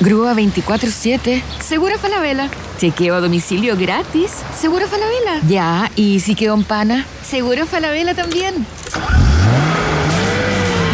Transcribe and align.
Grúa 0.00 0.34
24-7. 0.34 1.42
Seguro 1.60 1.98
Falabella. 1.98 2.48
Chequeo 2.78 3.14
a 3.14 3.20
domicilio 3.20 3.76
gratis. 3.76 4.32
Seguro 4.58 4.88
Falabella. 4.88 5.40
Ya, 5.48 5.90
¿y 5.94 6.20
si 6.20 6.34
quedó 6.34 6.54
en 6.54 6.64
pana? 6.64 7.06
Seguro 7.24 7.66
Falabella 7.66 8.14
también. 8.14 8.66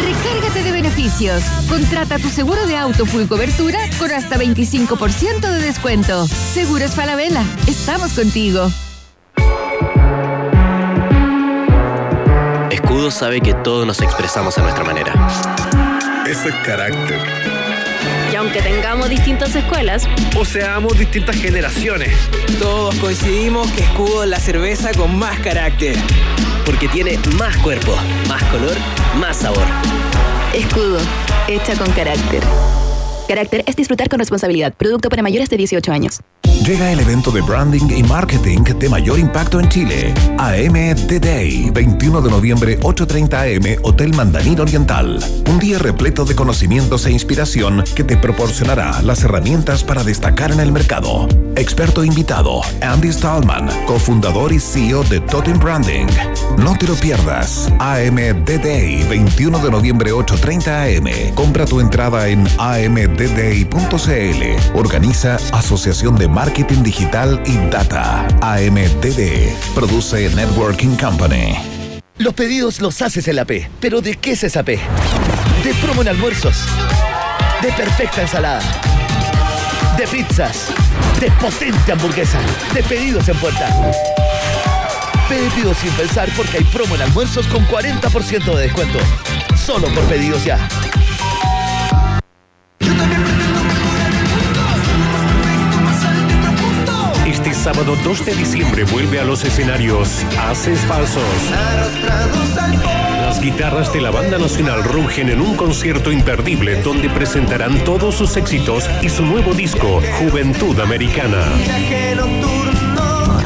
Recárgate 0.03 0.63
de 0.63 0.71
beneficios. 0.71 1.43
Contrata 1.67 2.19
tu 2.19 2.29
seguro 2.29 2.65
de 2.67 2.77
auto 2.77 3.05
full 3.05 3.25
cobertura 3.25 3.79
con 3.97 4.11
hasta 4.11 4.37
25% 4.37 5.39
de 5.39 5.61
descuento. 5.61 6.27
Seguros 6.27 6.91
Falabella. 6.91 7.43
Estamos 7.67 8.13
contigo. 8.13 8.69
Escudo 12.69 13.09
sabe 13.09 13.41
que 13.41 13.53
todos 13.53 13.87
nos 13.87 14.01
expresamos 14.01 14.57
a 14.57 14.61
nuestra 14.61 14.83
manera. 14.83 15.13
Eso 16.27 16.49
es 16.49 16.55
carácter 16.63 17.58
aunque 18.49 18.67
tengamos 18.67 19.07
distintas 19.11 19.55
escuelas, 19.55 20.07
o 20.35 20.43
seamos 20.43 20.97
distintas 20.97 21.35
generaciones, 21.35 22.11
todos 22.57 22.95
coincidimos 22.95 23.71
que 23.73 23.81
Escudo 23.81 24.23
es 24.23 24.29
la 24.29 24.39
cerveza 24.39 24.89
con 24.91 25.19
más 25.19 25.39
carácter. 25.41 25.95
Porque 26.65 26.87
tiene 26.87 27.19
más 27.37 27.55
cuerpo, 27.57 27.95
más 28.27 28.43
color, 28.45 28.75
más 29.19 29.37
sabor. 29.37 29.67
Escudo, 30.51 30.97
hecha 31.47 31.75
con 31.75 31.91
carácter. 31.91 32.41
Carácter 33.29 33.63
es 33.67 33.75
disfrutar 33.75 34.09
con 34.09 34.17
responsabilidad. 34.17 34.73
Producto 34.73 35.07
para 35.07 35.21
mayores 35.21 35.51
de 35.51 35.57
18 35.57 35.91
años. 35.91 36.19
Llega 36.65 36.91
el 36.91 36.99
evento 36.99 37.31
de 37.31 37.41
branding 37.41 37.89
y 37.95 38.03
marketing 38.03 38.63
de 38.63 38.89
mayor 38.89 39.17
impacto 39.17 39.59
en 39.59 39.69
Chile. 39.69 40.13
AM 40.37 40.73
Day, 41.21 41.69
21 41.71 42.21
de 42.21 42.29
noviembre, 42.29 42.79
8.30 42.79 43.55
am, 43.55 43.79
Hotel 43.83 44.13
Mandarín 44.13 44.59
Oriental. 44.59 45.19
Un 45.49 45.59
día 45.59 45.79
repleto 45.79 46.25
de 46.25 46.35
conocimientos 46.35 47.05
e 47.05 47.11
inspiración 47.11 47.83
que 47.95 48.03
te 48.03 48.17
proporcionará 48.17 49.01
las 49.03 49.23
herramientas 49.23 49.83
para 49.83 50.03
destacar 50.03 50.51
en 50.51 50.59
el 50.59 50.71
mercado. 50.71 51.27
Experto 51.55 52.03
invitado, 52.03 52.61
Andy 52.81 53.13
Stallman, 53.13 53.69
cofundador 53.85 54.51
y 54.51 54.59
CEO 54.59 55.03
de 55.03 55.21
Totem 55.21 55.59
Branding. 55.59 56.07
No 56.57 56.75
te 56.77 56.87
lo 56.87 56.95
pierdas. 56.95 57.71
AM 57.79 58.17
Day, 58.45 59.03
21 59.09 59.59
de 59.59 59.71
noviembre, 59.71 60.11
8.30 60.11 60.97
am. 60.97 61.35
Compra 61.35 61.65
tu 61.65 61.79
entrada 61.79 62.27
en 62.27 62.47
amdday.cl. 63.19 64.77
Organiza 64.77 65.35
Asociación 65.51 66.17
de 66.17 66.29
Marketing 66.29 66.83
Digital 66.83 67.41
y 67.45 67.57
Data. 67.69 68.25
AMDD. 68.41 69.53
Produce 69.75 70.29
Networking 70.35 70.95
Company. 70.95 71.55
Los 72.17 72.33
pedidos 72.33 72.79
los 72.79 73.01
haces 73.01 73.27
en 73.27 73.35
la 73.35 73.45
P. 73.45 73.69
¿Pero 73.81 74.01
de 74.01 74.15
qué 74.15 74.31
es 74.31 74.43
esa 74.45 74.63
P? 74.63 74.79
De 75.63 75.73
promo 75.81 76.01
en 76.01 76.09
almuerzos. 76.09 76.65
De 77.61 77.71
perfecta 77.73 78.21
ensalada. 78.21 78.61
De 79.97 80.07
pizzas. 80.07 80.67
De 81.19 81.29
potente 81.31 81.91
hamburguesa. 81.91 82.39
De 82.73 82.81
pedidos 82.83 83.27
en 83.27 83.37
puerta. 83.37 83.69
Pedidos 85.27 85.77
sin 85.77 85.91
pensar 85.91 86.29
porque 86.37 86.59
hay 86.59 86.63
promo 86.63 86.95
en 86.95 87.01
almuerzos 87.01 87.47
con 87.47 87.67
40% 87.67 88.55
de 88.55 88.61
descuento. 88.61 88.99
Solo 89.57 89.87
por 89.89 90.03
pedidos 90.05 90.45
ya. 90.45 90.57
Sábado 97.59 97.97
2 98.03 98.25
de 98.25 98.35
diciembre 98.35 98.83
vuelve 98.85 99.19
a 99.19 99.25
los 99.25 99.43
escenarios 99.43 100.25
Haces 100.39 100.79
Falsos. 100.85 101.23
Las 103.21 103.41
guitarras 103.41 103.91
de 103.91 104.01
la 104.01 104.11
Banda 104.11 104.37
Nacional 104.37 104.83
rugen 104.83 105.29
en 105.29 105.41
un 105.41 105.55
concierto 105.55 106.11
imperdible 106.11 106.81
donde 106.81 107.09
presentarán 107.09 107.83
todos 107.83 108.15
sus 108.15 108.37
éxitos 108.37 108.89
y 109.01 109.09
su 109.09 109.25
nuevo 109.25 109.53
disco, 109.53 110.01
Juventud 110.19 110.79
Americana. 110.79 111.43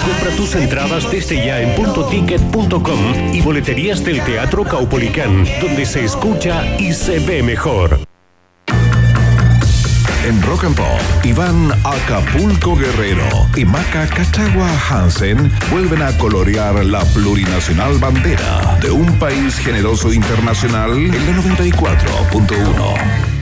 Compra 0.06 0.36
tus 0.38 0.56
entradas 0.56 1.10
desde 1.12 1.46
ya 1.46 1.60
en 1.60 1.76
puntoticket.com 1.76 3.34
y 3.34 3.42
boleterías 3.42 4.06
del 4.06 4.22
Teatro 4.24 4.64
Caupolicán, 4.64 5.44
donde 5.60 5.86
se 5.86 6.06
escucha 6.06 6.78
y 6.78 6.94
se 6.94 7.20
ve 7.20 7.42
mejor. 7.42 8.13
En 10.24 10.42
Rock 10.42 10.64
and 10.64 10.76
Pop, 10.76 11.02
Iván 11.26 11.70
Acapulco 11.84 12.78
Guerrero 12.78 13.28
y 13.58 13.66
Maca 13.66 14.08
Cachagua 14.08 14.70
Hansen 14.90 15.52
vuelven 15.70 16.02
a 16.02 16.18
colorear 16.18 16.86
la 16.86 17.04
plurinacional 17.14 17.98
bandera 17.98 18.78
de 18.82 18.90
un 18.90 19.20
país 19.20 19.58
generoso 19.58 20.14
internacional 20.14 20.92
en 20.94 21.12
la 21.12 21.34
94.1. 21.44 23.33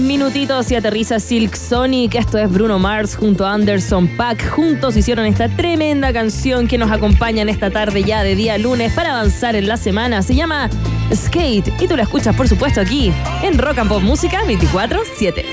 minutitos 0.00 0.70
y 0.70 0.74
aterriza 0.74 1.20
Silk 1.20 1.54
Sonic. 1.54 2.14
Esto 2.14 2.38
es 2.38 2.50
Bruno 2.50 2.78
Mars 2.78 3.16
junto 3.16 3.46
a 3.46 3.52
Anderson 3.52 4.08
Pack. 4.16 4.48
Juntos 4.50 4.96
hicieron 4.96 5.26
esta 5.26 5.48
tremenda 5.48 6.12
canción 6.12 6.66
que 6.66 6.78
nos 6.78 6.90
acompaña 6.90 7.42
en 7.42 7.48
esta 7.48 7.70
tarde 7.70 8.04
ya 8.04 8.22
de 8.22 8.34
día 8.34 8.58
lunes 8.58 8.92
para 8.92 9.12
avanzar 9.12 9.56
en 9.56 9.66
la 9.66 9.76
semana. 9.76 10.22
Se 10.22 10.34
llama 10.34 10.68
Skate 11.14 11.72
y 11.80 11.88
tú 11.88 11.96
la 11.96 12.02
escuchas, 12.02 12.34
por 12.34 12.48
supuesto, 12.48 12.80
aquí 12.80 13.12
en 13.42 13.58
Rock 13.58 13.78
and 13.78 13.88
Pop 13.88 14.02
Música 14.02 14.42
24-7. 14.44 15.44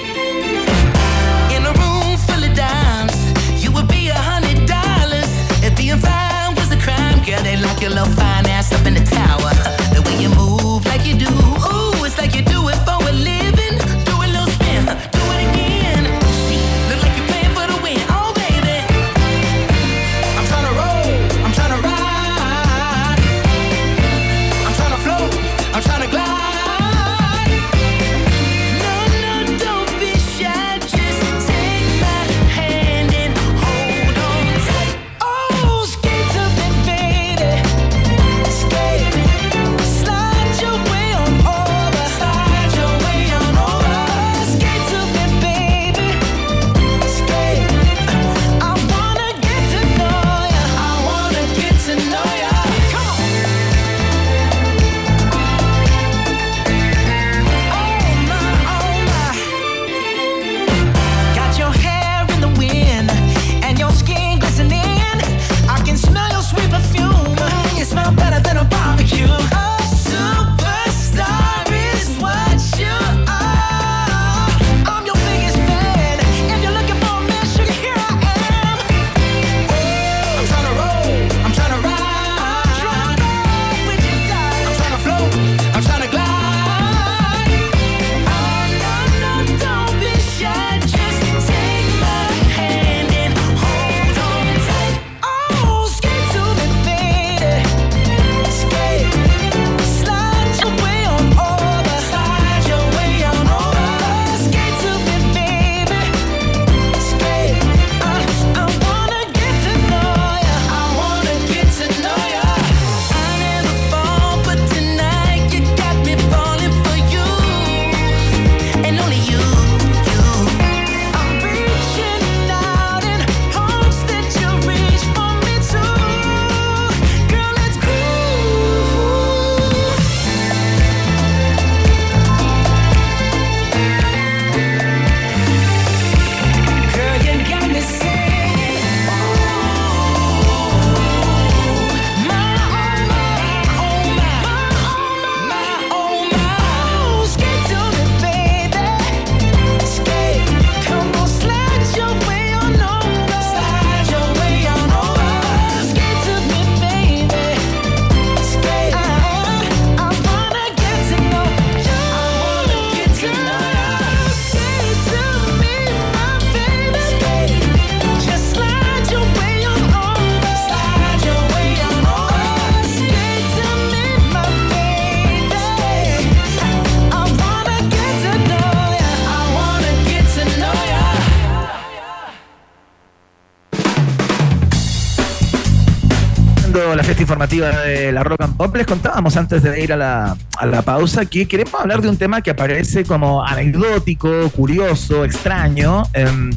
De 187.48 188.12
la 188.12 188.24
Rock 188.24 188.42
and 188.42 188.58
Pop. 188.58 188.76
Les 188.76 188.88
contábamos 188.88 189.38
antes 189.38 189.62
de 189.62 189.80
ir 189.82 189.94
a 189.94 189.98
la, 189.98 190.38
a 190.58 190.66
la 190.66 190.82
pausa 190.82 191.26
que 191.26 191.48
queremos 191.48 191.74
hablar 191.80 192.02
de 192.02 192.10
un 192.10 192.18
tema 192.18 192.42
que 192.42 192.52
aparece 192.52 193.04
como 193.04 193.44
anecdótico, 193.44 194.50
curioso, 194.50 195.26
extraño, 195.26 196.04
em, 196.14 196.52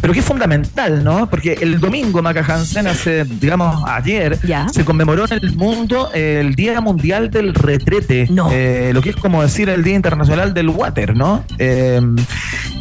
pero 0.00 0.12
que 0.12 0.20
es 0.20 0.24
fundamental, 0.24 1.02
¿no? 1.04 1.28
Porque 1.28 1.58
el 1.60 1.80
domingo, 1.80 2.22
Maca 2.22 2.44
Hansen, 2.46 2.86
hace, 2.86 3.24
digamos, 3.24 3.82
ayer, 3.86 4.38
se 4.72 4.84
conmemoró 4.84 5.24
en 5.24 5.32
el 5.32 5.56
mundo 5.56 6.10
el 6.12 6.54
Día 6.54 6.80
Mundial 6.80 7.30
del 7.30 7.54
Retrete. 7.54 8.28
Eh, 8.52 8.90
lo 8.92 9.02
que 9.02 9.10
es 9.10 9.16
como 9.16 9.42
decir 9.42 9.68
el 9.68 9.82
Día 9.82 9.94
Internacional 9.94 10.54
del 10.54 10.68
Water, 10.68 11.16
¿no? 11.16 11.44
Em, 11.58 12.16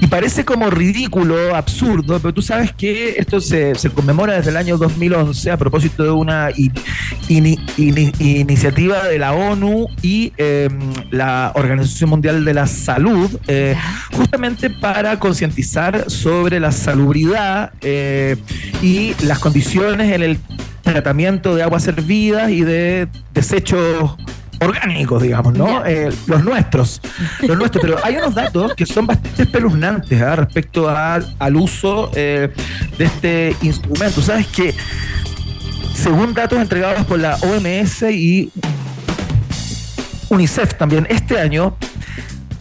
y 0.01 0.07
parece 0.07 0.43
como 0.43 0.69
ridículo, 0.69 1.55
absurdo, 1.55 2.19
pero 2.19 2.33
tú 2.33 2.41
sabes 2.41 2.73
que 2.73 3.15
esto 3.17 3.39
se, 3.39 3.75
se 3.75 3.89
conmemora 3.89 4.33
desde 4.33 4.49
el 4.49 4.57
año 4.57 4.77
2011 4.77 5.51
a 5.51 5.57
propósito 5.57 6.03
de 6.03 6.11
una 6.11 6.49
iniciativa 7.27 9.07
de 9.07 9.19
la 9.19 9.33
ONU 9.33 9.87
y 10.01 10.33
em, 10.65 10.79
la 11.11 11.51
Organización 11.55 12.09
Mundial 12.09 12.45
de 12.45 12.53
la 12.53 12.67
Salud, 12.67 13.29
eh, 13.47 13.75
justamente 14.11 14.69
para 14.69 15.19
concientizar 15.19 16.09
sobre 16.09 16.59
la 16.59 16.71
salubridad 16.71 17.71
eh, 17.81 18.37
y 18.81 19.13
las 19.23 19.39
condiciones 19.39 20.11
en 20.11 20.21
el 20.23 20.39
tratamiento 20.81 21.55
de 21.55 21.63
aguas 21.63 21.83
servidas 21.83 22.49
y 22.51 22.61
de 22.61 23.07
desechos 23.33 24.15
orgánicos, 24.59 25.21
digamos, 25.21 25.53
¿no? 25.53 25.85
Eh, 25.85 26.09
los 26.27 26.43
nuestros, 26.43 27.01
los 27.41 27.57
nuestros. 27.57 27.81
Pero 27.81 27.97
hay 28.03 28.15
unos 28.15 28.35
datos 28.35 28.73
que 28.75 28.85
son 28.85 29.07
bastante 29.07 29.43
espeluznantes 29.43 30.21
¿ah? 30.21 30.35
respecto 30.35 30.89
al 30.89 31.55
uso 31.55 32.07
de 32.13 32.51
este 32.97 33.55
instrumento. 33.61 34.21
Sabes 34.21 34.47
que 34.47 34.73
según 35.93 36.33
datos 36.33 36.59
entregados 36.59 37.05
por 37.05 37.19
la 37.19 37.35
OMS 37.35 38.03
y 38.11 38.51
UNICEF 40.33 40.75
también, 40.75 41.07
este 41.09 41.39
año 41.39 41.75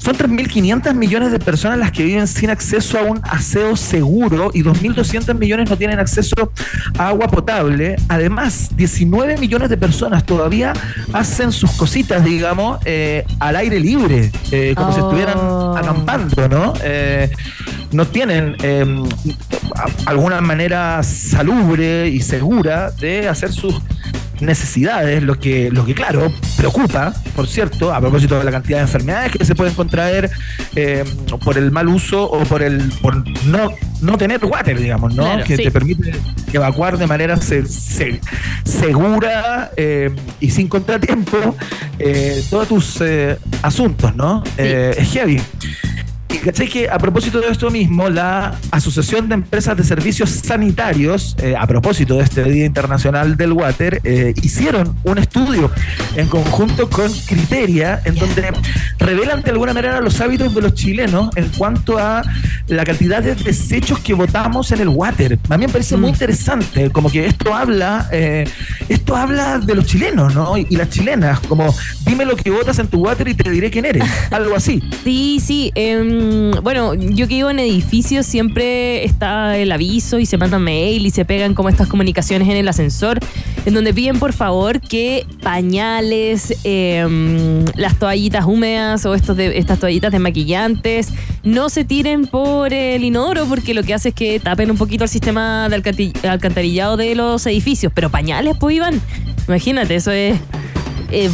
son 0.03 0.17
3.500 0.17 0.95
millones 0.95 1.31
de 1.31 1.39
personas 1.39 1.79
las 1.79 1.93
que 1.93 2.03
viven 2.03 2.27
sin 2.27 2.51
acceso 2.51 2.99
a 2.99 3.03
un 3.03 3.21
aseo 3.23 3.77
seguro 3.77 4.51
y 4.53 4.65
2.200 4.65 5.39
millones 5.39 5.71
no 5.71 5.77
tienen 5.77 6.01
acceso 6.01 6.53
a 6.99 7.09
agua 7.09 7.29
potable. 7.29 7.95
Además, 8.09 8.71
19 8.75 9.37
millones 9.37 9.71
de 9.71 9.77
personas 9.77 10.27
todavía 10.27 10.73
hacen 11.13 11.53
sus 11.53 11.71
cositas, 11.73 12.25
digamos, 12.25 12.81
eh, 12.85 13.25
al 13.39 13.55
aire 13.55 13.79
libre, 13.79 14.33
eh, 14.51 14.75
como 14.77 14.93
si 14.93 14.99
estuvieran 14.99 15.39
oh. 15.39 15.77
acampando, 15.77 16.49
¿no? 16.49 16.73
Eh, 16.83 17.31
no 17.93 18.05
tienen 18.05 18.57
em, 18.63 19.05
alguna 20.07 20.41
manera 20.41 21.01
salubre 21.05 22.09
y 22.09 22.21
segura 22.23 22.91
de 22.91 23.29
hacer 23.29 23.53
sus 23.53 23.81
necesidades, 24.43 25.23
lo 25.23 25.39
que, 25.39 25.71
lo 25.71 25.85
que 25.85 25.95
claro, 25.95 26.33
preocupa, 26.57 27.15
por 27.35 27.47
cierto, 27.47 27.95
a 27.95 28.01
propósito 28.01 28.39
de 28.39 28.45
la 28.45 28.51
cantidad 28.51 28.79
de 28.79 28.83
enfermedades 28.83 29.33
que 29.33 29.45
se 29.45 29.55
pueden 29.55 29.75
contraer 29.75 30.31
eh, 30.77 31.05
por 31.45 31.57
el 31.59 31.71
mal 31.71 31.89
uso 31.89 32.25
o 32.25 32.45
por 32.45 32.63
el 32.63 32.91
por 33.01 33.25
no, 33.47 33.71
no 34.01 34.19
tener 34.19 34.45
water, 34.45 34.79
digamos, 34.79 35.15
¿no? 35.15 35.43
que 35.45 35.57
te 35.57 35.71
permite 35.71 36.13
evacuar 36.53 36.99
de 36.99 37.07
manera 37.07 37.39
segura 38.65 39.71
eh, 39.77 40.11
y 40.41 40.51
sin 40.51 40.69
contratiempo 40.69 41.57
eh, 41.99 42.43
todos 42.51 42.69
tus 42.69 43.03
asuntos, 43.63 44.15
¿no? 44.17 44.43
es 44.57 45.13
heavy. 45.13 45.41
¿Cachai 46.45 46.67
que 46.67 46.91
a 46.91 46.99
propósito 46.99 47.41
de 47.41 47.51
esto 47.51 47.71
mismo, 47.71 48.09
la 48.09 48.59
Asociación 48.73 49.29
de 49.29 49.35
Empresas 49.35 49.77
de 49.77 49.85
Servicios 49.85 50.29
Sanitarios, 50.31 51.37
eh, 51.41 51.55
a 51.57 51.69
propósito 51.69 52.17
de 52.17 52.25
este 52.25 52.43
Día 52.43 52.67
Internacional 52.67 53.37
del 53.37 53.53
Water, 53.53 54.01
eh, 54.03 54.35
hicieron 54.43 54.99
un 55.05 55.19
estudio 55.19 55.71
en 56.17 56.27
conjunto 56.27 56.91
con 56.91 57.13
Criteria, 57.13 58.03
en 58.05 58.17
donde 58.17 58.53
revelan 58.99 59.43
de 59.43 59.53
alguna 59.53 59.73
manera 59.73 60.01
los 60.01 60.21
hábitos 60.21 60.53
de 60.53 60.63
los 60.63 60.75
chilenos 60.75 61.31
en 61.37 61.49
cuanto 61.51 61.97
a 61.97 62.23
la 62.67 62.85
cantidad 62.85 63.23
de 63.23 63.37
desechos 63.37 64.01
que 64.01 64.13
votamos 64.13 64.73
en 64.73 64.81
el 64.81 64.89
water. 64.89 65.39
A 65.49 65.57
mí 65.57 65.67
me 65.67 65.73
parece 65.73 65.97
muy 65.97 66.11
mm. 66.11 66.15
interesante, 66.15 66.91
como 66.91 67.09
que 67.09 67.25
esto 67.25 67.55
habla, 67.55 68.09
eh, 68.11 68.49
esto 68.89 69.15
habla 69.15 69.61
de 69.61 69.77
los 69.77 69.87
chilenos, 69.87 70.35
¿no? 70.35 70.59
Y, 70.59 70.67
las 70.73 70.91
chilenas, 70.91 71.39
como 71.41 71.73
dime 72.05 72.25
lo 72.25 72.35
que 72.35 72.51
votas 72.51 72.81
en 72.81 72.89
tu 72.89 72.99
water 73.05 73.29
y 73.29 73.35
te 73.35 73.49
diré 73.49 73.71
quién 73.71 73.85
eres, 73.85 74.03
algo 74.33 74.57
así. 74.57 74.83
Sí, 75.05 75.39
sí. 75.41 75.73
Mm, 75.77 76.32
bueno, 76.63 76.95
yo 76.95 77.29
que 77.29 77.35
vivo 77.35 77.51
en 77.51 77.59
edificios 77.59 78.27
siempre 78.27 79.05
está 79.05 79.57
el 79.57 79.73
aviso 79.73 80.19
y 80.19 80.27
se 80.27 80.37
mandan 80.37 80.63
mail 80.63 81.05
y 81.07 81.11
se 81.11 81.25
pegan 81.25 81.55
como 81.55 81.69
estas 81.69 81.89
comunicaciones 81.89 82.49
en 82.49 82.57
el 82.57 82.69
ascensor, 82.69 83.19
en 83.65 83.75
donde 83.75 83.95
piden 83.95 84.19
por 84.19 84.33
favor 84.33 84.81
que 84.81 85.27
pañales, 85.43 86.59
em, 86.65 87.65
las 87.77 87.99
toallitas 87.99 88.45
húmedas 88.45 89.05
o 89.07 89.15
estos 89.15 89.39
estas 89.39 89.79
toallitas 89.79 90.13
de 90.13 90.19
maquillantes 90.19 91.09
no 91.43 91.69
se 91.69 91.85
tiren 91.85 92.27
por 92.27 92.73
el 92.73 93.05
inodoro 93.05 93.47
porque 93.47 93.75
lo 93.75 93.83
que 93.83 93.95
hace 93.95 94.11
es 94.11 94.15
que 94.15 94.41
tapen 94.41 94.71
un 94.71 94.77
poquito 94.77 95.05
el 95.05 95.11
sistema 95.11 95.69
de 95.69 96.13
alcantarillado 96.29 96.97
de 96.97 97.15
los 97.15 97.47
edificios. 97.47 97.93
Pero 97.95 98.11
pañales, 98.11 98.57
pues 98.59 98.77
Iván, 98.77 99.01
imagínate, 99.49 99.97
eso 99.97 100.11
es 100.11 100.39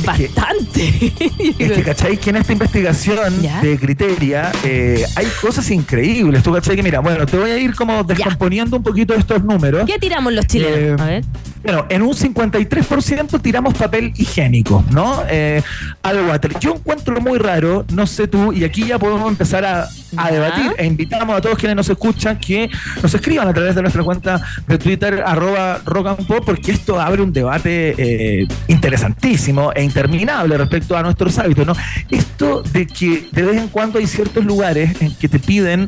bastante. 0.04 1.12
es 1.58 1.73
que, 1.73 1.82
¿cachai? 1.82 2.16
Que 2.16 2.30
en 2.30 2.37
esta 2.37 2.52
investigación 2.52 3.42
de 3.62 3.78
Criteria 3.78 4.52
eh, 4.64 5.04
hay 5.16 5.26
cosas 5.40 5.70
increíbles. 5.70 6.42
Tú, 6.42 6.52
¿cachai? 6.52 6.76
Que 6.76 6.82
mira, 6.82 7.00
bueno, 7.00 7.26
te 7.26 7.37
voy 7.37 7.50
a 7.50 7.58
ir 7.58 7.75
como 7.75 8.04
descomponiendo 8.04 8.76
un 8.76 8.82
poquito 8.82 9.14
estos 9.14 9.42
números. 9.44 9.85
¿Qué 9.87 9.99
tiramos 9.99 10.32
los 10.32 10.47
chilenos? 10.47 11.00
Eh, 11.00 11.02
a 11.02 11.06
ver. 11.06 11.25
Bueno, 11.62 11.87
en 11.88 12.02
un 12.02 12.14
53% 12.14 13.40
tiramos 13.42 13.75
papel 13.75 14.12
higiénico, 14.16 14.85
¿no? 14.90 15.23
Eh, 15.28 15.62
al 16.02 16.26
water. 16.26 16.58
Yo 16.61 16.75
encuentro 16.75 17.20
muy 17.20 17.38
raro, 17.38 17.85
no 17.92 18.06
sé 18.06 18.28
tú, 18.28 18.52
y 18.52 18.64
aquí 18.64 18.87
ya 18.87 18.99
podemos 18.99 19.28
empezar 19.28 19.64
a, 19.64 19.88
debatir 20.31 20.75
e 20.79 20.87
invitamos 20.87 21.37
a 21.37 21.41
todos 21.41 21.59
quienes 21.59 21.77
nos 21.77 21.88
escuchan 21.88 22.38
que 22.38 22.71
nos 23.03 23.12
escriban 23.12 23.49
a 23.49 23.53
través 23.53 23.75
de 23.75 23.83
nuestra 23.83 24.03
cuenta 24.03 24.41
de 24.67 24.79
Twitter, 24.79 25.23
arroba 25.25 25.81
rock 25.85 26.07
and 26.09 26.27
pop, 26.27 26.43
porque 26.45 26.73
esto 26.73 27.00
abre 27.00 27.23
un 27.23 27.33
debate 27.33 27.95
eh, 27.97 28.49
interesantísimo 28.69 29.73
e 29.75 29.83
interminable 29.83 30.57
respecto 30.57 30.97
a 30.97 31.03
nuestros 31.03 31.38
hábitos, 31.38 31.67
¿no? 31.67 31.75
Esto 32.11 32.62
de 32.62 32.87
que 32.87 33.29
de 33.33 33.43
vez 33.43 33.57
en 33.57 33.69
cuando 33.69 33.99
hay 33.99 34.07
ciertos 34.07 34.45
lugares 34.45 35.00
en 35.00 35.15
que 35.15 35.29
te 35.29 35.38
piden 35.38 35.87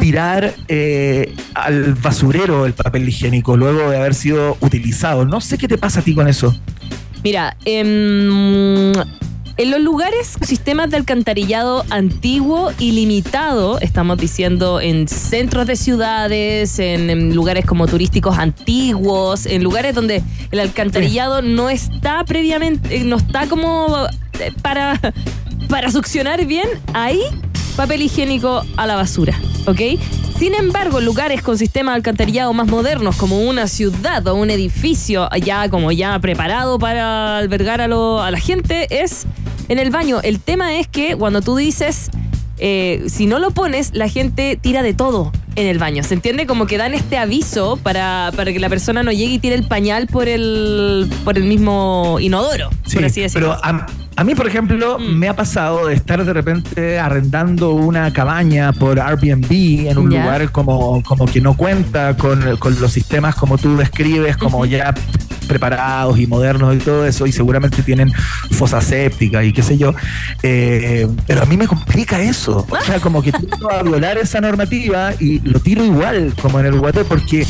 tirar 0.00 0.52
eh, 0.68 1.34
al 1.54 1.94
basurero 1.94 2.66
el 2.66 2.72
papel 2.72 3.08
higiénico 3.08 3.56
luego 3.56 3.90
de 3.90 3.96
haber 3.96 4.14
sido 4.14 4.56
utilizado 4.60 5.24
no 5.24 5.40
sé 5.40 5.58
qué 5.58 5.68
te 5.68 5.78
pasa 5.78 6.00
a 6.00 6.02
ti 6.02 6.14
con 6.14 6.28
eso. 6.28 6.54
Mira, 7.22 7.56
em, 7.64 8.92
en 9.56 9.70
los 9.70 9.80
lugares, 9.80 10.36
sistemas 10.42 10.90
de 10.90 10.96
alcantarillado 10.96 11.84
antiguo 11.90 12.72
y 12.78 12.92
limitado, 12.92 13.78
estamos 13.80 14.18
diciendo 14.18 14.80
en 14.80 15.08
centros 15.08 15.66
de 15.66 15.76
ciudades, 15.76 16.78
en, 16.78 17.34
lugares 17.34 17.64
como 17.66 17.86
turísticos 17.86 18.38
antiguos, 18.38 19.46
en 19.46 19.62
lugares 19.62 19.94
donde 19.94 20.22
el 20.50 20.60
alcantarillado 20.60 21.42
no 21.42 21.70
está 21.70 22.24
previamente, 22.24 22.96
eh, 22.96 23.04
no 23.04 23.16
está 23.16 23.46
como 23.46 24.06
eh, 24.38 24.52
para, 24.62 24.98
para 25.68 25.90
succionar 25.90 26.44
bien, 26.46 26.68
ahí 26.94 27.20
papel 27.76 28.02
higiénico 28.02 28.64
a 28.76 28.86
la 28.86 28.96
basura, 28.96 29.38
¿ok? 29.66 29.80
Sin 30.38 30.54
embargo, 30.54 31.00
lugares 31.00 31.40
con 31.42 31.56
sistemas 31.56 31.92
de 31.92 31.96
alcantarillado 31.96 32.52
más 32.52 32.66
modernos, 32.66 33.16
como 33.16 33.40
una 33.42 33.68
ciudad 33.68 34.26
o 34.26 34.34
un 34.34 34.50
edificio 34.50 35.28
ya 35.40 35.68
como 35.68 35.92
ya 35.92 36.18
preparado 36.18 36.78
para 36.78 37.38
albergar 37.38 37.80
a, 37.80 37.86
la 37.86 38.38
gente, 38.40 38.88
es 38.90 39.26
en 39.72 39.78
el 39.78 39.90
baño. 39.90 40.20
El 40.22 40.38
tema 40.38 40.76
es 40.76 40.86
que 40.86 41.16
cuando 41.16 41.40
tú 41.40 41.56
dices, 41.56 42.10
eh, 42.58 43.04
si 43.08 43.26
no 43.26 43.38
lo 43.38 43.50
pones, 43.50 43.92
la 43.94 44.08
gente 44.08 44.58
tira 44.60 44.82
de 44.82 44.94
todo 44.94 45.32
en 45.56 45.66
el 45.66 45.78
baño. 45.78 46.02
¿Se 46.02 46.14
entiende? 46.14 46.46
Como 46.46 46.66
que 46.66 46.78
dan 46.78 46.94
este 46.94 47.18
aviso 47.18 47.78
para, 47.82 48.32
para 48.36 48.52
que 48.52 48.60
la 48.60 48.68
persona 48.68 49.02
no 49.02 49.12
llegue 49.12 49.34
y 49.34 49.38
tire 49.38 49.54
el 49.54 49.66
pañal 49.66 50.06
por 50.06 50.28
el, 50.28 51.10
por 51.24 51.36
el 51.36 51.44
mismo 51.44 52.18
inodoro, 52.20 52.70
por 52.92 53.04
así 53.04 53.20
decirlo. 53.22 53.56
Pero 53.60 53.92
a 54.14 54.24
mí, 54.24 54.34
por 54.34 54.46
ejemplo, 54.46 54.98
mm. 54.98 55.18
me 55.18 55.28
ha 55.28 55.34
pasado 55.34 55.86
de 55.86 55.94
estar 55.94 56.22
de 56.24 56.32
repente 56.32 56.98
arrendando 56.98 57.72
una 57.72 58.12
cabaña 58.12 58.72
por 58.72 59.00
Airbnb 59.00 59.88
en 59.88 59.98
un 59.98 60.10
lugar 60.10 60.50
como, 60.50 61.02
como 61.02 61.26
que 61.26 61.40
no 61.40 61.56
cuenta 61.56 62.16
con, 62.16 62.44
los 62.44 62.92
sistemas 62.92 63.34
como 63.34 63.58
tú 63.58 63.76
describes, 63.76 64.36
como 64.36 64.66
ya 64.66 64.94
preparados 65.52 66.18
y 66.18 66.26
modernos 66.26 66.74
y 66.74 66.78
todo 66.78 67.04
eso, 67.04 67.26
y 67.26 67.32
seguramente 67.32 67.82
tienen 67.82 68.10
fosa 68.52 68.80
séptica 68.80 69.44
y 69.44 69.52
qué 69.52 69.62
sé 69.62 69.76
yo. 69.76 69.94
Eh, 70.42 71.06
pero 71.26 71.42
a 71.42 71.44
mí 71.44 71.58
me 71.58 71.68
complica 71.68 72.18
eso. 72.22 72.66
O 72.70 72.80
sea, 72.80 73.00
como 73.00 73.22
que 73.22 73.32
tengo 73.32 73.70
a 73.70 73.82
violar 73.82 74.16
esa 74.16 74.40
normativa 74.40 75.12
y 75.20 75.40
lo 75.40 75.60
tiro 75.60 75.84
igual, 75.84 76.32
como 76.40 76.58
en 76.58 76.66
el 76.66 76.74
water, 76.74 77.04
porque 77.04 77.46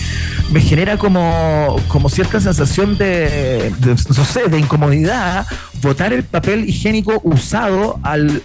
me 0.50 0.60
genera 0.60 0.96
como, 0.96 1.76
como 1.86 2.08
cierta 2.08 2.40
sensación 2.40 2.98
de, 2.98 3.72
de, 3.78 4.48
de 4.48 4.58
incomodidad 4.58 5.46
botar 5.80 6.12
el 6.12 6.24
papel 6.24 6.68
higiénico 6.68 7.20
usado 7.24 8.00
al 8.02 8.42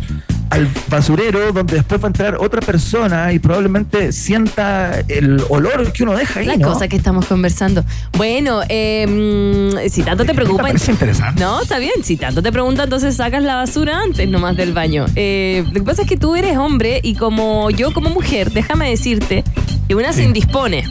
al 0.49 0.69
basurero 0.89 1.51
donde 1.51 1.75
después 1.75 2.01
va 2.01 2.05
a 2.05 2.07
entrar 2.07 2.37
otra 2.39 2.61
persona 2.61 3.31
y 3.33 3.39
probablemente 3.39 4.11
sienta 4.11 4.99
el 5.07 5.41
olor 5.49 5.91
que 5.91 6.03
uno 6.03 6.15
deja 6.15 6.39
ahí. 6.39 6.45
La 6.45 6.57
¿no? 6.57 6.69
cosa 6.73 6.87
que 6.87 6.95
estamos 6.95 7.25
conversando. 7.25 7.83
Bueno, 8.17 8.61
eh, 8.69 9.87
si 9.89 10.03
tanto 10.03 10.25
te 10.25 10.33
preocupa. 10.33 10.63
Parece 10.63 10.91
interesante. 10.91 11.41
No, 11.41 11.61
está 11.61 11.79
bien. 11.79 12.03
Si 12.03 12.17
tanto 12.17 12.41
te 12.41 12.51
pregunta, 12.51 12.83
entonces 12.83 13.15
sacas 13.15 13.43
la 13.43 13.55
basura 13.55 13.99
antes 13.99 14.27
nomás 14.29 14.55
del 14.57 14.73
baño. 14.73 15.05
Eh, 15.15 15.63
lo 15.67 15.73
que 15.73 15.83
pasa 15.83 16.01
es 16.03 16.07
que 16.07 16.17
tú 16.17 16.35
eres 16.35 16.57
hombre 16.57 16.99
y 17.03 17.15
como 17.15 17.69
yo 17.69 17.93
como 17.93 18.09
mujer, 18.09 18.51
déjame 18.51 18.89
decirte 18.89 19.43
que 19.87 19.95
una 19.95 20.13
se 20.13 20.23
indispone. 20.23 20.83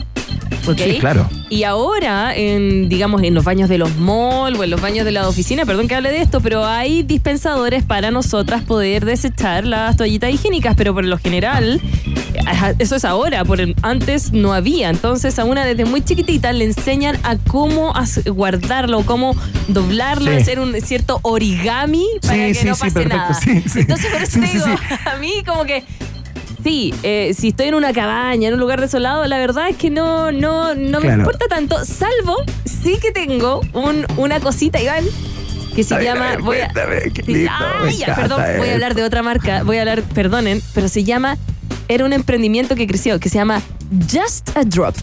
¿Ok? 0.67 0.77
Sí, 0.79 0.97
claro. 0.99 1.29
Y 1.49 1.63
ahora, 1.63 2.35
en, 2.35 2.89
digamos, 2.89 3.23
en 3.23 3.33
los 3.33 3.43
baños 3.43 3.69
de 3.69 3.77
los 3.77 3.95
malls 3.97 4.59
o 4.59 4.63
en 4.63 4.69
los 4.69 4.81
baños 4.81 5.05
de 5.05 5.11
la 5.11 5.27
oficina, 5.27 5.65
perdón 5.65 5.87
que 5.87 5.95
hable 5.95 6.09
de 6.11 6.21
esto, 6.21 6.41
pero 6.41 6.65
hay 6.65 7.03
dispensadores 7.03 7.83
para 7.83 8.11
nosotras 8.11 8.63
poder 8.63 9.05
desechar 9.05 9.65
las 9.65 9.95
toallitas 9.97 10.31
higiénicas, 10.33 10.75
pero 10.75 10.93
por 10.93 11.05
lo 11.05 11.17
general, 11.17 11.79
ajá, 12.45 12.73
eso 12.79 12.95
es 12.95 13.05
ahora, 13.05 13.45
por 13.45 13.61
el- 13.61 13.75
antes 13.81 14.31
no 14.33 14.53
había. 14.53 14.89
Entonces 14.89 15.39
a 15.39 15.45
una 15.45 15.65
desde 15.65 15.85
muy 15.85 16.01
chiquitita 16.03 16.51
le 16.53 16.65
enseñan 16.65 17.17
a 17.23 17.37
cómo 17.37 17.93
guardarlo, 18.25 19.03
cómo 19.05 19.35
doblarlo, 19.67 20.31
Sí. 20.31 20.37
hacer 20.37 20.59
un 20.59 20.73
cierto 20.81 21.19
origami 21.23 22.05
para 22.21 22.53
Sí, 22.53 22.59
que 22.59 22.65
no 22.65 22.75
pase 22.75 23.05
nada. 23.05 23.33
Sí, 23.33 23.61
sí. 23.67 23.79
Entonces 23.81 24.07
por 24.11 24.21
eso 24.21 24.39
te 24.39 24.47
digo, 24.47 24.65
a 25.13 25.17
mí 25.17 25.31
como 25.45 25.63
que 25.65 25.83
Sí, 26.67 26.93
eh, 27.01 27.33
si 27.33 27.47
estoy 27.47 27.67
en 27.67 27.75
una 27.75 27.93
cabaña, 27.93 28.49
en 28.49 28.53
un 28.53 28.59
lugar 28.59 28.81
desolado, 28.81 29.25
la 29.25 29.37
verdad 29.37 29.69
es 29.69 29.77
que 29.77 29.89
no, 29.89 30.33
no, 30.33 30.75
no 30.75 30.99
me 30.99 31.13
importa 31.13 31.45
tanto, 31.47 31.85
salvo 31.85 32.43
sí 32.65 32.97
que 33.01 33.13
tengo 33.13 33.61
un, 33.71 34.05
una 34.17 34.41
cosita, 34.41 34.77
Iván, 34.81 35.05
que 35.73 35.85
se 35.85 35.95
ver, 35.95 36.03
llama. 36.03 36.27
a 36.27 36.29
ver, 36.31 36.41
voy 36.41 36.57
a, 36.57 36.67
lindo, 37.25 37.51
ay, 37.53 38.01
encanta 38.01 38.21
perdón, 38.21 38.41
voy 38.57 38.67
a 38.67 38.73
hablar 38.73 38.95
de 38.95 39.03
otra 39.05 39.23
marca, 39.23 39.63
voy 39.63 39.77
a 39.77 39.79
hablar, 39.79 40.01
perdonen, 40.03 40.61
pero 40.73 40.89
se 40.89 41.05
llama. 41.05 41.37
Era 41.87 42.03
un 42.03 42.11
emprendimiento 42.11 42.75
que 42.75 42.85
creció, 42.85 43.17
que 43.17 43.29
se 43.29 43.35
llama 43.35 43.61
Just 44.11 44.57
a 44.57 44.65
Drop. 44.65 44.93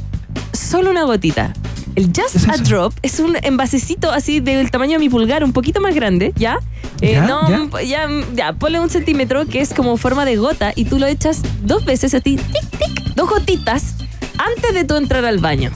Solo 0.52 0.90
una 0.90 1.04
gotita. 1.04 1.54
El 1.97 2.07
Just 2.15 2.49
a 2.49 2.57
Drop 2.57 2.93
es 3.03 3.21
un 3.21 3.37
envasecito 3.43 4.11
así 4.11 4.41
del 4.41 4.71
tamaño 4.71 4.93
de 4.95 4.99
mi 4.99 5.09
pulgar, 5.09 5.45
un 5.45 5.53
poquito 5.53 5.81
más 5.81 5.95
grande, 5.95 6.33
¿ya? 6.37 6.59
Eh, 7.01 7.13
Ya, 7.13 7.27
no, 7.27 7.81
ya, 7.81 8.09
ya, 8.35 8.53
ponle 8.53 8.81
un 8.81 8.91
centímetro 8.91 9.47
que 9.47 9.61
es 9.61 9.73
como 9.73 9.97
forma 9.97 10.25
de 10.25 10.37
gota 10.37 10.73
y 10.75 10.87
tú 10.87 10.99
lo 10.99 11.07
echas 11.07 11.41
dos 11.63 11.85
veces 11.85 12.13
a 12.15 12.21
ti, 12.21 12.37
tic, 12.37 12.71
tic, 12.79 13.15
dos 13.15 13.29
gotitas 13.31 13.95
antes 14.39 14.75
de 14.75 14.85
tú 14.85 14.97
entrar 14.97 15.25
al 15.25 15.39
baño. 15.39 15.71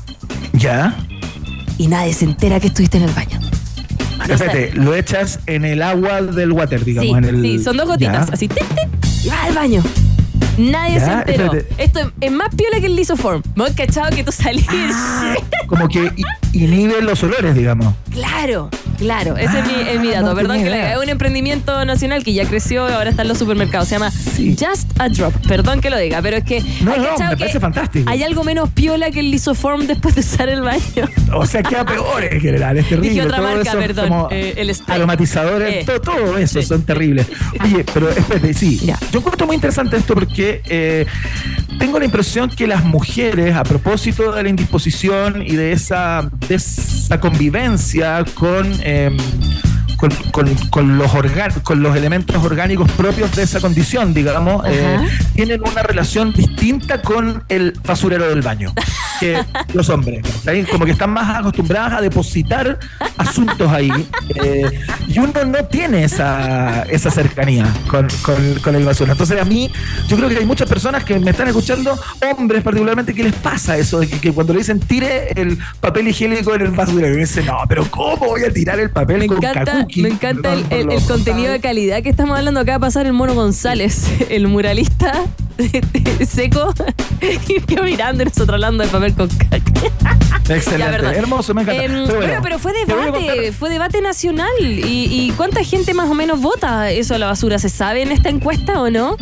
¿Ya? 0.55 0.97
Y 1.77 1.87
nadie 1.87 2.13
se 2.13 2.25
entera 2.25 2.59
que 2.59 2.67
estuviste 2.69 2.97
en 2.99 3.05
el 3.05 3.13
baño. 3.13 3.39
Espérate, 4.29 4.73
lo 4.75 4.95
echas 4.97 5.39
en 5.47 5.65
el 5.65 5.81
agua 5.83 6.21
del 6.23 6.51
water, 6.53 6.85
digamos. 6.85 7.11
Sí, 7.13 7.17
en 7.17 7.25
el, 7.25 7.43
sí, 7.43 7.63
son 7.63 7.77
dos 7.77 7.87
gotitas, 7.87 8.27
Ya. 8.27 8.35
así, 8.35 8.49
tic, 8.49 8.67
tic, 8.69 8.89
y 9.25 9.29
vas 9.29 9.45
al 9.47 9.55
baño. 9.55 9.83
Nadie 10.59 10.99
Ya, 10.99 11.05
se 11.05 11.13
enteró. 11.13 11.53
espérate. 11.55 11.83
Esto 11.83 12.01
es, 12.01 12.07
es 12.21 12.33
más 12.33 12.55
piola 12.55 12.81
que 12.81 12.87
el 12.87 12.97
lisoform. 12.97 13.43
Me 13.55 13.67
he 13.69 13.75
cachado 13.75 14.11
que 14.15 14.25
tú 14.25 14.33
salís. 14.33 14.67
Como 15.67 15.89
que 15.89 16.13
inhibe 16.53 17.01
los 17.03 17.23
olores, 17.23 17.55
digamos. 17.55 17.95
Claro, 18.11 18.69
claro. 18.99 19.37
Ese 19.37 19.59
es, 19.61 19.67
mi, 19.67 19.89
es 19.89 20.01
mi 20.01 20.09
Ah, 20.09 20.21
dato. 20.21 20.27
no 20.31 20.35
Perdón 20.37 20.57
que 20.63 20.69
idea. 20.69 20.93
es 20.95 20.99
un 21.03 21.09
emprendimiento 21.09 21.85
nacional 21.85 22.25
que 22.25 22.33
ya 22.33 22.45
creció 22.47 22.89
y 22.89 22.93
ahora 22.93 23.11
está 23.11 23.23
en 23.23 23.29
los 23.29 23.39
supermercados. 23.39 23.89
Se 23.89 23.95
llama 23.97 24.11
Just 24.37 25.01
a 25.01 25.09
Drop. 25.09 25.33
Perdón 25.47 25.81
que 25.81 25.91
lo 25.91 25.99
diga, 25.99 26.21
pero 26.23 26.37
es 26.39 26.45
que. 26.45 26.61
No, 26.83 26.93
hay 26.93 27.01
no, 27.01 27.05
cachado 27.11 27.31
me 27.31 27.37
parece 27.37 27.61
fantástico. 27.61 28.11
Hay 28.11 28.23
algo 28.23 28.45
menos 28.45 28.71
piola 28.71 29.11
que 29.11 29.21
el 29.21 29.31
lisoform 29.31 29.87
después 29.87 30.15
de 30.15 30.21
usar 30.23 30.49
el 30.49 30.63
baño. 30.63 30.83
O 31.33 31.47
sea, 31.47 31.63
queda 31.63 31.85
peor 31.85 32.25
en 32.25 32.41
general, 32.41 32.77
es 32.79 32.87
terrible. 32.89 33.09
Dije 33.11 33.23
otra 33.23 33.37
todo 33.39 33.47
marca, 33.49 33.71
eso, 33.71 33.79
perdón, 33.79 34.09
como 34.09 34.29
eh, 34.31 34.55
el 34.57 34.73
aromatizadores, 34.87 35.75
Eh. 35.75 35.83
todo, 35.87 36.01
todo 36.01 36.39
eso 36.39 36.63
son 36.63 36.83
terribles. 36.83 37.27
Oye, 37.65 37.85
pero 37.93 38.09
espérate, 38.11 38.55
sí. 38.55 38.81
Yo 39.13 39.19
encuentro 39.21 39.47
muy 39.47 39.57
interesante 39.57 39.97
esto 39.97 40.15
porque 40.15 40.63
eh, 40.67 41.07
tengo 41.79 41.99
la 41.99 42.05
impresión 42.05 42.51
que 42.51 42.67
las 42.67 42.85
mujeres, 42.85 43.55
a 43.55 43.63
propósito 43.65 44.33
de 44.33 44.43
la 44.43 44.49
indisposición 44.49 45.43
y 45.43 45.57
de 45.57 45.73
esa, 45.73 46.29
de 46.49 46.55
esa 46.57 47.21
convivencia 47.21 48.25
con. 48.35 48.71
eh, 48.83 49.17
con, 49.99 50.11
con- 50.33 50.55
con 50.71 50.97
los 50.99 51.11
con 51.63 51.83
los 51.83 51.95
elementos 51.97 52.37
orgánicos 52.43 52.91
propios 52.93 53.35
de 53.37 53.43
esa 53.43 53.61
condición, 53.61 54.15
digamos, 54.15 54.65
eh, 54.67 54.99
tienen 55.35 55.61
una 55.61 55.83
relación 55.83 56.33
distinta 56.33 57.03
con 57.03 57.43
el 57.49 57.73
basurero 57.85 58.29
del 58.29 58.41
baño 58.43 58.73
que 59.21 59.43
los 59.75 59.89
hombres. 59.91 60.23
Como 60.71 60.85
que 60.87 60.93
están 60.93 61.11
más 61.11 61.39
acostumbradas 61.41 61.95
a 61.95 62.01
depositar 62.01 62.79
asuntos 63.19 63.71
ahí. 63.73 63.91
eh, 64.37 64.71
y 65.09 65.19
uno 65.19 65.33
no 65.47 65.65
tiene 65.65 66.05
esa, 66.05 66.83
esa 66.85 67.11
cercanía 67.11 67.67
con, 67.91 68.07
con- 68.23 68.55
con 68.63 68.75
el 68.77 68.85
basurero. 68.85 69.13
Entonces, 69.13 69.41
a 69.41 69.45
mí, 69.45 69.71
yo 70.09 70.17
creo 70.17 70.29
que 70.29 70.37
hay 70.39 70.47
muchas 70.47 70.69
personas 70.69 71.03
que 71.05 71.19
me 71.19 71.31
están 71.33 71.49
escuchando, 71.49 71.99
hombres 72.37 72.63
particularmente, 72.63 73.13
que 73.15 73.25
les 73.25 73.35
pasa 73.35 73.77
eso, 73.77 73.99
de 74.01 74.09
que, 74.09 74.21
que 74.21 74.33
cuando 74.33 74.53
le 74.53 74.61
dicen 74.61 74.79
tire 74.81 75.33
el 75.35 75.59
papel 75.81 76.09
higiénico 76.09 76.55
en 76.55 76.61
el 76.63 76.71
basurero, 76.71 77.15
y 77.17 77.21
dicen, 77.21 77.47
no, 77.47 77.59
pero 77.69 77.85
¿cómo 77.91 78.17
voy 78.29 78.45
a 78.45 78.53
tirar 78.53 78.79
el 78.79 78.91
papel 78.91 79.19
Me 79.21 79.27
con 79.27 79.39
encanta, 79.39 79.87
me 79.97 80.09
encanta 80.09 80.55
el, 80.71 81.03
contenido 81.07 81.53
de 81.53 81.61
calidad 81.61 82.03
que 82.03 82.11
estamos 82.11 82.37
hablando. 82.39 82.61
Acaba 82.61 82.79
de 82.79 82.81
pasar 82.81 83.07
el 83.07 83.13
Mono 83.13 83.35
González, 83.35 84.07
el 84.29 84.49
muralista 84.49 85.25
seco, 86.27 86.73
y 87.49 87.75
yo 87.75 87.83
mirando 87.83 88.23
y 88.23 88.27
nosotros 88.27 88.51
hablando 88.51 88.85
de 88.85 88.91
papel 88.91 89.15
con 89.15 89.29
caca. 89.29 89.73
Excelente, 90.49 91.07
hermoso, 91.07 91.53
me 91.55 91.63
encanta. 91.63 91.85
Em, 91.85 92.07
Pero 92.07 92.19
bueno, 92.19 92.41
pero 92.43 92.59
fue 92.59 92.73
a 92.73 92.87
debate, 92.87 93.53
fue 93.53 93.71
debate 93.71 94.01
nacional. 94.01 94.49
¿Y, 94.61 95.09
y 95.11 95.33
cuánta 95.37 95.63
gente 95.65 95.95
más 95.95 96.09
o 96.09 96.15
menos 96.15 96.41
vota 96.41 96.91
eso 96.91 97.15
a 97.15 97.19
la 97.19 97.27
basura? 97.27 97.59
¿Se 97.59 97.69
sabe 97.69 98.03
en 98.03 98.13
esta 98.13 98.29
encuesta 98.29 98.81
o 98.81 98.91
no? 98.91 99.17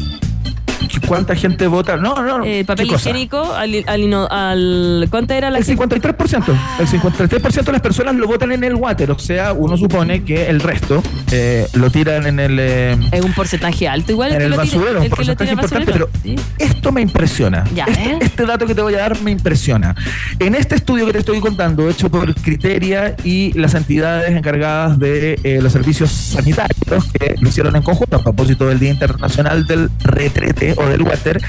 ¿Cuánta 1.07 1.35
gente 1.35 1.67
vota? 1.67 1.97
No, 1.97 2.15
no, 2.23 2.39
no. 2.39 2.45
El 2.45 2.65
papel 2.65 2.87
higiénico 2.91 3.55
al, 3.55 3.85
al, 3.87 4.27
al- 4.31 5.07
¿Cuánta 5.11 5.37
era 5.37 5.51
la 5.51 5.59
El 5.59 5.65
gente? 5.65 5.83
53%. 6.01 6.45
El 6.81 6.87
53% 6.87 7.65
de 7.65 7.73
las 7.73 7.81
personas 7.81 8.15
lo 8.17 8.27
votan 8.27 8.53
en 8.53 8.65
el 8.65 8.75
water. 8.75 9.11
O 9.11 9.19
sea, 9.19 9.53
uno 9.53 9.77
supone 9.77 10.25
que 10.25 10.49
el 10.49 10.61
resto 10.61 11.03
eh, 11.33 11.67
lo 11.75 11.91
tiran 11.91 12.27
en 12.27 12.41
el. 12.41 12.59
eh, 12.61 12.97
Es 13.13 13.23
un 13.25 13.33
porcentaje 13.33 13.89
alto, 13.89 14.13
igual 14.13 14.33
en 14.33 14.43
el 14.43 14.49
tira- 14.53 14.57
basurero, 14.57 14.99
un 14.99 15.05
el 15.05 15.11
porcentaje 15.11 15.53
importante, 15.53 15.93
basurero. 15.93 16.11
pero 16.23 16.37
esto 16.59 16.93
me 16.93 17.01
impresiona. 17.01 17.65
Ya, 17.75 17.85
este, 17.85 18.03
¿eh? 18.11 18.19
este 18.21 18.47
dato 18.47 18.67
que 18.67 18.75
te 18.75 18.83
voy 18.83 18.95
a 18.95 18.99
dar 18.99 19.21
me 19.23 19.31
impresiona. 19.31 19.95
En 20.39 20.55
este 20.55 20.75
estudio 20.77 21.07
que 21.07 21.13
te 21.13 21.19
estoy 21.21 21.41
contando, 21.41 21.89
hecho 21.89 22.11
por 22.11 22.35
Criteria 22.35 23.17
y 23.25 23.53
las 23.59 23.75
entidades 23.75 24.31
encargadas 24.37 24.99
de 24.99 25.39
eh, 25.43 25.61
los 25.63 25.73
servicios 25.73 26.11
sanitarios, 26.11 27.05
que 27.19 27.35
lo 27.41 27.49
hicieron 27.49 27.75
en 27.77 27.83
conjunto 27.83 28.17
a 28.17 28.23
propósito 28.23 28.67
del 28.69 28.79
Día 28.79 28.91
Internacional 28.91 29.67
del 29.67 29.91
Retrete 30.01 30.75
o 30.77 30.86
del 30.89 31.03
Water, 31.03 31.41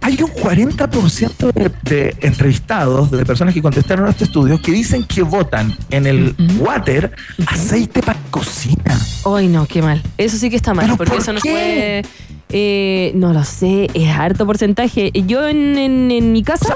hay 0.00 0.20
un 0.22 0.30
40% 0.30 1.52
de, 1.52 1.70
de 1.82 2.16
entrevistados, 2.20 3.10
de 3.10 3.24
personas 3.24 3.54
que 3.54 3.62
contestaron 3.62 4.06
a 4.06 4.10
este 4.10 4.24
estudio, 4.24 4.60
que 4.60 4.72
dicen 4.72 5.04
que 5.04 5.22
votan 5.22 5.76
en 5.90 6.06
el 6.06 6.34
water 6.58 7.12
aceite 7.46 8.02
para 8.02 8.18
cocina. 8.30 8.98
Ay, 9.24 9.46
no, 9.48 9.66
qué 9.66 9.80
mal. 9.82 10.02
Eso 10.18 10.36
sí 10.36 10.50
que 10.50 10.56
está 10.56 10.74
mal, 10.74 10.86
¿Pero 10.86 10.96
porque 10.96 11.12
por 11.12 11.20
eso 11.20 11.32
no 11.32 11.40
puede. 11.40 12.02
eh, 12.50 13.12
no 13.14 13.32
lo 13.32 13.44
sé, 13.44 13.88
es 13.94 14.08
harto 14.10 14.44
porcentaje. 14.44 15.10
Yo 15.26 15.46
en, 15.46 15.78
en- 15.78 16.10
en 16.10 16.32
mi 16.32 16.42
casa. 16.42 16.74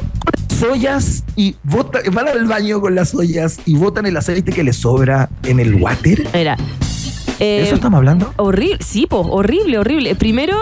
ollas 0.71 1.25
y 1.35 1.57
botan, 1.65 2.03
van 2.15 2.29
al 2.29 2.47
baño 2.47 2.81
con 2.81 2.95
las 2.95 3.15
ollas 3.15 3.59
y 3.67 3.75
botan 3.75 4.07
el 4.07 4.17
aceite 4.17 4.53
que 4.53 4.63
les 4.63 4.77
sobra 4.77 5.29
en 5.43 5.59
el 5.61 5.75
water. 5.75 6.29
Mira. 6.33 6.57
Eh, 7.41 7.63
¿Eso 7.65 7.75
estamos 7.77 7.99
hablando? 7.99 8.33
Horrible, 8.37 8.79
sí, 8.81 9.07
po, 9.07 9.21
horrible, 9.21 9.79
horrible. 9.79 10.15
Primero, 10.15 10.57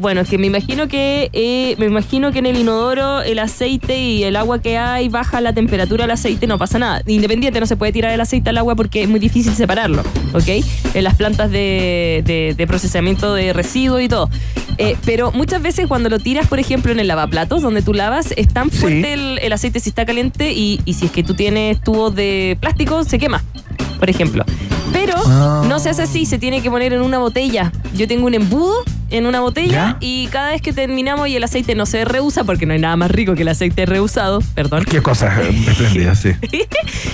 bueno, 0.00 0.20
es 0.20 0.28
que 0.28 0.38
me 0.38 0.46
imagino 0.46 0.86
que 0.86 1.28
eh, 1.32 1.74
me 1.78 1.86
imagino 1.86 2.30
que 2.32 2.38
en 2.38 2.46
el 2.46 2.56
inodoro 2.56 3.20
el 3.22 3.38
aceite 3.40 3.98
y 3.98 4.22
el 4.24 4.36
agua 4.36 4.60
que 4.60 4.78
hay 4.78 5.08
baja 5.08 5.40
la 5.40 5.52
temperatura 5.52 6.04
del 6.04 6.12
aceite, 6.12 6.46
no 6.46 6.56
pasa 6.58 6.78
nada. 6.78 7.02
Independiente, 7.06 7.58
no 7.60 7.66
se 7.66 7.76
puede 7.76 7.92
tirar 7.92 8.12
el 8.12 8.20
aceite 8.20 8.50
al 8.50 8.58
agua 8.58 8.76
porque 8.76 9.02
es 9.02 9.08
muy 9.08 9.18
difícil 9.18 9.54
separarlo, 9.54 10.02
¿ok? 10.34 10.64
En 10.94 11.04
las 11.04 11.14
plantas 11.16 11.50
de, 11.50 12.22
de- 12.24 12.54
de 12.56 12.66
procesamiento 12.66 13.34
de 13.34 13.52
residuos 13.52 14.02
y 14.02 14.08
todo. 14.08 14.28
Eh, 14.80 14.96
pero 15.04 15.32
muchas 15.32 15.60
veces 15.62 15.88
cuando 15.88 16.08
lo 16.08 16.20
tiras, 16.20 16.46
por 16.46 16.60
ejemplo, 16.60 16.92
en 16.92 17.00
el 17.00 17.08
lavaplatos, 17.08 17.62
donde 17.62 17.82
tú 17.82 17.92
lavas, 17.94 18.32
es 18.36 18.46
tan 18.46 18.70
fuerte 18.70 19.12
el, 19.14 19.38
el 19.42 19.52
aceite 19.52 19.80
si 19.80 19.88
está 19.88 20.06
caliente 20.06 20.52
y, 20.52 20.80
y 20.84 20.94
si 20.94 21.06
es 21.06 21.10
que 21.10 21.24
tú 21.24 21.34
tienes 21.34 21.80
tubos 21.82 22.14
de 22.14 22.56
plástico, 22.60 23.02
se 23.02 23.18
quema, 23.18 23.42
por 23.98 24.08
ejemplo. 24.08 24.44
Pero 24.92 25.14
Ah. 25.26 25.62
no 25.68 25.78
se 25.78 25.90
hace 25.90 26.02
así, 26.02 26.24
se 26.26 26.38
tiene 26.38 26.62
que 26.62 26.70
poner 26.70 26.92
en 26.92 27.02
una 27.02 27.18
botella. 27.18 27.72
Yo 27.94 28.06
tengo 28.08 28.26
un 28.26 28.34
embudo 28.34 28.82
en 29.10 29.26
una 29.26 29.40
botella 29.40 29.96
y 30.00 30.26
cada 30.28 30.50
vez 30.50 30.60
que 30.62 30.72
terminamos 30.72 31.28
y 31.28 31.36
el 31.36 31.42
aceite 31.44 31.74
no 31.74 31.86
se 31.86 32.04
reusa, 32.04 32.44
porque 32.44 32.66
no 32.66 32.72
hay 32.74 32.78
nada 32.78 32.96
más 32.96 33.10
rico 33.10 33.34
que 33.34 33.42
el 33.42 33.48
aceite 33.48 33.86
reusado, 33.86 34.40
perdón, 34.54 34.84
Qué 34.84 35.00
cosa 35.02 35.40
espléndida, 35.42 36.14
sí. 36.14 36.32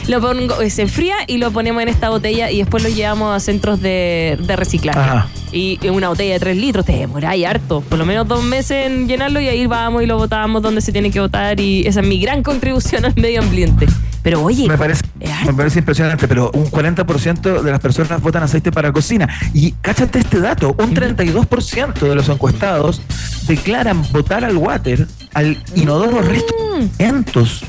lo 0.08 0.20
pongo, 0.20 0.60
eh, 0.60 0.70
se 0.70 0.82
enfría 0.82 1.14
y 1.26 1.38
lo 1.38 1.50
ponemos 1.52 1.82
en 1.82 1.88
esta 1.88 2.10
botella 2.10 2.50
y 2.50 2.58
después 2.58 2.82
lo 2.82 2.88
llevamos 2.88 3.34
a 3.34 3.40
centros 3.40 3.80
de, 3.80 4.36
de 4.40 4.56
reciclaje. 4.56 4.98
Ajá. 4.98 5.28
Y 5.52 5.78
en 5.82 5.94
una 5.94 6.08
botella 6.08 6.34
de 6.34 6.40
3 6.40 6.56
litros 6.56 6.84
te 6.84 6.92
demoráis 6.96 7.46
harto, 7.46 7.80
por 7.82 7.98
lo 7.98 8.04
menos 8.06 8.26
dos 8.26 8.42
meses 8.42 8.86
en 8.86 9.06
llenarlo 9.06 9.40
y 9.40 9.46
ahí 9.48 9.66
vamos 9.66 10.02
y 10.02 10.06
lo 10.06 10.16
botamos 10.18 10.62
donde 10.62 10.80
se 10.80 10.90
tiene 10.90 11.12
que 11.12 11.20
botar 11.20 11.60
y 11.60 11.86
esa 11.86 12.00
es 12.00 12.06
mi 12.06 12.18
gran 12.18 12.42
contribución 12.42 13.04
al 13.04 13.14
medio 13.16 13.40
ambiente. 13.40 13.86
Pero 14.24 14.42
oye, 14.42 14.66
me 14.66 14.78
parece, 14.78 15.02
me 15.44 15.52
parece 15.52 15.80
impresionante, 15.80 16.26
pero 16.26 16.50
un 16.54 16.64
40% 16.64 17.60
de 17.60 17.70
las 17.70 17.78
personas 17.78 18.22
votan 18.22 18.42
aceite 18.42 18.72
para 18.72 18.90
cocina. 18.90 19.28
Y 19.52 19.72
cáchate 19.82 20.20
este 20.20 20.40
dato, 20.40 20.74
un 20.78 20.94
32% 20.94 21.92
de 21.92 22.14
los 22.14 22.30
encuestados 22.30 23.02
declaran 23.46 24.02
votar 24.12 24.42
al 24.46 24.56
water, 24.56 25.06
al 25.34 25.62
inodoro 25.74 26.22
mm. 26.22 26.98
restos 26.98 27.64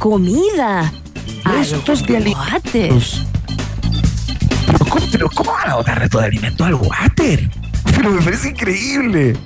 Comida. 0.00 0.92
Restos 1.44 2.04
de 2.04 2.16
alimentos. 2.16 3.22
Pero 4.66 4.84
¿cómo, 4.86 5.06
pero 5.12 5.30
¿cómo 5.30 5.52
van 5.52 5.70
a 5.70 5.74
botar 5.76 6.00
restos 6.00 6.20
de 6.22 6.26
alimentos 6.26 6.66
al 6.66 6.74
water? 6.74 7.48
Pero 7.96 8.10
me 8.10 8.20
parece 8.20 8.48
increíble. 8.48 9.36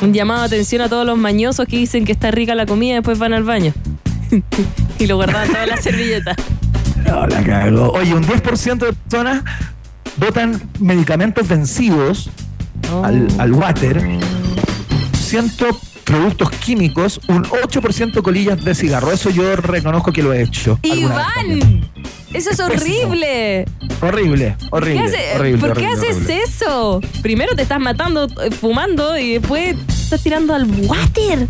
Un 0.00 0.12
llamado 0.12 0.42
de 0.42 0.46
atención 0.46 0.82
a 0.82 0.88
todos 0.88 1.04
los 1.04 1.18
mañosos 1.18 1.66
que 1.66 1.78
dicen 1.78 2.04
que 2.04 2.12
está 2.12 2.30
rica 2.30 2.54
la 2.54 2.64
comida 2.64 2.92
y 2.92 2.94
después 2.94 3.18
van 3.18 3.32
al 3.32 3.42
baño. 3.42 3.74
y 4.98 5.06
lo 5.06 5.16
guardan 5.16 5.48
toda 5.48 5.66
la 5.66 5.76
servilleta. 5.76 6.34
No, 7.04 7.26
la 7.26 7.44
cago. 7.44 7.92
Oye, 7.92 8.14
un 8.14 8.24
10% 8.24 8.78
de 8.78 8.92
personas 8.94 9.42
votan 10.16 10.58
medicamentos 10.80 11.46
vencidos 11.46 12.30
al, 13.02 13.28
oh. 13.36 13.42
al 13.42 13.52
water. 13.52 14.02
Ciento 15.12 15.78
productos 16.04 16.50
químicos, 16.50 17.20
un 17.28 17.44
8% 17.44 18.22
colillas 18.22 18.62
de 18.64 18.74
cigarro. 18.74 19.10
Eso 19.10 19.30
yo 19.30 19.56
reconozco 19.56 20.12
que 20.12 20.22
lo 20.22 20.32
he 20.32 20.42
hecho. 20.42 20.78
Iván, 20.82 21.90
eso 22.32 22.50
es 22.50 22.60
horrible. 22.60 23.64
Horrible, 24.00 24.56
horrible. 24.70 25.58
¿Por 25.58 25.76
qué 25.76 25.86
haces 25.86 26.28
eso? 26.28 27.00
Primero 27.22 27.54
te 27.54 27.62
estás 27.62 27.80
matando 27.80 28.26
eh, 28.42 28.50
fumando 28.50 29.18
y 29.18 29.34
después 29.38 29.76
estás 29.88 30.22
tirando 30.22 30.54
al 30.54 30.64
water. 30.86 31.48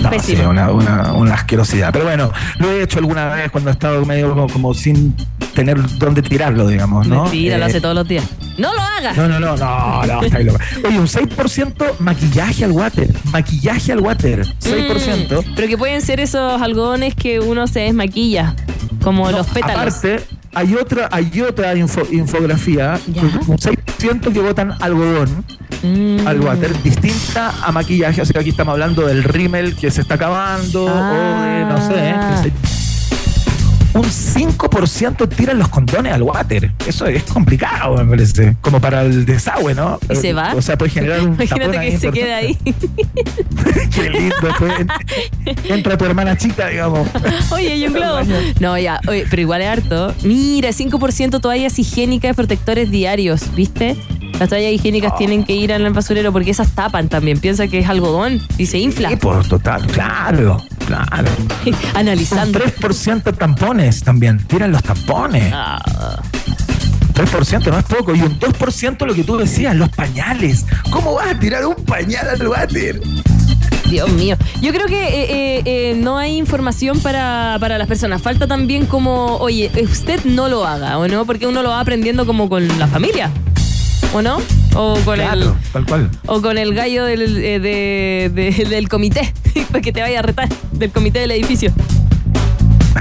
No, 0.00 0.48
una, 0.48 1.12
una, 1.12 1.34
asquerosidad. 1.34 1.92
Pero 1.92 2.04
bueno, 2.06 2.32
lo 2.58 2.70
he 2.70 2.82
hecho 2.82 2.98
alguna 2.98 3.34
vez 3.34 3.50
cuando 3.50 3.70
he 3.70 3.72
estado 3.72 4.04
medio 4.04 4.46
como, 4.52 4.74
sin 4.74 5.14
tener 5.54 5.78
dónde 5.98 6.22
tirarlo, 6.22 6.66
digamos, 6.68 7.06
¿no? 7.06 7.24
Mentira, 7.24 7.58
lo 7.58 7.66
hace 7.66 7.78
eh, 7.78 7.80
todos 7.80 7.94
los 7.94 8.08
días. 8.08 8.24
¡No 8.56 8.74
lo 8.74 8.80
hagas! 8.80 9.16
No, 9.16 9.28
no, 9.28 9.40
no, 9.40 9.56
no, 9.56 10.06
no 10.06 10.18
Oye, 10.18 10.98
un 10.98 11.06
6% 11.06 11.98
maquillaje 11.98 12.64
al 12.64 12.72
water. 12.72 13.10
Maquillaje 13.32 13.92
al 13.92 14.00
water. 14.00 14.46
6%. 14.46 15.44
Mm, 15.44 15.54
pero 15.54 15.68
que 15.68 15.78
pueden 15.78 16.02
ser 16.02 16.20
esos 16.20 16.60
algodones 16.60 17.14
que 17.14 17.40
uno 17.40 17.66
se 17.66 17.80
desmaquilla, 17.80 18.54
como 19.02 19.30
los 19.30 19.46
pétalos. 19.48 19.76
Aparte, 19.76 20.24
hay 20.54 20.74
otra, 20.74 21.08
hay 21.10 21.40
otra 21.42 21.74
infografía, 21.76 22.98
un 23.46 23.58
6% 23.58 24.32
que 24.32 24.40
votan 24.40 24.74
algodón 24.80 25.44
mm. 25.82 26.26
al 26.26 26.40
water, 26.40 26.82
distinta 26.82 27.54
a 27.62 27.72
maquillaje. 27.72 28.22
O 28.22 28.24
sea, 28.24 28.40
aquí 28.40 28.50
estamos 28.50 28.72
hablando 28.72 29.06
del 29.06 29.24
rímel 29.24 29.76
que 29.76 29.90
se 29.90 30.00
está 30.02 30.14
acabando, 30.14 30.84
o 30.84 30.88
de, 30.88 31.64
no 31.64 31.88
sé, 31.88 32.10
ah. 32.10 32.44
un 33.94 34.04
5% 34.04 35.28
tiran 35.28 35.58
los 35.58 35.68
condones 35.68 36.12
al 36.12 36.22
water. 36.22 36.72
Eso 36.86 37.06
es 37.06 37.24
complicado, 37.24 37.96
me 37.96 38.04
parece. 38.10 38.56
Como 38.60 38.80
para 38.80 39.02
el 39.02 39.24
desagüe, 39.26 39.74
¿no? 39.74 39.98
¿Y 40.08 40.16
se 40.16 40.32
va? 40.32 40.54
O 40.54 40.62
sea, 40.62 40.78
puede 40.78 40.92
generar 40.92 41.20
un 41.20 41.34
Imagínate 41.34 41.80
que 41.80 41.98
se 41.98 42.10
quede 42.10 42.34
ahí. 42.34 42.56
Qué 43.94 44.10
lindo. 44.10 44.36
entra 45.68 45.98
tu 45.98 46.04
hermana 46.04 46.36
chica, 46.36 46.68
digamos. 46.68 47.08
Oye, 47.50 47.76
y 47.76 47.86
un 47.86 47.94
globo. 47.94 48.20
No, 48.60 48.78
ya. 48.78 49.00
Oye, 49.08 49.26
pero 49.28 49.42
igual 49.42 49.62
es 49.62 49.68
harto. 49.68 50.14
Mira, 50.22 50.70
5% 50.70 51.40
toallas 51.40 51.78
higiénicas 51.78 52.32
y 52.32 52.34
protectores 52.34 52.90
diarios, 52.90 53.54
¿viste? 53.54 53.96
Las 54.38 54.48
toallas 54.48 54.72
higiénicas 54.72 55.16
tienen 55.16 55.44
que 55.44 55.54
ir 55.54 55.72
al 55.72 55.88
basurero 55.92 56.32
porque 56.32 56.50
esas 56.50 56.72
tapan 56.72 57.08
también. 57.08 57.38
Piensa 57.38 57.68
que 57.68 57.78
es 57.80 57.88
algodón 57.88 58.40
y 58.58 58.66
se 58.66 58.78
infla. 58.78 59.10
Sí, 59.10 59.16
por 59.16 59.46
total, 59.46 59.86
claro, 59.88 60.62
claro. 60.86 61.30
Analizando. 61.94 62.58
Un 62.58 62.64
3% 62.64 63.36
tampones 63.36 64.02
también. 64.02 64.38
Tiran 64.46 64.72
los 64.72 64.82
tampones. 64.82 65.52
3% 65.52 67.70
no 67.70 67.78
es 67.78 67.84
poco. 67.84 68.14
Y 68.14 68.22
un 68.22 68.38
2% 68.38 69.06
lo 69.06 69.14
que 69.14 69.24
tú 69.24 69.36
decías, 69.36 69.76
los 69.76 69.90
pañales. 69.90 70.64
¿Cómo 70.90 71.12
vas 71.14 71.28
a 71.28 71.38
tirar 71.38 71.66
un 71.66 71.74
pañal 71.74 72.26
al 72.28 72.46
water? 72.46 73.00
Dios 73.90 74.10
mío. 74.12 74.36
Yo 74.62 74.72
creo 74.72 74.86
que 74.86 75.02
eh, 75.02 75.26
eh, 75.30 75.62
eh, 75.64 75.94
no 75.96 76.16
hay 76.16 76.36
información 76.36 77.00
para, 77.00 77.56
para, 77.60 77.76
las 77.76 77.88
personas. 77.88 78.22
Falta 78.22 78.46
también 78.46 78.86
como, 78.86 79.36
oye, 79.36 79.70
usted 79.82 80.24
no 80.24 80.48
lo 80.48 80.64
haga, 80.64 80.98
¿o 80.98 81.08
no? 81.08 81.26
Porque 81.26 81.46
uno 81.46 81.62
lo 81.62 81.70
va 81.70 81.80
aprendiendo 81.80 82.24
como 82.24 82.48
con 82.48 82.66
la 82.78 82.86
familia. 82.86 83.30
¿O 84.12 84.22
no? 84.22 84.38
O 84.74 84.98
con 85.04 85.20
el 85.20 85.54
cual. 85.86 86.10
o 86.26 86.42
con 86.42 86.58
el 86.58 86.74
gallo 86.74 87.04
del, 87.04 87.36
eh, 87.38 88.30
del 88.68 88.88
comité, 88.88 89.32
para 89.70 89.80
que 89.80 89.92
te 89.92 90.00
vaya 90.00 90.20
a 90.20 90.22
retar, 90.22 90.48
del 90.72 90.90
comité 90.90 91.20
del 91.20 91.32
edificio. 91.32 91.72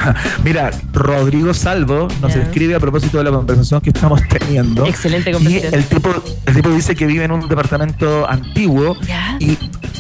Mira, 0.44 0.72
Rodrigo 0.94 1.54
Salvo 1.54 2.08
nos 2.22 2.36
escribe 2.36 2.76
a 2.76 2.80
propósito 2.80 3.18
de 3.18 3.26
la 3.26 3.32
conversación 3.32 3.82
que 3.82 3.90
estamos 3.90 4.22
teniendo. 4.28 4.86
Excelente 4.86 5.32
conversación. 5.32 5.74
Y 5.74 5.76
el 5.76 5.84
tipo, 5.86 6.10
el 6.46 6.56
tipo 6.56 6.70
dice 6.70 6.96
que 6.96 7.06
vive 7.06 7.26
en 7.26 7.32
un 7.32 7.48
departamento 7.48 8.30
antiguo 8.30 8.98
y 9.40 9.58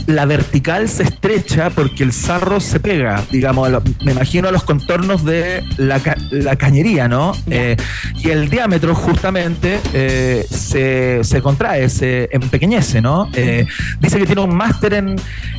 la 0.07 0.25
vertical 0.25 0.89
se 0.89 1.03
estrecha 1.03 1.69
porque 1.69 2.03
el 2.03 2.13
sarro 2.13 2.59
se 2.59 2.79
pega, 2.79 3.23
digamos, 3.31 3.69
me 4.03 4.11
imagino 4.11 4.47
a 4.47 4.51
los 4.51 4.63
contornos 4.63 5.23
de 5.23 5.63
la, 5.77 5.99
cañería, 6.57 7.07
¿no? 7.07 7.33
Eh, 7.47 7.77
y 8.15 8.29
el 8.29 8.49
diámetro 8.49 8.95
justamente 8.95 9.79
eh, 9.93 10.45
se, 10.49 11.41
contrae, 11.41 11.89
se 11.89 12.29
empequeñece, 12.31 13.01
¿no? 13.01 13.29
Eh, 13.33 13.67
dice 13.99 14.17
que 14.17 14.25
tiene 14.25 14.41
un 14.41 14.55
máster 14.55 14.95
en, 14.95 15.15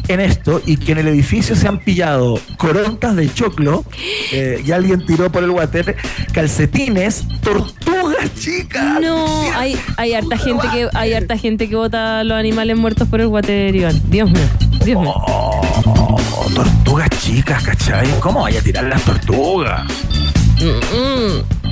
en 0.08 0.20
esto 0.20 0.60
y 0.66 0.76
que 0.76 0.92
en 0.92 0.98
el 0.98 1.08
edificio 1.08 1.54
se 1.56 1.68
han 1.68 1.78
pillado 1.78 2.38
corontas 2.56 3.16
de 3.16 3.32
choclo 3.32 3.84
y 4.32 4.70
alguien 4.72 5.04
tiró 5.06 5.30
por 5.30 5.42
el 5.42 5.50
water 5.50 5.96
calcetines, 6.32 7.26
tortugas 7.42 8.34
chicas. 8.38 9.00
No, 9.00 9.26
hay, 9.54 9.78
hay 9.96 10.14
harta 10.14 10.36
gente 10.36 10.66
que 10.72 10.88
hay 10.94 11.14
harta 11.14 11.36
gente 11.36 11.68
que 11.68 11.76
bota 11.76 12.24
los 12.24 12.36
animales 12.36 12.76
muertos 12.76 13.08
por 13.08 13.20
el 13.20 13.26
water, 13.26 13.74
Iván. 13.74 14.00
Dios 14.10 14.30
mío. 14.30 14.42
Oh, 14.86 15.60
tortugas 16.54 17.10
chicas, 17.20 17.62
¿cachai? 17.62 18.08
¿Cómo 18.20 18.42
vaya 18.42 18.60
a 18.60 18.62
tirar 18.62 18.84
las 18.84 19.02
tortugas? 19.02 19.90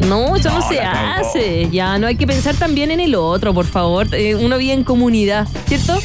No, 0.07 0.37
eso 0.37 0.51
no, 0.51 0.69
se 0.69 0.81
hace. 0.81 1.69
Ya, 1.71 1.99
no 1.99 2.07
hay 2.07 2.17
que 2.17 2.27
pensar 2.27 2.55
también 2.55 2.91
en 2.91 3.01
el 3.01 3.15
otro, 3.15 3.53
por 3.53 3.67
favor. 3.67 4.07
Eh, 4.15 4.35
uno 4.35 4.57
vive 4.57 4.73
en 4.73 4.85
comunidad, 4.85 5.47
¿cierto? 5.67 5.99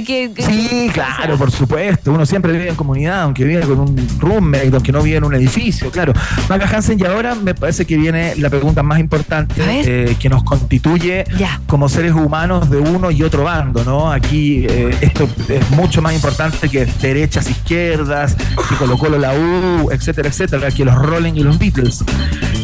Sí, 0.00 0.90
claro, 0.92 1.36
por 1.36 1.50
supuesto. 1.50 2.12
Uno 2.12 2.24
siempre 2.24 2.52
vive 2.52 2.68
en 2.68 2.74
comunidad, 2.74 3.22
aunque 3.22 3.44
vive 3.44 3.62
con 3.62 3.80
un 3.80 4.08
roommate, 4.18 4.70
aunque 4.72 4.92
no 4.92 5.02
vive 5.02 5.18
en 5.18 5.24
un 5.24 5.34
edificio, 5.34 5.90
claro. 5.90 6.12
Maca 6.48 6.66
Hansen, 6.66 6.98
y 6.98 7.04
ahora 7.04 7.34
me 7.34 7.54
parece 7.54 7.84
que 7.84 7.96
viene 7.96 8.34
la 8.36 8.48
pregunta 8.50 8.82
más 8.82 8.98
importante 9.00 9.54
eh, 9.58 10.16
que 10.18 10.28
nos 10.28 10.44
constituye 10.44 11.24
como 11.66 11.88
seres 11.88 12.12
humanos 12.12 12.70
de 12.70 12.78
uno 12.78 13.10
y 13.10 13.22
otro 13.22 13.44
bando, 13.44 13.84
¿no? 13.84 14.10
Aquí 14.10 14.66
eh, 14.68 14.96
esto 15.00 15.28
es 15.48 15.70
mucho 15.70 16.00
más 16.00 16.14
importante 16.14 16.68
que 16.68 16.86
derechas, 17.00 17.50
izquierdas, 17.50 18.34
que 18.68 18.74
Colo 18.76 18.96
Colo, 18.96 19.18
la 19.18 19.34
U, 19.34 19.90
etcétera, 19.90 20.28
etcétera, 20.28 20.70
que 20.70 20.84
los 20.84 20.94
Rolling 20.94 21.34
y 21.34 21.42
los 21.42 21.58
Beatles. 21.58 22.04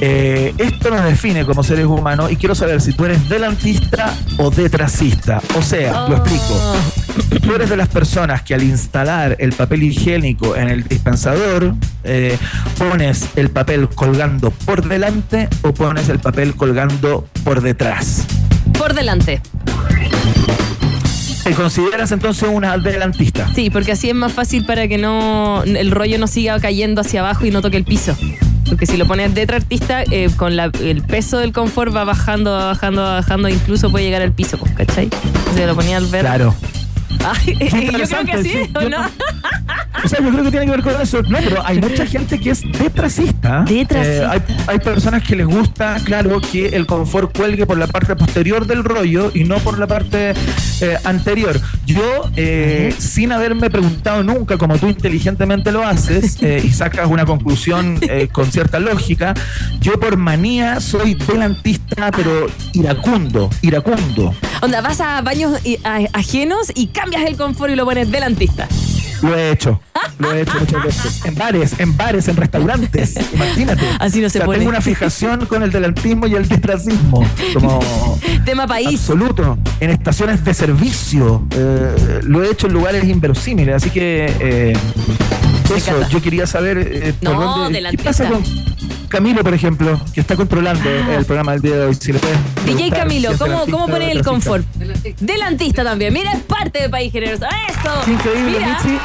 Eh, 0.00 0.54
esto 0.58 0.90
nos 0.90 1.04
define 1.04 1.44
como 1.44 1.62
seres 1.62 1.86
humanos 1.86 2.30
y 2.30 2.36
quiero 2.36 2.54
saber 2.54 2.80
si 2.80 2.92
tú 2.92 3.04
eres 3.04 3.28
delantista 3.28 4.14
o 4.38 4.50
detrasista. 4.50 5.40
O 5.56 5.62
sea, 5.62 6.08
lo 6.08 6.16
explico. 6.16 7.17
Tú 7.42 7.54
eres 7.54 7.70
de 7.70 7.76
las 7.76 7.88
personas 7.88 8.42
que 8.42 8.54
al 8.54 8.62
instalar 8.62 9.36
el 9.38 9.52
papel 9.52 9.82
higiénico 9.82 10.56
en 10.56 10.68
el 10.68 10.84
dispensador, 10.84 11.74
eh, 12.04 12.36
pones 12.78 13.28
el 13.36 13.50
papel 13.50 13.88
colgando 13.88 14.50
por 14.50 14.86
delante 14.86 15.48
o 15.62 15.72
pones 15.72 16.08
el 16.08 16.18
papel 16.18 16.54
colgando 16.54 17.26
por 17.44 17.60
detrás. 17.60 18.24
Por 18.76 18.94
delante. 18.94 19.40
¿Te 21.44 21.54
consideras 21.54 22.12
entonces 22.12 22.48
una 22.52 22.72
adelantista? 22.72 23.48
Sí, 23.54 23.70
porque 23.70 23.92
así 23.92 24.10
es 24.10 24.14
más 24.14 24.32
fácil 24.32 24.66
para 24.66 24.86
que 24.86 24.98
no 24.98 25.62
el 25.64 25.90
rollo 25.90 26.18
no 26.18 26.26
siga 26.26 26.60
cayendo 26.60 27.00
hacia 27.00 27.20
abajo 27.20 27.46
y 27.46 27.50
no 27.50 27.62
toque 27.62 27.78
el 27.78 27.84
piso. 27.84 28.16
Porque 28.68 28.84
si 28.84 28.98
lo 28.98 29.06
pones 29.06 29.34
detrás 29.34 29.62
artista, 29.62 30.02
eh, 30.10 30.28
con 30.36 30.52
el 30.58 31.02
peso 31.02 31.38
del 31.38 31.52
confort 31.52 31.94
va 31.94 32.04
bajando, 32.04 32.50
va 32.50 32.66
bajando, 32.66 33.02
va 33.02 33.14
bajando, 33.14 33.48
incluso 33.48 33.90
puede 33.90 34.04
llegar 34.04 34.20
al 34.20 34.32
piso, 34.32 34.58
pues, 34.58 34.72
¿cachai? 34.72 35.08
Si 35.54 35.64
lo 35.64 35.74
ponía 35.74 35.96
al 35.96 36.06
ver. 36.06 36.20
Claro. 36.20 36.54
Ay, 37.24 37.56
yo 37.60 38.06
creo 38.06 38.24
que 38.24 38.42
sí, 38.42 38.70
¿o 38.74 38.88
no? 38.88 38.98
O 40.04 40.08
sea, 40.08 40.20
yo 40.20 40.30
creo 40.30 40.44
que 40.44 40.50
tiene 40.50 40.66
que 40.66 40.72
ver 40.72 40.82
con 40.82 41.00
eso. 41.00 41.22
No, 41.22 41.38
pero 41.42 41.66
hay 41.66 41.80
mucha 41.80 42.06
gente 42.06 42.38
que 42.38 42.50
es 42.50 42.62
detrasista. 42.62 43.64
Detrasista. 43.68 44.36
Eh, 44.36 44.42
hay, 44.68 44.78
personas 44.78 45.22
que 45.24 45.34
les 45.36 45.46
gusta, 45.46 45.96
claro, 46.04 46.40
que 46.40 46.68
el 46.68 46.86
confort 46.86 47.36
cuelgue 47.36 47.66
por 47.66 47.78
la 47.78 47.88
parte 47.88 48.14
posterior 48.14 48.66
del 48.66 48.84
rollo 48.84 49.32
y 49.34 49.44
no 49.44 49.58
por 49.58 49.78
la 49.78 49.86
parte 49.86 50.34
eh, 50.80 50.96
anterior. 51.04 51.60
Yo, 51.88 52.30
eh, 52.36 52.94
sin 52.98 53.32
haberme 53.32 53.70
preguntado 53.70 54.22
nunca, 54.22 54.58
como 54.58 54.76
tú 54.76 54.88
inteligentemente 54.88 55.72
lo 55.72 55.82
haces, 55.82 56.36
y 56.42 56.70
sacas 56.70 57.06
una 57.08 57.24
conclusión 57.24 57.98
con 58.30 58.52
cierta 58.52 58.78
lógica, 58.78 59.32
yo 59.80 59.98
por 59.98 60.18
manía 60.18 60.80
soy 60.80 61.14
delantista, 61.14 62.10
pero 62.10 62.46
iracundo, 62.74 63.48
iracundo. 63.62 64.34
Onda, 64.60 64.82
vas 64.82 65.00
a 65.00 65.22
baños 65.22 65.58
ajenos 66.12 66.70
y 66.74 66.88
cambias 66.88 67.22
el 67.22 67.36
confort 67.36 67.72
y 67.72 67.76
lo 67.76 67.86
pones 67.86 68.10
delantista. 68.10 68.68
Lo 69.22 69.36
he 69.36 69.50
hecho. 69.50 69.80
Lo 70.18 70.32
he 70.32 70.42
hecho 70.42 70.52
muchas 70.58 70.84
veces. 70.84 71.24
En 71.24 71.34
bares, 71.34 71.74
en 71.78 71.96
bares, 71.96 72.28
en 72.28 72.36
restaurantes. 72.36 73.14
Imagínate. 73.34 73.84
Así 73.98 74.20
no 74.20 74.28
se 74.28 74.38
o 74.38 74.40
sea, 74.40 74.46
pone. 74.46 74.58
Tengo 74.58 74.70
una 74.70 74.80
fijación 74.80 75.46
con 75.46 75.62
el 75.62 75.70
delantismo 75.72 76.26
y 76.26 76.34
el 76.34 76.48
detrasismo. 76.48 77.24
Como 77.54 77.80
Tema 78.44 78.66
país. 78.66 79.00
absoluto. 79.00 79.58
En 79.80 79.90
estaciones 79.90 80.44
de 80.44 80.54
servicio. 80.54 81.44
Eh, 81.52 82.20
lo 82.24 82.42
he 82.44 82.50
hecho 82.50 82.66
en 82.66 82.72
lugares 82.72 83.04
inverosímiles. 83.04 83.74
Así 83.76 83.90
que 83.90 84.26
eh, 84.40 84.72
eso, 85.76 86.08
yo 86.10 86.20
quería 86.22 86.46
saber 86.46 86.78
eh, 86.78 87.12
por 87.22 87.32
No, 87.34 87.58
dónde- 87.58 87.82
¿Qué 87.90 87.98
pasa 87.98 88.28
con 88.28 88.42
Camilo, 89.08 89.42
por 89.42 89.54
ejemplo, 89.54 90.00
que 90.14 90.20
está 90.20 90.36
controlando 90.36 90.88
Ah. 90.88 91.14
el 91.16 91.24
programa 91.24 91.52
del 91.52 91.62
día 91.62 91.76
de 91.76 91.86
hoy? 91.86 91.94
Si 91.94 92.12
le 92.12 92.18
puedes 92.18 92.38
DJ 92.66 92.90
Camilo, 92.90 93.32
si 93.32 93.38
¿cómo, 93.38 93.60
¿cómo 93.66 93.84
o 93.84 93.88
pone 93.88 94.10
el 94.12 94.22
confort? 94.22 94.64
Delantista 95.20 95.82
también. 95.84 96.12
Mira, 96.12 96.32
es 96.32 96.40
parte 96.42 96.82
de 96.82 96.88
País 96.90 97.12
Generoso. 97.12 97.44
¡Eso! 97.46 98.10
Increíble, 98.10 98.58
Mira. 98.58 98.78
Michi. 98.84 98.98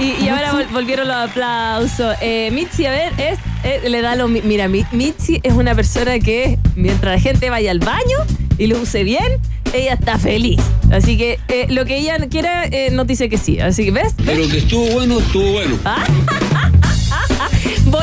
Y, 0.00 0.24
y 0.24 0.28
ahora 0.30 0.52
vol- 0.54 0.68
volvieron 0.72 1.06
los 1.06 1.16
aplausos. 1.16 2.16
Eh, 2.22 2.50
Mitzi, 2.52 2.86
a 2.86 2.90
ver, 2.90 3.12
es, 3.18 3.38
eh, 3.62 3.88
le 3.88 4.00
da 4.00 4.16
lo 4.16 4.26
mi- 4.26 4.40
Mira, 4.42 4.66
Mi- 4.68 4.86
Mitzi 4.90 5.38
es 5.42 5.52
una 5.52 5.74
persona 5.74 6.18
que 6.18 6.58
mientras 6.74 7.14
la 7.14 7.20
gente 7.20 7.50
vaya 7.50 7.70
al 7.70 7.78
baño 7.78 8.16
y 8.58 8.66
lo 8.66 8.80
use 8.80 9.04
bien, 9.04 9.38
ella 9.74 9.92
está 9.94 10.18
feliz. 10.18 10.60
Así 10.90 11.16
que 11.18 11.38
eh, 11.48 11.66
lo 11.68 11.84
que 11.84 11.98
ella 11.98 12.16
quiera 12.30 12.64
eh, 12.64 12.90
nos 12.90 13.06
dice 13.06 13.28
que 13.28 13.36
sí. 13.38 13.60
Así 13.60 13.84
que, 13.84 13.90
¿ves? 13.90 14.14
¿Ves? 14.16 14.24
Pero 14.26 14.48
que 14.48 14.58
estuvo 14.58 14.86
bueno, 14.92 15.18
estuvo 15.18 15.52
bueno. 15.52 15.76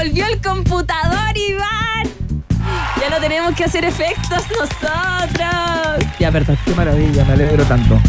Volvió 0.01 0.25
el 0.27 0.39
computador, 0.39 1.35
Iván. 1.35 2.07
Ya 3.01 3.09
no 3.09 3.17
tenemos 3.19 3.53
que 3.53 3.65
hacer 3.65 3.83
efectos 3.83 4.43
nosotros. 4.57 6.05
Ya, 6.17 6.31
perdón. 6.31 6.57
Qué 6.63 6.73
maravilla, 6.73 7.25
me 7.25 7.33
alegro 7.33 7.65
tanto. 7.65 7.99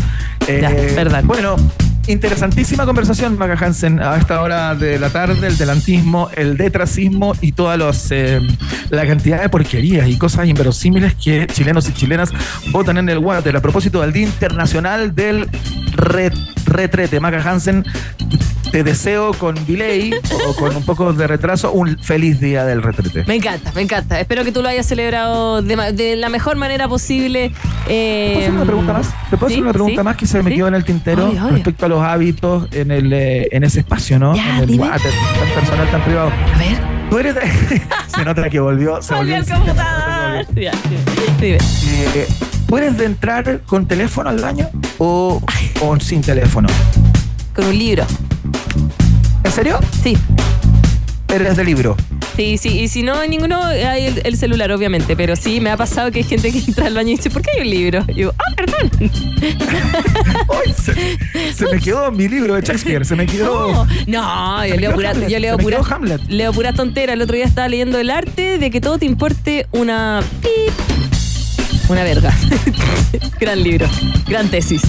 Eh, 0.47 0.61
Ya, 0.63 0.71
verdad. 0.95 1.25
Bueno, 1.25 1.57
interesantísima 2.07 2.85
conversación, 2.87 3.39
Maca 3.39 3.65
Hansen, 3.65 4.01
a 4.01 4.17
esta 4.17 4.41
hora 4.43 4.75
de 4.75 4.99
la 4.99 5.11
tarde, 5.11 5.47
el 5.47 5.57
delantismo, 5.57 6.29
el 6.35 6.57
detrasismo 6.57 7.35
y 7.41 7.53
toda 7.53 7.77
los, 7.77 8.11
eh, 8.11 8.41
la 8.91 9.07
cantidad 9.07 9.41
de 9.41 9.49
porquerías 9.49 10.09
y 10.09 10.17
cosas 10.17 10.47
inverosímiles 10.49 11.15
que 11.15 11.47
chilenos 11.47 11.89
y 11.89 11.93
chilenas 11.93 12.31
votan 12.73 12.99
en 12.99 13.09
el 13.09 13.19
water. 13.19 13.57
A 13.57 13.61
propósito 13.61 14.01
del 14.01 14.13
Día 14.13 14.25
Internacional 14.25 15.15
del 15.15 15.49
Re- 15.95 16.33
Retrete, 16.67 17.21
Maca 17.21 17.43
Hansen, 17.43 17.85
te 18.71 18.85
deseo 18.85 19.33
con 19.33 19.57
delay 19.67 20.15
o 20.47 20.55
con 20.55 20.77
un 20.77 20.85
poco 20.85 21.13
de 21.13 21.27
retraso 21.27 21.73
un 21.73 21.99
feliz 21.99 22.39
día 22.39 22.65
del 22.65 22.85
retrete. 22.85 23.25
Me 23.27 23.35
encanta, 23.35 23.73
me 23.75 23.81
encanta. 23.83 24.21
Espero 24.21 24.45
que 24.45 24.53
tú 24.53 24.63
lo 24.63 24.69
hayas 24.69 24.87
celebrado 24.87 25.61
de, 25.61 25.75
de 25.93 26.15
la 26.15 26.29
mejor 26.29 26.55
manera 26.57 26.87
posible. 26.87 27.51
Eh, 27.89 28.29
¿Te 28.29 28.33
puedo 28.33 28.39
hacer 28.39 28.53
una 28.53 28.65
pregunta 28.65 28.93
más? 28.93 29.09
¿Te 29.29 29.37
puedo 29.37 29.49
¿sí? 29.49 29.55
hacer 29.55 29.63
una 29.65 29.73
pregunta 29.73 30.01
¿sí? 30.03 30.05
más 30.05 30.17
que 30.17 30.27
se 30.29 30.43
me 30.45 30.51
¿sí? 30.51 30.57
quedó 30.57 30.69
en 30.69 30.75
el 30.77 30.85
tintero 30.85 31.33
respecto 31.51 31.87
a 31.87 31.89
los 31.91 32.03
hábitos 32.03 32.67
en 32.73 32.91
el 32.91 33.13
eh, 33.13 33.49
en 33.53 33.65
ese 33.65 33.81
espacio, 33.81 34.19
¿no? 34.19 34.35
Ya, 34.35 34.57
en 34.57 34.63
el 34.63 34.67
dime. 34.67 34.89
water, 34.89 35.11
tan 35.39 35.49
personal, 35.61 35.91
tan 35.91 36.03
privado. 36.05 36.29
A 36.55 36.59
ver. 36.59 36.79
Tú 37.11 37.19
eres 37.19 37.35
de- 37.35 37.83
se 38.07 38.25
nota 38.25 38.49
que 38.49 38.61
volvió, 38.61 39.03
se 39.03 39.15
Volvió 39.15 39.37
volvió. 39.37 39.55
el 39.55 39.61
computador. 39.61 40.11
Ya, 40.55 40.73
dime. 41.41 41.59
Eh, 42.15 42.29
¿Tú 42.67 42.77
eres 42.79 42.97
de 42.97 43.05
entrar 43.05 43.61
con 43.67 43.87
teléfono 43.87 44.31
al 44.31 44.39
baño 44.41 44.69
o, 44.99 45.43
o 45.83 46.01
sin 46.01 46.21
teléfono? 46.23 46.69
Con 47.55 47.67
un 47.67 47.77
libro. 47.79 48.05
¿En 49.45 49.51
serio? 49.51 49.79
Sí. 50.03 50.17
Eres 51.29 51.57
de 51.57 51.65
libro. 51.65 51.97
Sí, 52.37 52.57
sí, 52.59 52.81
y 52.81 52.89
si 52.89 53.03
no 53.03 53.15
hay 53.17 53.29
ninguno, 53.29 53.63
hay 53.63 54.07
el, 54.07 54.21
el 54.25 54.37
celular, 54.37 54.73
obviamente. 54.73 55.17
Pero 55.17 55.37
sí, 55.37 55.61
me 55.61 55.71
ha 55.71 55.77
pasado 55.77 56.11
que 56.11 56.19
hay 56.21 56.25
gente 56.25 56.51
que 56.53 56.59
entra 56.59 56.87
al 56.87 56.95
baño 56.95 57.11
y 57.11 57.17
dice, 57.17 57.31
¿por 57.31 57.43
qué 57.43 57.51
hay 57.57 57.61
un 57.63 57.71
libro? 57.71 58.05
Y 58.09 58.15
digo, 58.15 58.33
ah, 58.39 58.55
perdón. 58.57 58.91
Ay, 60.49 60.75
se, 60.75 61.53
se 61.53 61.67
me 61.67 61.81
quedó 61.81 62.11
mi 62.13 62.29
libro 62.29 62.55
de 62.55 62.63
Shakespeare, 62.63 63.05
se 63.05 63.17
me 63.17 63.27
quedó. 63.27 63.73
No, 63.73 63.87
no, 64.07 64.67
yo 64.67 64.77
leo 64.77 64.93
pura, 64.95 65.11
Hamlet, 65.11 65.29
yo 65.29 65.39
leo 65.39 65.59
pura, 65.59 65.81
Hamlet. 65.89 66.21
leo 66.29 66.53
pura 66.53 66.73
tontera. 66.73 67.13
El 67.13 67.23
otro 67.23 67.37
día 67.37 67.45
estaba 67.45 67.69
leyendo 67.69 67.99
el 67.99 68.11
arte 68.11 68.59
de 68.59 68.71
que 68.71 68.81
todo 68.81 68.99
te 68.99 69.07
importe 69.07 69.67
una 69.73 70.23
pip, 70.41 70.73
una 71.89 72.05
verga. 72.05 72.35
gran 73.41 73.63
libro, 73.63 73.87
gran 74.27 74.49
tesis. 74.49 74.83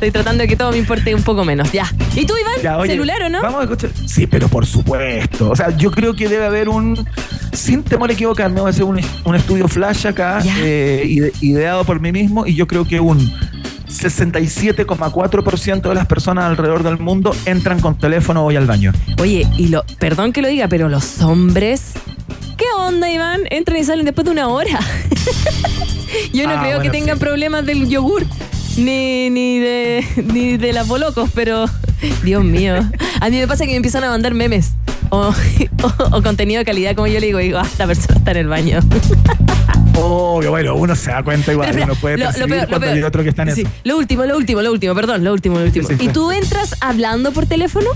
Estoy 0.00 0.12
tratando 0.12 0.40
de 0.40 0.48
que 0.48 0.56
todo 0.56 0.70
me 0.72 0.78
importe 0.78 1.14
un 1.14 1.22
poco 1.22 1.44
menos. 1.44 1.70
Ya. 1.72 1.84
¿Y 2.16 2.24
tú, 2.24 2.32
Iván? 2.40 2.54
Ya, 2.62 2.78
oye, 2.78 2.92
¿Celular 2.92 3.22
o 3.24 3.28
no? 3.28 3.42
Vamos 3.42 3.60
a 3.60 3.64
escuchar. 3.64 3.90
Sí, 4.06 4.26
pero 4.26 4.48
por 4.48 4.64
supuesto. 4.64 5.50
O 5.50 5.54
sea, 5.56 5.76
yo 5.76 5.90
creo 5.90 6.14
que 6.14 6.26
debe 6.26 6.46
haber 6.46 6.70
un. 6.70 7.06
Sin 7.52 7.82
temor 7.82 8.08
a 8.08 8.14
equivocarme, 8.14 8.60
voy 8.60 8.68
a 8.68 8.70
hacer 8.70 8.84
un, 8.84 8.98
un 9.24 9.34
estudio 9.36 9.68
flash 9.68 10.06
acá, 10.06 10.42
eh, 10.62 11.02
ide- 11.06 11.32
ideado 11.42 11.84
por 11.84 12.00
mí 12.00 12.12
mismo, 12.12 12.46
y 12.46 12.54
yo 12.54 12.66
creo 12.66 12.86
que 12.86 12.98
un 13.00 13.18
67,4% 13.88 15.88
de 15.88 15.94
las 15.94 16.06
personas 16.06 16.44
alrededor 16.44 16.82
del 16.82 16.98
mundo 16.98 17.34
entran 17.44 17.80
con 17.80 17.98
teléfono 17.98 18.44
hoy 18.44 18.56
al 18.56 18.66
baño. 18.66 18.92
Oye, 19.20 19.46
y 19.58 19.68
lo, 19.68 19.84
perdón 19.98 20.32
que 20.32 20.40
lo 20.42 20.48
diga, 20.48 20.68
pero 20.68 20.88
los 20.88 21.20
hombres, 21.22 21.92
¿qué 22.56 22.64
onda, 22.78 23.10
Iván? 23.10 23.40
Entran 23.50 23.78
y 23.78 23.84
salen 23.84 24.04
después 24.06 24.24
de 24.24 24.30
una 24.30 24.48
hora. 24.48 24.78
Yo 26.32 26.46
no 26.46 26.54
Ah, 26.54 26.60
creo 26.62 26.80
que 26.80 26.90
tengan 26.90 27.18
sí. 27.18 27.24
problemas 27.24 27.66
del 27.66 27.88
yogur. 27.88 28.24
Ni, 28.80 29.30
ni 29.30 29.58
de 29.58 30.04
ni 30.32 30.56
de 30.56 30.72
las 30.72 30.86
bolocos, 30.88 31.30
pero 31.34 31.66
Dios 32.24 32.42
mío. 32.44 32.76
A 33.20 33.28
mí 33.30 33.36
me 33.38 33.46
pasa 33.46 33.64
que 33.64 33.70
me 33.72 33.76
empiezan 33.76 34.04
a 34.04 34.10
mandar 34.10 34.32
memes 34.34 34.72
o, 35.10 35.32
o- 35.82 36.16
o 36.16 36.22
contenido 36.22 36.60
de 36.60 36.64
calidad, 36.64 36.94
como 36.94 37.06
yo 37.08 37.20
le 37.20 37.26
digo, 37.26 37.40
y 37.40 37.44
digo, 37.44 37.58
ah, 37.58 37.66
esta 37.66 37.86
persona 37.86 38.16
está 38.18 38.30
en 38.32 38.36
el 38.38 38.48
baño. 38.48 38.80
Obvio, 40.02 40.50
bueno, 40.50 40.76
uno 40.76 40.96
se 40.96 41.10
da 41.10 41.22
cuenta 41.22 41.52
igual, 41.52 41.68
Pero, 41.72 41.84
uno 41.84 41.94
puede 41.96 42.16
lo- 42.16 42.24
lo 42.26 42.30
percibir 42.32 42.48
peor, 42.50 42.62
lo 42.62 42.68
cuando 42.68 42.86
peor. 42.86 42.96
hay 42.96 43.02
otro 43.02 43.22
que 43.22 43.28
está 43.28 43.42
en 43.42 43.54
Sí, 43.54 43.60
eso. 43.62 43.70
Lo 43.84 43.98
último, 43.98 44.24
lo 44.24 44.36
último, 44.36 44.62
lo 44.62 44.72
último, 44.72 44.94
perdón, 44.94 45.24
lo 45.24 45.32
último, 45.32 45.58
lo 45.58 45.64
último. 45.66 45.86
Sí, 45.88 45.94
sí, 45.98 46.04
¿Y 46.06 46.08
tú 46.08 46.30
entras 46.30 46.76
hablando 46.80 47.32
por 47.32 47.44
teléfono? 47.46 47.90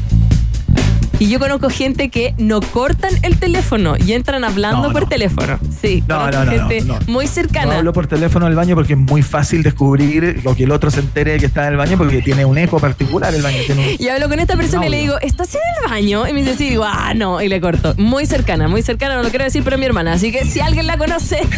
Y 1.19 1.29
yo 1.29 1.39
conozco 1.39 1.71
gente 1.71 2.09
que 2.09 2.35
no 2.39 2.61
cortan 2.61 3.11
el 3.23 3.39
teléfono 3.39 3.95
y 3.97 4.13
entran 4.13 4.45
hablando 4.45 4.89
No, 4.89 4.93
por 4.93 5.03
no. 5.03 5.09
teléfono. 5.09 5.59
Sí, 5.81 6.03
No, 6.09 6.31
no, 6.31 6.45
no, 6.45 6.51
gente 6.51 6.81
no, 6.83 6.99
no. 6.99 7.07
muy 7.07 7.27
No 7.27 7.31
cercana. 7.31 7.79
hablo 7.79 7.93
por 7.93 8.07
teléfono 8.07 8.47
del 8.47 8.55
baño 8.57 8.75
porque 8.75 8.95
es 8.95 8.99
muy 8.99 9.23
fácil 9.23 9.63
descubrir 9.63 10.41
lo 10.45 10.55
que 10.55 10.65
el 10.65 10.73
otro 10.73 10.91
se 10.91 11.01
entere 11.01 11.39
que 11.39 11.47
está 11.47 11.63
en 11.67 11.73
el 11.73 11.77
baño 11.77 11.97
porque 11.97 12.21
tiene 12.23 12.45
un 12.45 12.59
eco 12.59 12.79
particular 12.81 13.35
el 13.35 13.43
baño. 13.43 13.59
Tiene 13.67 13.95
un- 13.95 14.03
Y 14.03 14.09
hablo 14.09 14.29
con 14.29 14.41
esta 14.41 14.57
persona 14.57 14.87
y 14.87 14.91
le 14.91 14.99
digo, 14.99 15.19
¿estás 15.21 15.55
en 15.55 15.61
el 15.85 15.91
baño? 15.91 16.27
Y 16.29 16.33
me 16.33 16.43
dice, 16.43 16.57
sí, 16.57 16.69
digo, 16.71 16.85
ah, 16.85 17.13
no, 17.15 17.41
y 17.41 17.49
le 17.49 17.61
corto. 17.61 17.95
Muy 17.97 18.27
cercana, 18.27 18.69
muy 18.69 18.83
cercana, 18.83 19.17
no 19.17 19.23
lo 19.23 19.31
quiero 19.31 19.45
decir, 19.45 19.63
pero 19.65 19.79
mi 19.79 19.87
hermana. 19.87 20.15
Así 20.15 20.33
que 20.33 20.45
si 20.45 20.61
alguien 20.61 20.87
la 20.87 20.99
conoce. 20.99 21.41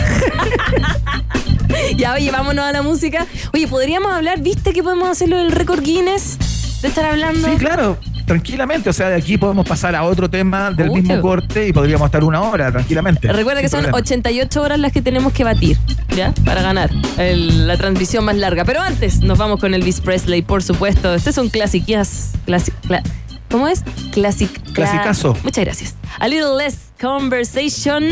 ya, 1.97 2.15
oye, 2.15 2.31
vámonos 2.31 2.65
a 2.65 2.73
la 2.73 2.83
música. 2.83 3.27
Oye, 3.53 3.67
podríamos 3.69 4.13
hablar, 4.13 4.41
¿viste 4.41 4.73
que 4.73 4.83
podemos 4.83 5.09
hacerlo 5.09 5.39
del 5.39 5.53
récord 5.53 5.83
Guinness? 5.83 6.39
De 6.83 6.89
estar 6.89 7.05
hablando. 7.07 7.49
Sí, 7.49 7.57
claro, 7.57 7.97
tranquilamente. 8.27 8.91
O 8.91 8.93
sea, 8.93 9.09
de 9.09 9.17
aquí 9.17 9.39
podemos 9.39 9.67
pasar 9.67 9.95
a 9.97 10.03
otro 10.03 10.29
tema 10.29 10.71
del 10.71 10.91
mismo 10.91 11.21
corte 11.23 11.69
y 11.69 11.73
podríamos 11.73 12.07
estar 12.07 12.23
una 12.25 12.43
hora 12.43 12.71
tranquilamente. 12.71 13.33
Recuerda 13.33 13.61
que 13.63 13.69
son 13.69 13.81
problema. 13.81 13.99
88 13.99 14.63
horas 14.63 14.79
las 14.79 14.93
que 14.93 15.01
tenemos 15.01 15.33
que 15.33 15.45
batir, 15.45 15.79
¿ya? 16.15 16.35
Para 16.45 16.61
ganar 16.63 16.91
el- 17.17 17.67
la 17.67 17.77
transmisión 17.77 18.25
más 18.25 18.37
larga. 18.37 18.65
Pero 18.65 18.81
antes 18.83 19.21
nos 19.21 19.39
vamos 19.39 19.61
con 19.61 19.73
Elvis 19.73 20.01
Presley, 20.01 20.43
por 20.43 20.63
supuesto. 20.63 21.15
Este 21.15 21.31
es 21.31 21.39
un 21.39 21.51
clasi- 21.51 21.85
cla- 21.87 23.03
¿Cómo 23.51 23.69
es? 23.69 23.83
Classic. 24.13 24.51
cla- 24.65 24.73
Clasicazo. 24.75 25.37
Muchas 25.45 25.65
gracias. 25.65 25.95
A 26.19 26.27
Little 26.29 26.57
Less 26.59 26.79
Conversation 27.01 28.05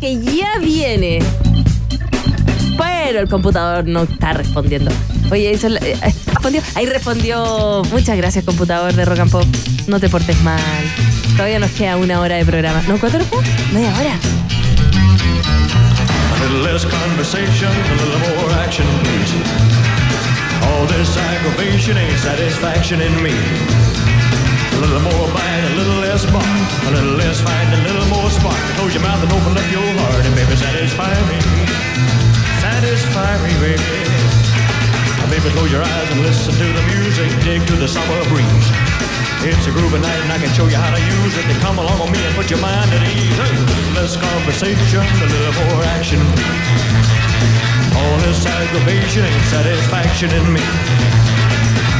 que 0.00 0.20
ya 0.22 0.58
viene. 0.60 1.18
Pero 3.10 3.22
el 3.22 3.28
computador 3.28 3.88
no 3.88 4.04
está 4.04 4.34
respondiendo. 4.34 4.92
Oye, 5.32 5.50
eso, 5.50 5.66
eh, 5.66 5.98
eh, 6.00 6.14
respondió. 6.26 6.62
Ahí 6.76 6.86
respondió. 6.86 7.82
Muchas 7.90 8.16
gracias, 8.16 8.44
computador 8.44 8.92
de 8.92 9.04
Rock 9.04 9.18
and 9.18 9.30
Pop. 9.32 9.44
No 9.88 9.98
te 9.98 10.08
portes 10.08 10.40
mal. 10.42 10.60
Todavía 11.32 11.58
nos 11.58 11.72
queda 11.72 11.96
una 11.96 12.20
hora 12.20 12.36
de 12.36 12.44
programa. 12.44 12.80
¿No? 12.86 13.00
¿Cuánto 13.00 13.18
nos? 13.18 13.26
Media 13.72 13.92
hora. 13.98 14.14
All 20.62 20.86
this 20.86 21.16
aggravation 21.16 21.98
ain't 21.98 22.18
satisfaction 22.20 23.02
in 23.02 23.12
me. 23.24 23.34
A 24.72 24.80
little 24.80 25.00
more 25.00 25.28
bite, 25.34 25.64
a 25.64 25.74
little 25.76 26.00
less 26.00 26.24
bark, 26.30 26.46
a 26.86 26.90
little 26.92 27.16
less 27.16 27.40
fight, 27.40 27.74
a 27.74 27.82
little 27.82 28.06
more 28.06 28.30
spark. 28.30 28.54
Close 28.76 28.94
your 28.94 29.02
mouth 29.02 29.20
and 29.20 29.32
open 29.32 29.58
up 29.58 29.72
your 29.72 29.82
heart, 29.98 30.24
and 30.24 30.34
baby, 30.36 30.54
satisfy 30.54 31.12
me. 31.26 31.79
Satisfy 32.80 33.36
me, 33.44 33.52
baby. 33.60 33.92
Baby, 35.28 35.52
close 35.52 35.68
your 35.68 35.84
eyes 35.84 36.08
and 36.16 36.24
listen 36.24 36.48
to 36.48 36.64
the 36.64 36.84
music, 36.96 37.28
dig 37.44 37.60
to 37.68 37.76
the 37.76 37.84
summer 37.84 38.16
breeze. 38.32 38.68
It's 39.44 39.68
a 39.68 39.72
groovy 39.76 40.00
night 40.00 40.16
and 40.24 40.32
I 40.32 40.40
can 40.40 40.48
show 40.56 40.64
you 40.64 40.80
how 40.80 40.88
to 40.88 40.96
use 40.96 41.36
it. 41.36 41.44
Then 41.44 41.60
come 41.60 41.76
along 41.76 42.00
with 42.00 42.16
me 42.16 42.24
and 42.24 42.32
put 42.32 42.48
your 42.48 42.56
mind 42.64 42.88
at 42.88 43.04
ease. 43.04 43.36
Little 43.36 44.00
less 44.00 44.16
conversation, 44.16 45.04
a 45.04 45.28
little 45.28 45.54
more 45.60 45.84
action. 45.92 46.24
All 48.00 48.16
this 48.24 48.48
aggravation 48.48 49.28
ain't 49.28 49.46
satisfaction 49.52 50.32
in 50.32 50.48
me. 50.48 50.64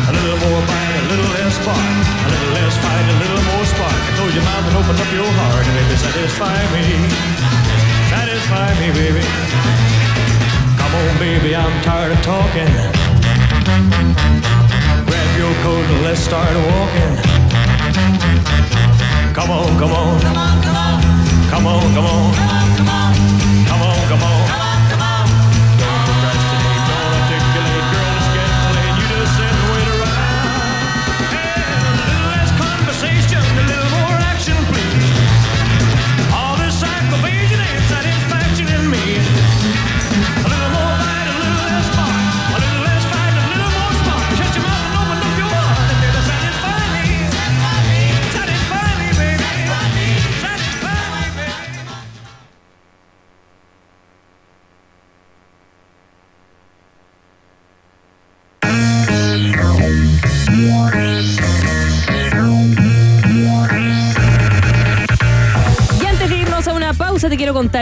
A 0.09 0.13
little 0.17 0.41
more 0.49 0.65
bite, 0.65 0.97
a 0.97 1.05
little 1.13 1.29
less 1.37 1.61
spark. 1.61 1.77
A 1.77 2.29
little 2.33 2.53
less 2.57 2.73
fight, 2.81 3.05
a 3.05 3.17
little 3.21 3.45
more 3.53 3.65
spark. 3.69 4.01
Close 4.17 4.33
your 4.33 4.49
mouth 4.49 4.65
and 4.65 4.77
open 4.81 4.97
up 4.97 5.11
your 5.13 5.29
heart 5.45 5.61
and 5.61 5.77
baby 5.77 5.97
satisfy 6.01 6.57
me. 6.73 6.89
Satisfy 8.09 8.69
me, 8.81 8.89
baby. 8.97 9.29
Come 10.91 11.09
on, 11.09 11.19
baby, 11.21 11.55
I'm 11.55 11.83
tired 11.85 12.11
of 12.11 12.21
talking. 12.21 12.67
Grab 15.07 15.39
your 15.39 15.55
coat 15.63 15.85
and 15.85 16.03
let's 16.03 16.21
start 16.21 16.51
walking. 16.57 17.17
Come 19.33 19.51
on, 19.53 19.79
come 19.79 19.93
on. 19.93 20.21
Come 20.21 20.37
on, 20.37 20.63
come 20.63 20.77
on. 20.77 21.03
Come 21.49 21.67
on, 21.69 21.95
come 21.95 22.07
on. 22.07 22.35
Come 22.35 22.49
on, 22.49 22.77
come 22.77 22.89
on. 22.89 23.40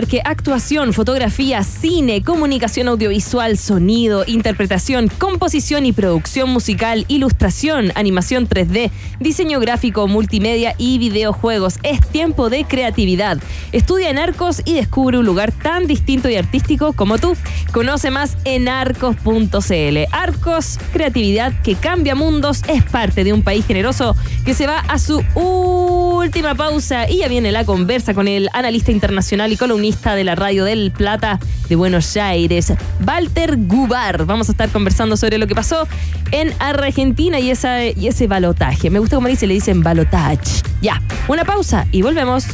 Que 0.06 0.22
actuación, 0.24 0.92
fotografía, 0.92 1.64
cine, 1.64 2.22
comunicación 2.22 2.88
audiovisual, 2.88 3.58
sonido, 3.58 4.24
interpretación, 4.26 5.08
composición 5.08 5.86
y 5.86 5.92
producción 5.92 6.50
musical, 6.50 7.04
ilustración, 7.08 7.90
animación 7.96 8.48
3D, 8.48 8.90
diseño 9.18 9.58
gráfico, 9.60 10.06
multimedia 10.06 10.74
y 10.78 10.98
videojuegos. 10.98 11.78
Es 11.82 12.00
tiempo 12.06 12.48
de 12.50 12.64
creatividad. 12.64 13.38
Estudia 13.72 14.10
en 14.10 14.18
Arcos 14.18 14.62
y 14.64 14.74
descubre 14.74 15.18
un 15.18 15.26
lugar 15.26 15.52
tan 15.52 15.86
distinto 15.86 16.28
y 16.28 16.36
artístico 16.36 16.92
como 16.92 17.18
tú. 17.18 17.36
Conoce 17.72 18.10
más 18.10 18.36
en 18.44 18.68
arcos.cl. 18.68 19.98
Arcos, 20.12 20.78
creatividad 20.92 21.52
que 21.62 21.74
cambia 21.74 22.14
mundos, 22.14 22.62
es 22.68 22.84
parte 22.84 23.24
de 23.24 23.32
un 23.32 23.42
país 23.42 23.66
generoso 23.66 24.14
que 24.44 24.54
se 24.54 24.66
va 24.66 24.78
a 24.80 24.98
su 24.98 25.22
última 25.34 26.54
pausa 26.54 27.08
y 27.08 27.18
ya 27.18 27.28
viene 27.28 27.52
la 27.52 27.64
conversa 27.64 28.14
con 28.14 28.28
el 28.28 28.48
analista 28.52 28.92
internacional 28.92 29.52
y 29.52 29.56
columnista 29.56 29.87
de 29.88 30.22
la 30.22 30.34
Radio 30.34 30.64
del 30.64 30.92
Plata 30.92 31.40
de 31.68 31.74
Buenos 31.74 32.14
Aires, 32.18 32.74
Walter 33.06 33.56
Gubar. 33.56 34.26
Vamos 34.26 34.48
a 34.48 34.52
estar 34.52 34.68
conversando 34.68 35.16
sobre 35.16 35.38
lo 35.38 35.46
que 35.46 35.54
pasó 35.54 35.88
en 36.30 36.52
Argentina 36.58 37.40
y, 37.40 37.50
esa, 37.50 37.84
y 37.84 38.06
ese 38.06 38.26
balotaje. 38.26 38.90
Me 38.90 38.98
gusta 38.98 39.16
como 39.16 39.28
dice, 39.28 39.46
le 39.46 39.54
dicen 39.54 39.82
balotage. 39.82 40.62
Ya, 40.82 41.00
una 41.26 41.44
pausa 41.44 41.86
y 41.90 42.02
volvemos. 42.02 42.44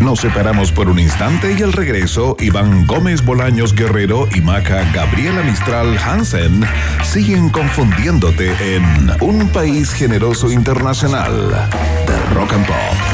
Nos 0.00 0.20
separamos 0.20 0.72
por 0.72 0.88
un 0.88 0.98
instante 0.98 1.54
y 1.58 1.62
al 1.62 1.72
regreso, 1.72 2.36
Iván 2.40 2.86
Gómez 2.86 3.24
Bolaños 3.24 3.74
Guerrero 3.74 4.26
y 4.34 4.40
Maca 4.40 4.90
Gabriela 4.92 5.42
Mistral 5.42 5.98
Hansen 5.98 6.64
siguen 7.02 7.50
confundiéndote 7.50 8.76
en 8.76 9.10
Un 9.20 9.48
País 9.48 9.92
Generoso 9.92 10.50
Internacional 10.50 11.68
de 12.06 12.34
Rock 12.34 12.54
and 12.54 12.66
Pop. 12.66 13.13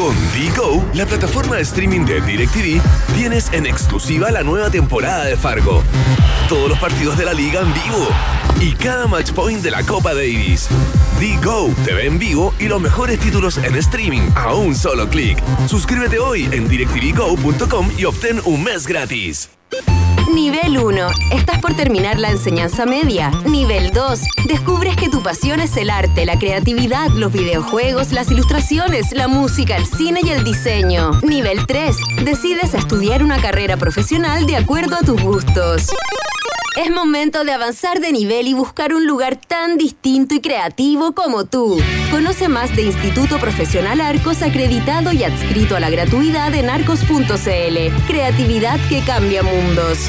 Con 0.00 0.16
Digo, 0.32 0.82
la 0.94 1.04
plataforma 1.04 1.56
de 1.56 1.62
streaming 1.62 2.06
de 2.06 2.22
DirecTV, 2.22 2.80
tienes 3.14 3.52
en 3.52 3.66
exclusiva 3.66 4.30
la 4.30 4.42
nueva 4.42 4.70
temporada 4.70 5.26
de 5.26 5.36
Fargo. 5.36 5.82
Todos 6.48 6.70
los 6.70 6.78
partidos 6.78 7.18
de 7.18 7.26
la 7.26 7.34
liga 7.34 7.60
en 7.60 7.74
vivo 7.74 8.08
y 8.62 8.72
cada 8.72 9.06
match 9.06 9.32
point 9.32 9.62
de 9.62 9.70
la 9.70 9.82
Copa 9.82 10.14
Davis. 10.14 10.68
Digo, 11.20 11.68
te 11.84 11.92
ve 11.92 12.06
en 12.06 12.18
vivo 12.18 12.54
y 12.58 12.68
los 12.68 12.80
mejores 12.80 13.18
títulos 13.18 13.58
en 13.58 13.76
streaming 13.76 14.30
a 14.36 14.54
un 14.54 14.74
solo 14.74 15.06
clic. 15.06 15.38
Suscríbete 15.68 16.18
hoy 16.18 16.48
en 16.50 16.66
directvgo.com 16.66 17.90
y 17.98 18.06
obtén 18.06 18.40
un 18.46 18.64
mes 18.64 18.86
gratis. 18.86 19.50
Nivel 20.34 20.78
1. 20.78 21.08
Estás 21.32 21.60
por 21.60 21.74
terminar 21.74 22.18
la 22.18 22.30
enseñanza 22.30 22.86
media. 22.86 23.30
Nivel 23.46 23.90
2. 23.90 24.20
Descubres 24.46 24.96
que 24.96 25.08
tu 25.08 25.22
pasión 25.22 25.60
es 25.60 25.76
el 25.76 25.90
arte, 25.90 26.24
la 26.24 26.38
creatividad, 26.38 27.08
los 27.10 27.32
videojuegos, 27.32 28.12
las 28.12 28.30
ilustraciones, 28.30 29.12
la 29.12 29.28
música, 29.28 29.76
el 29.76 29.86
cine 29.86 30.20
y 30.22 30.30
el 30.30 30.44
diseño. 30.44 31.20
Nivel 31.22 31.66
3. 31.66 31.96
Decides 32.24 32.74
estudiar 32.74 33.24
una 33.24 33.40
carrera 33.40 33.76
profesional 33.76 34.46
de 34.46 34.56
acuerdo 34.56 34.96
a 34.96 35.00
tus 35.00 35.20
gustos. 35.20 35.88
Es 36.76 36.88
momento 36.90 37.42
de 37.42 37.52
avanzar 37.52 38.00
de 38.00 38.12
nivel 38.12 38.46
y 38.46 38.54
buscar 38.54 38.94
un 38.94 39.04
lugar 39.04 39.36
tan 39.36 39.76
distinto 39.76 40.36
y 40.36 40.40
creativo 40.40 41.12
como 41.12 41.44
tú. 41.44 41.80
Conoce 42.12 42.48
más 42.48 42.74
de 42.76 42.82
Instituto 42.82 43.38
Profesional 43.38 44.00
Arcos 44.00 44.42
acreditado 44.42 45.12
y 45.12 45.24
adscrito 45.24 45.74
a 45.74 45.80
la 45.80 45.90
gratuidad 45.90 46.54
en 46.54 46.70
arcos.cl. 46.70 48.06
Creatividad 48.06 48.78
que 48.88 49.02
cambia 49.04 49.42
mundos. 49.42 50.08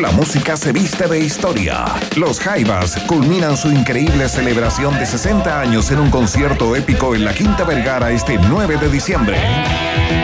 La 0.00 0.10
música 0.10 0.56
se 0.56 0.72
viste 0.72 1.06
de 1.06 1.20
historia. 1.20 1.84
Los 2.16 2.40
Jaivas 2.40 2.96
culminan 3.06 3.56
su 3.56 3.70
increíble 3.70 4.28
celebración 4.28 4.98
de 4.98 5.06
60 5.06 5.60
años 5.60 5.88
en 5.92 6.00
un 6.00 6.10
concierto 6.10 6.74
épico 6.74 7.14
en 7.14 7.24
la 7.24 7.32
Quinta 7.32 7.62
Vergara 7.62 8.10
este 8.10 8.36
9 8.36 8.76
de 8.78 8.88
diciembre. 8.88 9.38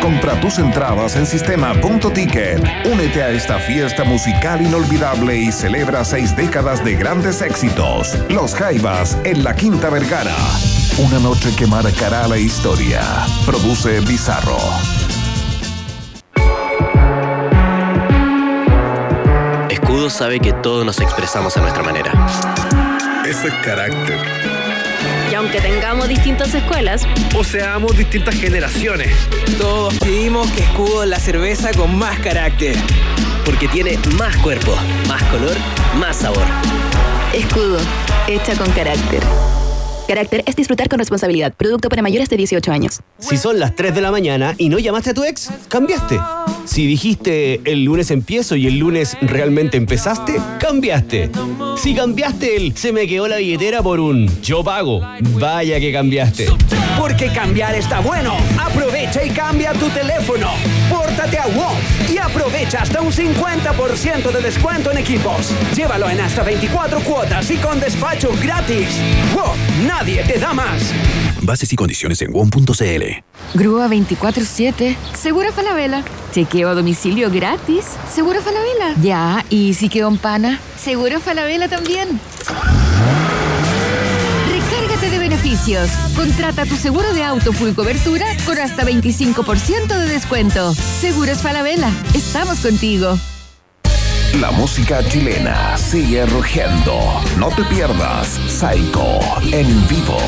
Compra 0.03 0.41
tus 0.41 0.59
entradas 0.59 1.15
en 1.15 1.25
sistema.ticket. 1.25 2.61
Únete 2.93 3.23
a 3.23 3.31
esta 3.31 3.61
fiesta 3.61 4.03
musical 4.03 4.61
inolvidable 4.61 5.37
y 5.37 5.53
celebra 5.53 6.05
seis 6.05 6.35
décadas 6.35 6.85
de 6.85 6.97
grandes 6.97 7.41
éxitos. 7.41 8.19
Los 8.29 8.57
Jaivas 8.57 9.17
en 9.23 9.45
la 9.45 9.55
Quinta 9.55 9.89
Vergara. 9.89 10.35
Una 10.99 11.21
noche 11.21 11.55
que 11.55 11.69
marcará 11.69 12.27
la 12.27 12.39
historia. 12.39 13.03
Produce 13.47 14.01
Bizarro. 14.01 14.59
Sabe 20.11 20.41
que 20.41 20.53
todos 20.53 20.85
nos 20.85 21.01
expresamos 21.01 21.57
a 21.57 21.61
nuestra 21.61 21.83
manera. 21.83 22.13
Eso 23.25 23.47
es 23.47 23.55
carácter. 23.65 24.19
Y 25.31 25.35
aunque 25.35 25.61
tengamos 25.61 26.09
distintas 26.09 26.53
escuelas, 26.53 27.07
O 27.35 27.45
seamos 27.45 27.97
distintas 27.97 28.35
generaciones. 28.35 29.09
Todos 29.57 29.95
pedimos 29.99 30.51
que 30.51 30.63
Escudo 30.63 31.05
es 31.05 31.09
la 31.09 31.19
cerveza 31.19 31.71
con 31.73 31.97
más 31.97 32.19
carácter. 32.19 32.77
Porque 33.45 33.69
tiene 33.69 33.99
más 34.19 34.37
cuerpo, 34.39 34.75
más 35.09 35.23
color, 35.25 35.57
más 35.97 36.17
sabor. 36.17 36.45
Escudo, 37.33 37.79
hecha 38.27 38.55
con 38.57 38.71
carácter. 38.73 39.23
Carácter 40.09 40.43
es 40.45 40.57
disfrutar 40.57 40.89
con 40.89 40.99
responsabilidad. 40.99 41.55
Producto 41.57 41.89
para 41.89 42.03
mayores 42.03 42.29
de 42.29 42.37
18 42.37 42.73
años. 42.73 43.01
Si 43.21 43.37
son 43.37 43.61
las 43.61 43.77
3 43.77 43.95
de 43.95 44.01
la 44.01 44.11
mañana 44.11 44.55
y 44.59 44.69
no 44.69 44.79
llamaste 44.79 45.11
a 45.11 45.15
tu 45.15 45.23
ex, 45.23 45.51
cambiaste. 45.69 46.19
Si 46.65 46.87
dijiste 46.87 47.61
el 47.65 47.85
lunes 47.85 48.11
empiezo 48.11 48.57
y 48.57 48.67
el 48.67 48.79
lunes 48.79 49.17
realmente 49.21 49.77
empezaste, 49.77 50.41
cambiaste. 50.59 51.31
Si 51.77 51.95
cambiaste 51.95 52.57
el 52.57 52.77
se 52.77 52.93
me 52.93 53.07
quedó 53.07 53.29
la 53.29 53.37
billetera 53.37 53.83
por 53.83 54.01
un 54.01 54.31
yo 54.43 54.63
pago, 54.63 55.01
vaya 55.39 55.81
que 55.81 55.93
cambiaste. 55.93 56.47
Porque 56.99 57.29
cambiar 57.33 57.75
está 57.75 58.01
bueno. 58.01 58.37
Aprovecha 58.59 59.25
y 59.25 59.31
cambia 59.31 59.73
tu 59.73 59.89
teléfono. 59.89 60.49
Pórtate 60.91 61.39
a 61.39 61.47
WOM 61.47 61.77
y 62.13 62.19
aprovecha 62.19 62.83
hasta 62.83 63.01
un 63.01 63.13
50% 63.13 64.31
de 64.31 64.41
descuento 64.41 64.91
en 64.93 64.99
equipos. 64.99 65.53
Llévalo 65.75 66.11
en 66.11 66.21
hasta 66.21 66.43
24 66.43 67.01
cuotas 67.01 67.51
y 67.51 67.57
con 67.57 67.81
despacho 67.81 68.31
gratis. 68.43 69.01
WOM, 69.35 69.87
nadie 69.87 70.23
te 70.25 70.39
da 70.39 70.53
más. 70.53 70.93
Bases 71.43 71.73
y 71.73 71.77
condiciones 71.77 72.21
en 72.23 72.33
WOM.cl. 72.33 73.05
Grúa 73.55 73.89
24-7. 73.89 74.97
Seguro 75.15 75.53
Falabella. 75.53 76.05
Chequeo 76.33 76.69
a 76.69 76.75
domicilio 76.75 77.31
gratis. 77.31 77.87
Seguro 78.13 78.41
Falabella. 78.43 78.95
Ya, 79.03 79.45
y 79.51 79.75
si 79.75 79.89
quedó 79.89 80.09
en 80.09 80.19
pana. 80.19 80.61
Seguro 80.79 81.21
Falabella 81.21 81.69
también. 81.69 82.21
Recárgate 84.51 85.11
de 85.11 85.19
beneficios. 85.19 85.91
Contrata 86.15 86.67
tu 86.67 86.77
seguro 86.77 87.13
de 87.15 87.25
auto 87.25 87.53
full 87.53 87.73
cobertura 87.73 88.27
con 88.45 88.59
hasta 88.59 88.85
25% 88.85 89.87
de 89.89 90.07
descuento. 90.07 90.75
Seguros 90.75 91.39
Falabella. 91.39 91.91
Estamos 92.15 92.61
contigo. 92.61 93.19
La 94.39 94.53
música 94.53 95.03
chilena 95.09 95.77
sigue 95.77 96.25
rugiendo. 96.25 97.21
No 97.37 97.49
te 97.49 97.65
pierdas 97.65 98.41
Psycho 98.47 99.19
en 99.51 99.89
vivo, 99.89 100.19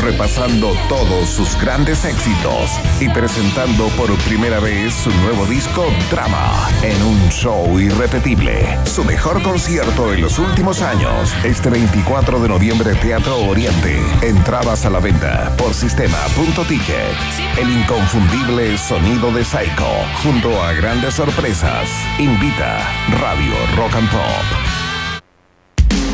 repasando 0.00 0.74
todos 0.88 1.28
sus 1.28 1.56
grandes 1.60 2.04
éxitos 2.04 2.72
y 3.00 3.08
presentando 3.10 3.86
por 3.90 4.12
primera 4.24 4.58
vez 4.58 4.92
su 4.92 5.10
nuevo 5.10 5.46
disco 5.46 5.86
Drama 6.10 6.68
en 6.82 7.00
un 7.02 7.28
show 7.30 7.78
irrepetible. 7.78 8.76
Su 8.84 9.04
mejor 9.04 9.40
concierto 9.42 10.12
en 10.12 10.22
los 10.22 10.40
últimos 10.40 10.82
años, 10.82 11.32
este 11.44 11.70
24 11.70 12.40
de 12.40 12.48
noviembre 12.48 12.94
Teatro 12.96 13.44
Oriente. 13.44 13.96
Entradas 14.22 14.84
a 14.86 14.90
la 14.90 14.98
venta 14.98 15.54
por 15.56 15.72
sistema.ticket. 15.72 17.16
El 17.58 17.70
inconfundible 17.70 18.76
sonido 18.76 19.30
de 19.30 19.44
Psycho 19.44 19.88
junto 20.24 20.60
a 20.60 20.72
grandes 20.72 21.14
sorpresas. 21.14 21.88
Invita 22.18 22.88
Radio 23.20 23.51
Rock 23.76 23.94
and 23.94 24.10
Pop. 24.10 24.72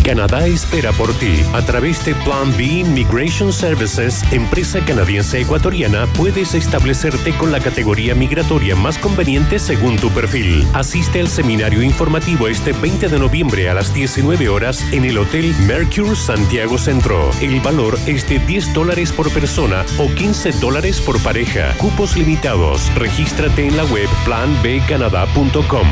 Canadá 0.09 0.46
espera 0.46 0.90
por 0.92 1.12
ti. 1.12 1.42
A 1.53 1.61
través 1.61 2.03
de 2.07 2.14
Plan 2.14 2.51
B 2.57 2.64
Immigration 2.64 3.53
Services, 3.53 4.24
empresa 4.33 4.83
canadiense 4.83 5.38
ecuatoriana, 5.38 6.07
puedes 6.16 6.55
establecerte 6.55 7.35
con 7.35 7.53
la 7.53 7.61
categoría 7.61 8.14
migratoria 8.14 8.74
más 8.74 8.96
conveniente 8.96 9.59
según 9.59 9.96
tu 9.96 10.09
perfil. 10.09 10.66
Asiste 10.72 11.20
al 11.20 11.29
seminario 11.29 11.83
informativo 11.83 12.48
este 12.48 12.72
20 12.72 13.11
de 13.11 13.18
noviembre 13.18 13.68
a 13.68 13.74
las 13.74 13.92
19 13.92 14.48
horas 14.48 14.83
en 14.94 15.05
el 15.05 15.18
Hotel 15.18 15.55
Mercure 15.66 16.16
Santiago 16.16 16.79
Centro. 16.79 17.31
El 17.42 17.61
valor 17.61 17.98
es 18.07 18.27
de 18.31 18.38
10 18.38 18.72
dólares 18.72 19.12
por 19.12 19.31
persona 19.31 19.85
o 19.98 20.09
15 20.09 20.53
dólares 20.53 21.03
por 21.03 21.22
pareja. 21.22 21.77
Cupos 21.77 22.16
limitados. 22.16 22.90
Regístrate 22.94 23.66
en 23.66 23.77
la 23.77 23.85
web 23.85 24.09
planbcanadá.com. 24.24 25.87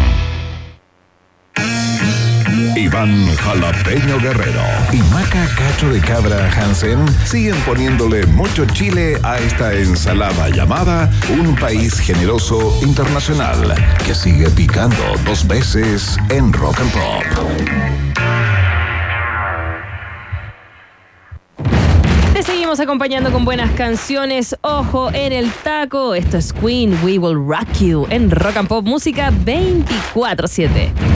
Iván 2.76 3.34
Jalapeño 3.36 4.18
Guerrero 4.20 4.60
y 4.92 4.98
Maca 5.14 5.48
Cacho 5.56 5.88
de 5.88 5.98
Cabra 6.00 6.50
Hansen 6.52 6.98
siguen 7.24 7.56
poniéndole 7.64 8.26
mucho 8.26 8.66
chile 8.66 9.18
a 9.22 9.38
esta 9.38 9.72
ensalada 9.72 10.50
llamada 10.50 11.10
Un 11.30 11.56
País 11.56 11.98
Generoso 11.98 12.78
Internacional 12.82 13.74
que 14.04 14.14
sigue 14.14 14.50
picando 14.50 14.96
dos 15.24 15.48
veces 15.48 16.18
en 16.28 16.52
Rock 16.52 16.78
and 16.80 16.92
Pop. 16.92 17.24
Te 22.34 22.42
seguimos 22.42 22.78
acompañando 22.80 23.32
con 23.32 23.46
buenas 23.46 23.70
canciones. 23.70 24.54
Ojo 24.60 25.10
en 25.14 25.32
el 25.32 25.50
taco. 25.50 26.14
Esto 26.14 26.36
es 26.36 26.52
Queen, 26.52 26.98
We 27.02 27.18
Will 27.18 27.36
Rock 27.36 27.72
You 27.80 28.06
en 28.10 28.30
Rock 28.30 28.58
and 28.58 28.68
Pop 28.68 28.84
Música 28.84 29.32
24-7. 29.32 31.15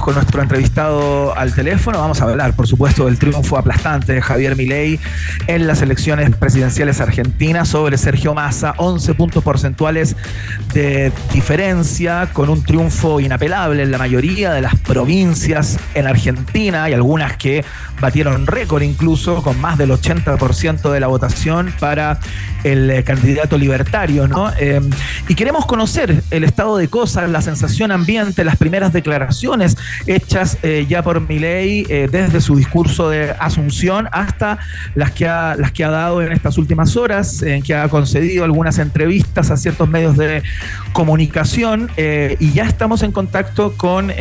Con 0.00 0.14
nuestro 0.14 0.40
entrevistado 0.40 1.36
al 1.36 1.54
teléfono. 1.54 1.98
Vamos 1.98 2.22
a 2.22 2.24
hablar, 2.24 2.54
por 2.56 2.66
supuesto, 2.66 3.06
del 3.06 3.18
triunfo 3.18 3.58
aplastante 3.58 4.14
de 4.14 4.22
Javier 4.22 4.56
Milei 4.56 4.98
en 5.46 5.66
las 5.66 5.82
elecciones 5.82 6.34
presidenciales 6.36 7.00
argentinas 7.00 7.68
sobre 7.68 7.98
Sergio 7.98 8.32
Massa. 8.32 8.74
11 8.78 9.14
puntos 9.14 9.44
porcentuales 9.44 10.16
de 10.72 11.12
diferencia, 11.32 12.30
con 12.32 12.48
un 12.48 12.64
triunfo 12.64 13.20
inapelable 13.20 13.82
en 13.82 13.90
la 13.90 13.98
mayoría 13.98 14.52
de 14.52 14.62
las 14.62 14.76
provincias 14.76 15.78
en 15.94 16.06
Argentina. 16.06 16.84
Hay 16.84 16.94
algunas 16.94 17.36
que 17.36 17.64
batieron 18.00 18.46
récord 18.46 18.82
incluso, 18.82 19.42
con 19.42 19.60
más 19.60 19.76
del 19.76 19.90
80% 19.90 20.90
de 20.90 21.00
la 21.00 21.08
votación 21.08 21.72
para 21.78 22.18
el 22.64 22.90
eh, 22.90 23.04
candidato 23.04 23.58
libertario, 23.58 24.28
¿no? 24.28 24.50
Eh, 24.58 24.80
y 25.28 25.34
queremos 25.34 25.66
conocer 25.66 26.22
el 26.30 26.44
estado 26.44 26.76
de 26.76 26.88
cosas, 26.88 27.28
la 27.30 27.42
sensación 27.42 27.90
ambiente, 27.90 28.44
las 28.44 28.56
primeras 28.56 28.92
declaraciones 28.92 29.76
hechas 30.06 30.58
eh, 30.62 30.86
ya 30.88 31.02
por 31.02 31.20
Milei 31.20 31.86
eh, 31.88 32.08
desde 32.10 32.40
su 32.40 32.56
discurso 32.56 33.08
de 33.08 33.32
Asunción 33.38 34.08
hasta 34.12 34.58
las 34.94 35.12
que 35.12 35.26
ha, 35.26 35.56
las 35.56 35.72
que 35.72 35.84
ha 35.84 35.90
dado 35.90 36.22
en 36.22 36.32
estas 36.32 36.58
últimas 36.58 36.96
horas, 36.96 37.42
en 37.42 37.62
que 37.62 37.74
ha 37.74 37.88
concedido 37.88 38.44
algunas 38.44 38.78
entrevistas 38.78 39.50
a 39.50 39.56
ciertos 39.56 39.88
medios 39.88 40.16
de 40.16 40.42
comunicación 40.92 41.90
y 41.96 42.52
ya 42.52 42.64
estamos 42.64 43.02
en 43.02 43.12
contacto 43.12 43.74
con 43.76 44.12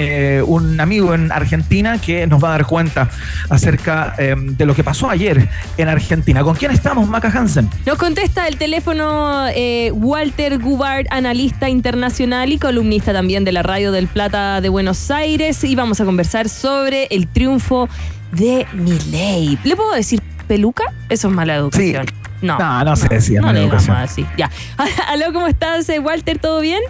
un 0.46 0.80
amigo 0.80 1.14
en 1.14 1.32
Argentina 1.32 2.00
que 2.00 2.28
nos 2.28 2.44
va 2.44 2.50
a 2.50 2.52
dar 2.52 2.66
cuenta 2.66 3.10
acerca 3.50 4.16
eh, 4.18 4.36
de 4.38 4.66
lo 4.66 4.76
que 4.76 4.84
pasó 4.84 5.10
ayer 5.10 5.48
en 5.78 5.90
Argentina. 5.90 6.44
¿Con 6.44 6.56
quién 6.56 6.72
estamos, 6.72 7.08
Maca 7.08 7.30
Hansen? 7.30 7.70
Nos 7.86 7.98
contesta 7.98 8.31
el 8.38 8.58
teléfono 8.58 9.48
eh, 9.50 9.92
Walter 9.94 10.58
Gubart, 10.60 11.08
analista 11.12 11.70
internacional 11.70 12.52
y 12.52 12.58
columnista 12.58 13.14
también 13.14 13.44
de 13.44 13.52
la 13.52 13.62
Radio 13.62 13.92
del 13.92 14.08
Plata 14.08 14.62
de 14.62 14.70
Buenos 14.70 15.12
Aires. 15.12 15.64
Y 15.64 15.76
vamos 15.76 16.00
a 16.02 16.06
conversar 16.06 16.50
sobre 16.50 17.06
el 17.12 17.28
triunfo 17.28 17.88
de 18.32 18.66
Milei. 18.74 19.58
¿Le 19.64 19.76
puedo 19.76 19.92
decir 19.94 20.22
peluca? 20.48 20.86
Eso 21.10 21.28
es 21.28 21.34
mala 21.34 21.56
educación. 21.56 22.06
No, 22.42 22.58
No, 22.58 22.84
no 22.84 22.96
se 22.96 23.08
decía 23.10 23.42
No 23.42 23.48
mala 23.48 23.60
educación. 23.62 23.98
así. 23.98 24.26
Ya. 24.38 24.50
Aló, 25.10 25.32
¿cómo 25.34 25.48
estás, 25.48 25.88
eh, 25.90 26.00
Walter? 26.00 26.40
¿Todo 26.40 26.62
bien? 26.62 26.82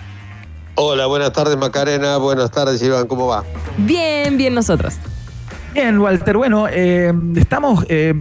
Hola, 0.76 1.06
buenas 1.08 1.34
tardes 1.34 1.58
Macarena, 1.58 2.16
buenas 2.18 2.50
tardes 2.50 2.82
Iván, 2.82 3.06
¿cómo 3.08 3.28
va? 3.28 3.44
Bien, 3.78 4.38
bien 4.38 4.56
nosotros. 4.56 4.94
Bien, 5.74 5.97
Walter. 5.99 6.36
Bueno, 6.36 6.67
eh, 6.69 7.13
estamos 7.38 7.86
eh, 7.88 8.13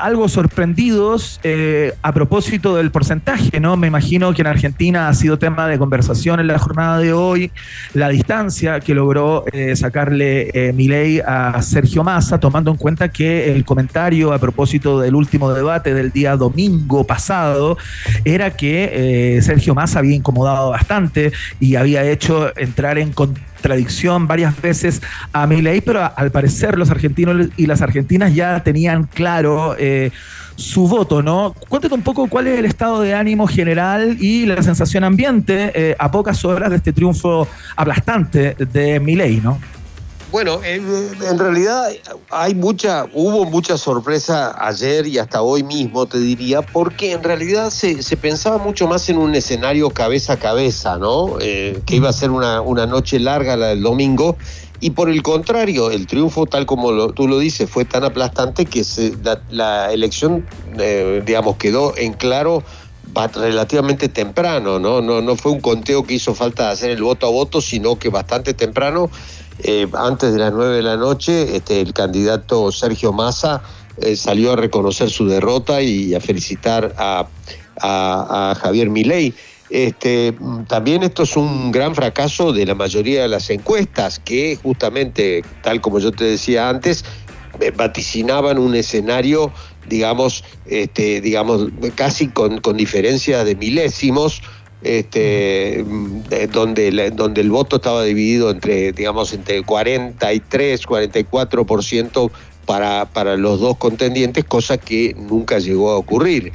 algo 0.00 0.28
sorprendidos 0.28 1.40
eh, 1.42 1.94
a 2.00 2.12
propósito 2.12 2.76
del 2.76 2.92
porcentaje, 2.92 3.58
¿no? 3.58 3.76
Me 3.76 3.88
imagino 3.88 4.32
que 4.32 4.42
en 4.42 4.46
Argentina 4.46 5.08
ha 5.08 5.14
sido 5.14 5.36
tema 5.36 5.66
de 5.66 5.78
conversación 5.78 6.38
en 6.38 6.46
la 6.46 6.60
jornada 6.60 6.98
de 6.98 7.12
hoy, 7.12 7.50
la 7.92 8.08
distancia 8.08 8.78
que 8.78 8.94
logró 8.94 9.44
sacarle 9.74 10.72
Milei 10.74 11.20
a 11.20 11.60
Sergio 11.60 12.04
Massa, 12.04 12.38
tomando 12.38 12.70
en 12.70 12.76
cuenta 12.76 13.08
que 13.08 13.52
el 13.52 13.64
comentario 13.64 14.32
a 14.32 14.38
propósito 14.38 15.00
del 15.00 15.16
último 15.16 15.52
debate 15.52 15.94
del 15.94 16.12
día 16.12 16.36
domingo 16.36 17.04
pasado 17.04 17.78
era 18.24 18.50
que 18.52 19.40
Sergio 19.42 19.74
Massa 19.74 19.98
había 19.98 20.14
incomodado 20.14 20.70
bastante 20.70 21.32
y 21.58 21.74
había 21.74 22.04
hecho 22.04 22.56
entrar 22.56 22.98
en 22.98 23.12
contacto 23.12 23.51
tradición 23.62 24.26
varias 24.26 24.60
veces 24.60 25.00
a 25.32 25.46
Milei, 25.46 25.80
pero 25.80 26.10
al 26.14 26.30
parecer 26.30 26.76
los 26.76 26.90
argentinos 26.90 27.48
y 27.56 27.66
las 27.66 27.80
argentinas 27.80 28.34
ya 28.34 28.62
tenían 28.62 29.04
claro 29.04 29.74
eh, 29.78 30.10
su 30.56 30.86
voto, 30.86 31.22
¿no? 31.22 31.54
Cuéntate 31.68 31.94
un 31.94 32.02
poco 32.02 32.28
cuál 32.28 32.48
es 32.48 32.58
el 32.58 32.66
estado 32.66 33.00
de 33.00 33.14
ánimo 33.14 33.46
general 33.46 34.18
y 34.20 34.44
la 34.44 34.62
sensación 34.62 35.04
ambiente 35.04 35.72
eh, 35.74 35.96
a 35.98 36.10
pocas 36.10 36.44
horas 36.44 36.70
de 36.70 36.76
este 36.76 36.92
triunfo 36.92 37.48
aplastante 37.76 38.54
de 38.54 39.00
Milei, 39.00 39.40
¿no? 39.40 39.58
Bueno, 40.32 40.60
en, 40.64 41.38
realidad 41.38 41.92
hay 42.30 42.54
mucha, 42.54 43.04
hubo 43.12 43.44
mucha 43.44 43.76
sorpresa 43.76 44.56
ayer 44.66 45.06
y 45.06 45.18
hasta 45.18 45.42
hoy 45.42 45.62
mismo, 45.62 46.06
te 46.06 46.18
diría, 46.18 46.62
porque 46.62 47.12
en 47.12 47.22
realidad 47.22 47.68
se, 47.68 48.16
pensaba 48.16 48.56
mucho 48.56 48.88
más 48.88 49.10
en 49.10 49.18
un 49.18 49.34
escenario 49.34 49.90
cabeza 49.90 50.32
a 50.32 50.36
cabeza, 50.38 50.96
¿no? 50.96 51.36
Eh, 51.38 51.82
que 51.84 51.96
iba 51.96 52.08
a 52.08 52.14
ser 52.14 52.30
una, 52.30 52.62
una 52.62 52.86
noche 52.86 53.20
larga 53.20 53.58
la 53.58 53.68
del 53.68 53.82
domingo. 53.82 54.38
Y 54.80 54.90
por 54.90 55.10
el 55.10 55.22
contrario, 55.22 55.90
el 55.90 56.06
triunfo, 56.06 56.46
tal 56.46 56.64
como 56.64 57.12
tú 57.12 57.28
lo 57.28 57.38
dices, 57.38 57.68
fue 57.68 57.84
tan 57.84 58.02
aplastante 58.02 58.64
que 58.64 58.84
se, 58.84 59.12
la, 59.50 59.92
elección, 59.92 60.46
eh, 60.78 61.22
digamos, 61.26 61.58
quedó 61.58 61.94
en 61.98 62.14
claro 62.14 62.62
relativamente 63.34 64.08
temprano, 64.08 64.78
¿no? 64.78 65.02
¿no? 65.02 65.20
No 65.20 65.36
fue 65.36 65.52
un 65.52 65.60
conteo 65.60 66.04
que 66.04 66.14
hizo 66.14 66.34
falta 66.34 66.70
hacer 66.70 66.90
el 66.90 67.02
voto 67.02 67.26
a 67.26 67.30
voto, 67.30 67.60
sino 67.60 67.98
que 67.98 68.08
bastante 68.08 68.54
temprano 68.54 69.10
eh, 69.64 69.86
antes 69.94 70.32
de 70.32 70.38
las 70.38 70.52
nueve 70.52 70.76
de 70.76 70.82
la 70.82 70.96
noche, 70.96 71.56
este, 71.56 71.80
el 71.80 71.92
candidato 71.92 72.72
Sergio 72.72 73.12
Massa 73.12 73.62
eh, 73.98 74.16
salió 74.16 74.52
a 74.52 74.56
reconocer 74.56 75.10
su 75.10 75.26
derrota 75.26 75.82
y 75.82 76.14
a 76.14 76.20
felicitar 76.20 76.94
a, 76.98 77.28
Javier 78.60 78.90
Milei. 78.90 79.34
Este, 79.70 80.34
también 80.68 81.02
esto 81.02 81.22
es 81.22 81.36
un 81.36 81.72
gran 81.72 81.94
fracaso 81.94 82.52
de 82.52 82.66
la 82.66 82.74
mayoría 82.74 83.22
de 83.22 83.28
las 83.28 83.50
encuestas 83.50 84.18
que 84.18 84.58
justamente, 84.62 85.42
tal 85.62 85.80
como 85.80 85.98
yo 85.98 86.12
te 86.12 86.24
decía 86.24 86.68
antes, 86.68 87.04
eh, 87.60 87.72
vaticinaban 87.74 88.58
un 88.58 88.74
escenario, 88.74 89.52
digamos, 89.88 90.44
este, 90.66 91.20
digamos 91.20 91.68
casi 91.94 92.28
con, 92.28 92.60
con 92.60 92.76
diferencias 92.76 93.44
de 93.44 93.56
milésimos, 93.56 94.42
este, 94.82 95.84
donde, 96.52 97.10
donde 97.10 97.40
el 97.40 97.50
voto 97.50 97.76
estaba 97.76 98.02
dividido 98.04 98.50
entre, 98.50 98.92
digamos, 98.92 99.32
entre 99.32 99.62
43, 99.62 100.86
44% 100.86 102.30
para, 102.66 103.06
para 103.06 103.36
los 103.36 103.60
dos 103.60 103.76
contendientes, 103.76 104.44
cosa 104.44 104.78
que 104.78 105.14
nunca 105.16 105.58
llegó 105.58 105.90
a 105.90 105.96
ocurrir. 105.96 106.52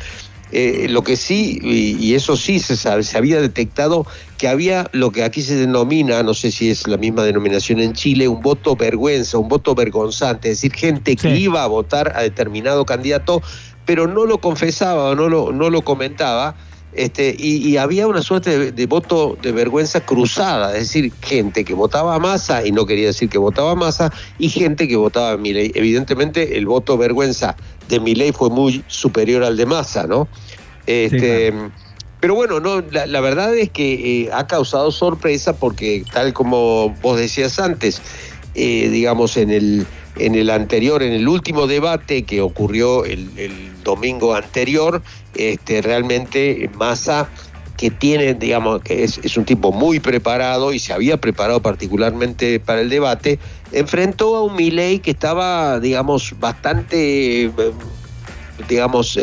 Eh, 0.51 0.88
lo 0.89 1.03
que 1.03 1.17
sí, 1.17 1.59
y, 1.61 2.15
eso 2.15 2.38
sí 2.38 2.59
se, 2.59 2.78
se 2.78 3.17
había 3.17 3.41
detectado 3.41 4.05
que 4.38 4.47
había 4.47 4.89
lo 4.93 5.11
que 5.11 5.23
aquí 5.23 5.41
se 5.41 5.55
denomina, 5.55 6.23
no 6.23 6.34
sé 6.34 6.51
si 6.51 6.69
es 6.69 6.88
la 6.88 6.95
misma 6.95 7.23
denominación 7.23 7.82
en 7.82 7.91
Chile, 7.91 8.30
un 8.30 8.41
voto 8.41 8.78
vergüenza, 8.78 9.38
un 9.38 9.49
voto 9.49 9.75
vergonzante, 9.75 10.49
es 10.49 10.61
decir, 10.61 10.73
gente 10.73 11.17
que 11.17 11.36
iba 11.36 11.63
a 11.63 11.67
votar 11.67 12.13
a 12.15 12.21
determinado 12.21 12.86
candidato, 12.86 13.41
pero 13.86 14.07
no 14.07 14.25
lo 14.25 14.38
confesaba 14.38 15.09
o 15.09 15.15
no 15.15 15.28
lo, 15.28 15.51
no 15.51 15.69
lo 15.69 15.82
comentaba, 15.82 16.55
este, 16.93 17.35
y, 17.38 17.77
había 17.77 18.07
una 18.07 18.21
suerte 18.21 18.71
de, 18.71 18.85
voto 18.88 19.38
de 19.41 19.51
vergüenza 19.51 20.01
cruzada, 20.01 20.73
es 20.73 20.88
decir, 20.88 21.11
gente 21.21 21.63
que 21.63 21.73
votaba 21.73 22.15
a 22.15 22.19
Massa 22.19 22.65
y 22.65 22.71
no 22.71 22.85
quería 22.85 23.07
decir 23.07 23.29
que 23.29 23.38
votaba 23.38 23.71
a 23.71 23.75
Massa, 23.75 24.11
y 24.39 24.49
gente 24.49 24.88
que 24.88 24.95
votaba 24.95 25.31
a 25.31 25.38
Milei. 25.38 25.71
Evidentemente, 25.75 26.57
el 26.57 26.65
voto 26.65 26.97
vergüenza 26.97 27.55
de 27.88 27.99
Milei 27.99 28.31
fue 28.31 28.49
muy 28.49 28.83
superior 28.88 29.43
al 29.43 29.57
de 29.57 29.65
Massa, 29.65 30.07
¿no? 30.07 30.27
Este, 30.88 31.53
Pero 32.19 32.33
bueno, 32.33 32.59
no, 32.59 32.81
la, 32.81 33.21
verdad 33.21 33.55
es 33.55 33.69
que 33.69 34.23
eh, 34.23 34.29
ha 34.33 34.47
causado 34.47 34.91
sorpresa 34.91 35.55
porque, 35.55 36.03
tal 36.11 36.33
como 36.33 36.95
vos 37.01 37.19
decías 37.19 37.59
antes, 37.59 38.01
eh, 38.55 38.89
digamos, 38.89 39.38
en 39.38 39.51
el, 39.51 39.85
en 40.20 40.36
el 40.36 40.49
anterior, 40.49 41.03
en 41.03 41.13
el 41.13 41.28
último 41.28 41.68
debate 41.68 42.24
que 42.24 42.41
ocurrió 42.41 43.05
el, 43.05 43.28
domingo 43.84 44.36
anterior, 44.36 45.01
este, 45.34 45.82
realmente 45.82 46.70
Massa 46.76 47.30
que 47.78 47.91
tiene, 47.91 48.34
digamos, 48.34 48.82
que 48.82 49.03
es, 49.03 49.38
un 49.38 49.45
tipo 49.45 49.72
muy 49.72 49.99
preparado 49.99 50.74
y 50.74 50.80
se 50.80 50.93
había 50.93 51.18
preparado 51.18 51.61
particularmente 51.61 52.59
para 52.59 52.82
el 52.82 52.89
debate, 52.89 53.39
enfrentó 53.72 54.36
a 54.36 54.43
un 54.43 54.55
Milei 54.55 54.99
que 54.99 55.11
estaba, 55.11 55.80
digamos, 55.80 56.34
bastante, 56.39 57.51
digamos, 58.68 59.18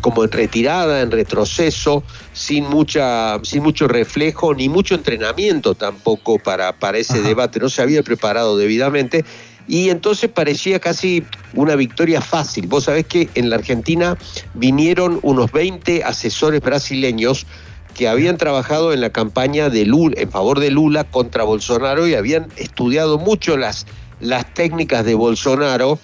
como 0.00 0.24
en 0.24 0.32
retirada, 0.32 1.02
en 1.02 1.10
retroceso, 1.10 2.02
sin 2.32 2.64
mucha, 2.64 3.38
sin 3.44 3.62
mucho 3.62 3.86
reflejo 3.86 4.54
ni 4.54 4.70
mucho 4.70 4.94
entrenamiento 4.94 5.74
tampoco 5.74 6.38
para, 6.38 6.72
para 6.72 6.96
ese 6.96 7.20
debate. 7.20 7.60
No 7.60 7.68
se 7.68 7.82
había 7.82 8.02
preparado 8.02 8.56
debidamente 8.56 9.26
y 9.70 9.90
entonces 9.90 10.28
parecía 10.28 10.80
casi 10.80 11.24
una 11.54 11.76
victoria 11.76 12.20
fácil. 12.20 12.66
Vos 12.66 12.84
sabés 12.84 13.06
que 13.06 13.28
en 13.36 13.50
la 13.50 13.56
Argentina 13.56 14.18
vinieron 14.54 15.20
unos 15.22 15.52
20 15.52 16.02
asesores 16.02 16.60
brasileños 16.60 17.46
que 17.94 18.08
habían 18.08 18.36
trabajado 18.36 18.92
en 18.92 19.00
la 19.00 19.10
campaña 19.10 19.70
de 19.70 19.86
Lula, 19.86 20.16
en 20.20 20.28
favor 20.28 20.58
de 20.58 20.72
Lula 20.72 21.04
contra 21.04 21.44
Bolsonaro 21.44 22.08
y 22.08 22.14
habían 22.14 22.48
estudiado 22.56 23.18
mucho 23.18 23.56
las, 23.56 23.86
las 24.18 24.52
técnicas 24.54 25.04
de 25.04 25.14
Bolsonaro, 25.14 26.00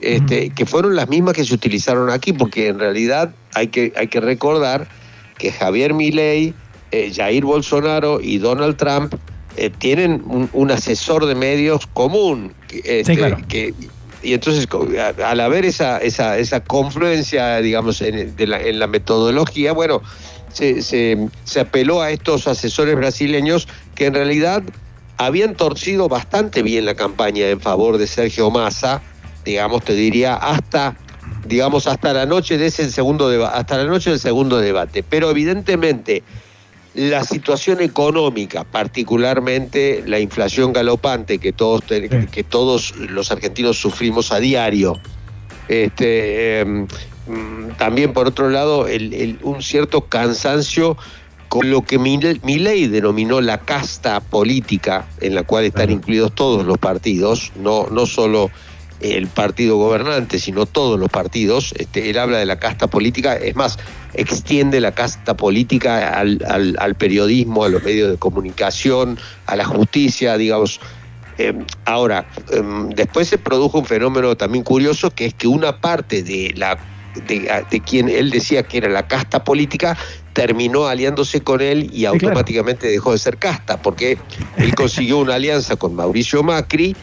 este, 0.00 0.50
que 0.50 0.64
fueron 0.64 0.94
las 0.94 1.08
mismas 1.08 1.34
que 1.34 1.44
se 1.44 1.52
utilizaron 1.52 2.10
aquí, 2.10 2.32
porque 2.32 2.68
en 2.68 2.78
realidad 2.78 3.34
hay 3.52 3.66
que, 3.66 3.92
hay 3.96 4.06
que 4.06 4.20
recordar 4.20 4.86
que 5.38 5.50
Javier 5.50 5.92
Milei, 5.92 6.54
eh, 6.92 7.12
Jair 7.12 7.44
Bolsonaro 7.44 8.20
y 8.20 8.38
Donald 8.38 8.76
Trump 8.76 9.12
eh, 9.56 9.70
tienen 9.70 10.22
un, 10.52 10.70
asesor 10.70 11.26
de 11.26 11.34
medios 11.34 11.88
común. 11.88 12.54
Este, 12.70 13.74
y 14.22 14.32
entonces, 14.32 14.66
al 15.24 15.40
haber 15.40 15.64
esa, 15.64 15.98
esa, 15.98 16.38
esa 16.38 16.60
confluencia, 16.60 17.58
digamos, 17.58 18.00
en, 18.02 18.34
la, 18.38 18.86
metodología, 18.86 19.72
bueno, 19.72 20.02
se, 20.52 20.82
se, 20.82 21.60
apeló 21.60 22.02
a 22.02 22.10
estos 22.10 22.48
asesores 22.48 22.96
brasileños 22.96 23.68
que 23.94 24.06
en 24.06 24.14
realidad 24.14 24.62
habían 25.18 25.54
torcido 25.54 26.08
bastante 26.08 26.62
bien 26.62 26.84
la 26.84 26.94
campaña 26.94 27.48
en 27.48 27.60
favor 27.60 27.98
de 27.98 28.06
Sergio 28.06 28.50
Massa, 28.50 29.02
digamos, 29.44 29.84
te 29.84 29.94
diría, 29.94 30.34
hasta 30.34 30.96
digamos 31.46 31.86
hasta 31.86 32.12
la 32.12 32.26
noche 32.26 32.58
de 32.58 32.66
ese 32.66 32.90
segundo 32.90 33.46
hasta 33.46 33.78
la 33.78 33.84
noche 33.84 34.10
del 34.10 34.18
segundo 34.18 34.58
debate, 34.58 35.02
pero 35.02 35.30
evidentemente 35.30 36.22
la 36.94 37.24
situación 37.24 37.80
económica, 37.80 38.64
particularmente 38.64 40.02
la 40.06 40.18
inflación 40.18 40.72
galopante 40.72 41.38
que 41.38 41.52
todos, 41.52 41.82
que 41.84 42.44
todos 42.44 42.96
los 42.96 43.30
argentinos 43.30 43.78
sufrimos 43.78 44.32
a 44.32 44.40
diario. 44.40 44.98
Este, 45.68 46.60
em, 46.60 46.86
también, 47.76 48.12
por 48.12 48.26
otro 48.26 48.48
lado, 48.48 48.86
un 49.42 49.62
cierto 49.62 50.06
cansancio 50.06 50.96
con 51.48 51.70
lo 51.70 51.82
que 51.82 51.98
mi, 51.98 52.18
ley 52.58 52.88
denominó 52.88 53.40
la 53.40 53.58
casta 53.58 54.20
política, 54.20 55.06
en 55.20 55.34
la 55.34 55.42
cual 55.42 55.64
están 55.64 55.90
incluidos 55.90 56.34
todos 56.34 56.66
los 56.66 56.78
partidos, 56.78 57.52
no, 57.56 57.86
no 57.90 58.06
solo 58.06 58.50
el 59.00 59.28
partido 59.28 59.76
gobernante, 59.76 60.38
sino 60.38 60.66
todos 60.66 60.98
los 60.98 61.08
partidos. 61.08 61.72
Este, 61.78 62.10
él 62.10 62.18
habla 62.18 62.38
de 62.38 62.46
la 62.46 62.58
casta 62.58 62.88
política, 62.88 63.34
es 63.34 63.54
más, 63.54 63.78
extiende 64.14 64.80
la 64.80 64.92
casta 64.92 65.36
política 65.36 66.18
al, 66.18 66.42
al, 66.78 66.94
periodismo, 66.96 67.64
a 67.64 67.68
los 67.68 67.82
medios 67.82 68.10
de 68.10 68.16
comunicación, 68.16 69.18
a 69.46 69.56
la 69.56 69.64
justicia, 69.64 70.36
digamos. 70.36 70.80
Eh, 71.38 71.54
ahora, 71.84 72.26
em, 72.50 72.88
después 72.90 73.28
se 73.28 73.38
produjo 73.38 73.78
un 73.78 73.84
fenómeno 73.84 74.36
también 74.36 74.64
curioso, 74.64 75.10
que 75.10 75.26
es 75.26 75.34
que 75.34 75.46
una 75.46 75.80
parte 75.80 76.22
de 76.22 76.52
la 76.56 76.78
de, 77.26 77.80
quien 77.80 78.08
él 78.08 78.30
decía 78.30 78.62
que 78.62 78.78
era 78.78 78.88
la 78.88 79.06
casta 79.06 79.44
política, 79.44 79.96
terminó 80.32 80.86
aliándose 80.86 81.40
con 81.40 81.60
él 81.60 81.90
y 81.92 82.04
automáticamente 82.04 82.86
dejó 82.86 83.12
de 83.12 83.18
ser 83.18 83.38
casta, 83.38 83.80
porque 83.82 84.18
él 84.56 84.74
consiguió 84.74 85.18
una 85.18 85.34
alianza 85.34 85.76
con 85.76 85.94
Mauricio 85.94 86.42
Macri, 86.42 86.94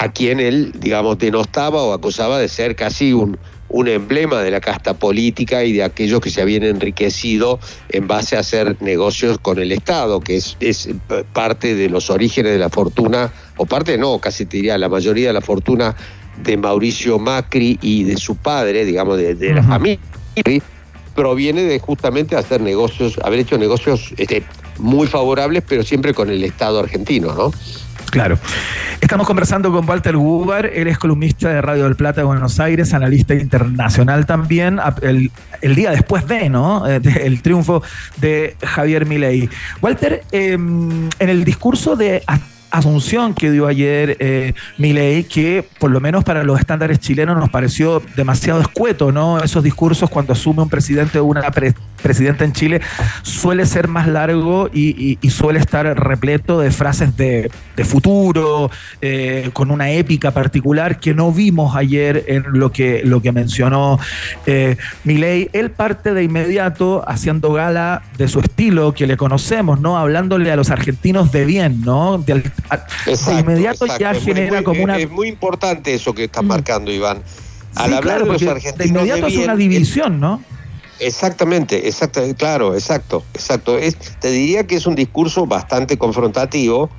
a 0.00 0.10
quien 0.10 0.40
él, 0.40 0.72
digamos, 0.78 1.18
denostaba 1.18 1.82
o 1.82 1.92
acusaba 1.92 2.38
de 2.38 2.48
ser 2.48 2.74
casi 2.74 3.12
un, 3.12 3.36
un 3.68 3.86
emblema 3.86 4.40
de 4.40 4.50
la 4.50 4.58
casta 4.58 4.94
política 4.94 5.62
y 5.62 5.74
de 5.74 5.82
aquellos 5.82 6.22
que 6.22 6.30
se 6.30 6.40
habían 6.40 6.62
enriquecido 6.62 7.60
en 7.90 8.06
base 8.06 8.38
a 8.38 8.40
hacer 8.40 8.80
negocios 8.80 9.38
con 9.38 9.58
el 9.58 9.72
Estado, 9.72 10.20
que 10.20 10.36
es, 10.36 10.56
es 10.60 10.88
parte 11.34 11.74
de 11.74 11.90
los 11.90 12.08
orígenes 12.08 12.52
de 12.52 12.58
la 12.58 12.70
fortuna, 12.70 13.30
o 13.58 13.66
parte 13.66 13.98
no, 13.98 14.18
casi 14.20 14.46
te 14.46 14.56
diría 14.56 14.78
la 14.78 14.88
mayoría 14.88 15.26
de 15.26 15.34
la 15.34 15.42
fortuna 15.42 15.94
de 16.42 16.56
Mauricio 16.56 17.18
Macri 17.18 17.78
y 17.82 18.04
de 18.04 18.16
su 18.16 18.36
padre, 18.36 18.86
digamos, 18.86 19.18
de, 19.18 19.34
de 19.34 19.52
la 19.52 19.62
familia, 19.62 20.00
proviene 21.14 21.64
de 21.64 21.78
justamente 21.78 22.36
hacer 22.36 22.62
negocios, 22.62 23.20
haber 23.22 23.40
hecho 23.40 23.58
negocios 23.58 24.14
este, 24.16 24.44
muy 24.78 25.06
favorables, 25.08 25.62
pero 25.68 25.82
siempre 25.82 26.14
con 26.14 26.30
el 26.30 26.42
Estado 26.42 26.78
argentino, 26.78 27.34
¿no? 27.34 27.52
Claro. 28.10 28.38
Estamos 29.00 29.26
conversando 29.26 29.72
con 29.72 29.88
Walter 29.88 30.16
Gubar, 30.16 30.66
él 30.66 30.88
es 30.88 30.98
columnista 30.98 31.48
de 31.48 31.62
Radio 31.62 31.84
del 31.84 31.96
Plata 31.96 32.20
de 32.20 32.26
Buenos 32.26 32.58
Aires, 32.60 32.92
analista 32.92 33.34
internacional 33.34 34.26
también, 34.26 34.78
el, 35.02 35.30
día 35.74 35.90
después 35.90 36.26
de, 36.26 36.48
¿no? 36.50 36.86
Eh, 36.86 37.00
de- 37.00 37.26
el 37.26 37.40
triunfo 37.40 37.82
de 38.18 38.56
Javier 38.62 39.06
Milei. 39.06 39.48
Walter, 39.80 40.22
eh, 40.32 40.52
en 40.52 41.08
el 41.18 41.44
discurso 41.44 41.96
de 41.96 42.22
Asunción 42.72 43.34
que 43.34 43.50
dio 43.50 43.66
ayer 43.66 44.16
eh, 44.20 44.54
Milei, 44.78 45.24
que 45.24 45.66
por 45.80 45.90
lo 45.90 45.98
menos 45.98 46.22
para 46.22 46.44
los 46.44 46.56
estándares 46.60 47.00
chilenos 47.00 47.36
nos 47.36 47.50
pareció 47.50 48.00
demasiado 48.14 48.60
escueto, 48.60 49.10
¿no? 49.10 49.42
Esos 49.42 49.64
discursos 49.64 50.08
cuando 50.08 50.34
asume 50.34 50.62
un 50.62 50.68
presidente 50.68 51.18
o 51.18 51.24
una 51.24 51.50
pre- 52.02 52.10
presidenta 52.10 52.44
en 52.44 52.52
Chile 52.52 52.80
suele 53.22 53.64
ser 53.66 53.86
más 53.88 54.06
largo 54.08 54.68
y, 54.72 54.90
y- 55.12 55.18
y 55.22 55.30
suele 55.30 55.58
estar 55.60 55.86
repleto 55.98 56.58
de 56.60 56.70
frases 56.70 57.16
de, 57.16 57.50
de 57.76 57.84
futuro, 57.84 58.70
eh, 59.00 59.50
con 59.52 59.70
una 59.70 59.90
épica 59.90 60.32
particular 60.32 60.98
que 61.00 61.14
no 61.14 61.32
vimos 61.32 61.76
ayer 61.76 62.24
en 62.26 62.44
lo 62.52 62.72
que, 62.72 63.02
lo 63.04 63.22
que 63.22 63.32
mencionó 63.32 63.98
eh, 64.46 64.76
Milei. 65.04 65.48
Él 65.52 65.70
parte 65.70 66.12
de 66.12 66.24
inmediato 66.24 67.04
haciendo 67.08 67.52
gala 67.52 68.02
de 68.18 68.28
su 68.28 68.40
estilo 68.40 68.92
que 68.92 69.06
le 69.06 69.16
conocemos, 69.16 69.80
¿no? 69.80 69.96
Hablándole 69.96 70.50
a 70.52 70.56
los 70.56 70.70
argentinos 70.70 71.30
de 71.32 71.44
bien, 71.44 71.80
¿no? 71.82 72.18
De, 72.18 72.42
a- 72.68 72.76
de 73.06 73.40
inmediato 73.40 73.84
exacto. 73.86 74.00
ya 74.00 74.10
Es 74.12 74.24
genera 74.24 74.56
muy- 74.56 74.64
como 74.64 74.82
una... 74.82 74.98
Es 74.98 75.08
muy 75.10 75.28
importante 75.28 75.94
eso 75.94 76.12
que 76.12 76.24
estás 76.24 76.44
marcando, 76.44 76.90
Iván. 76.92 77.18
Al 77.76 77.90
Sí, 77.90 77.94
hablar 77.96 78.02
claro, 78.02 78.24
de 78.26 78.32
los 78.32 78.42
argentinos 78.42 78.78
de 78.78 78.86
inmediato 78.88 79.26
es 79.28 79.32
bien, 79.32 79.44
una 79.44 79.56
división, 79.56 80.18
¿no? 80.20 80.42
Exactamente, 81.00 81.88
exacto, 81.88 82.22
claro, 82.36 82.74
exacto, 82.74 83.24
exacto. 83.32 83.78
Es, 83.78 83.96
te 83.96 84.30
diría 84.30 84.66
que 84.66 84.76
es 84.76 84.86
un 84.86 84.94
discurso 84.94 85.46
bastante 85.46 85.96
confrontativo, 85.96 86.90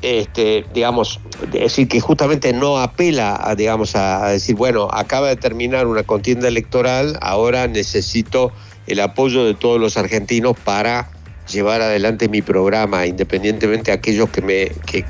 este, 0.00 0.64
digamos, 0.72 1.20
decir, 1.50 1.88
que 1.88 2.00
justamente 2.00 2.52
no 2.52 2.78
apela 2.78 3.38
a, 3.42 3.56
digamos, 3.56 3.96
a, 3.96 4.28
decir, 4.28 4.54
bueno, 4.54 4.88
acaba 4.92 5.28
de 5.28 5.36
terminar 5.36 5.88
una 5.88 6.04
contienda 6.04 6.46
electoral, 6.46 7.18
ahora 7.20 7.66
necesito 7.66 8.52
el 8.86 9.00
apoyo 9.00 9.44
de 9.44 9.54
todos 9.54 9.80
los 9.80 9.96
argentinos 9.96 10.56
para 10.64 11.10
llevar 11.52 11.82
adelante 11.82 12.28
mi 12.28 12.42
programa, 12.42 13.06
independientemente 13.06 13.90
de 13.90 13.96
aquellos 13.96 14.30
que 14.30 14.40
me 14.42 14.68
que- 14.86 15.04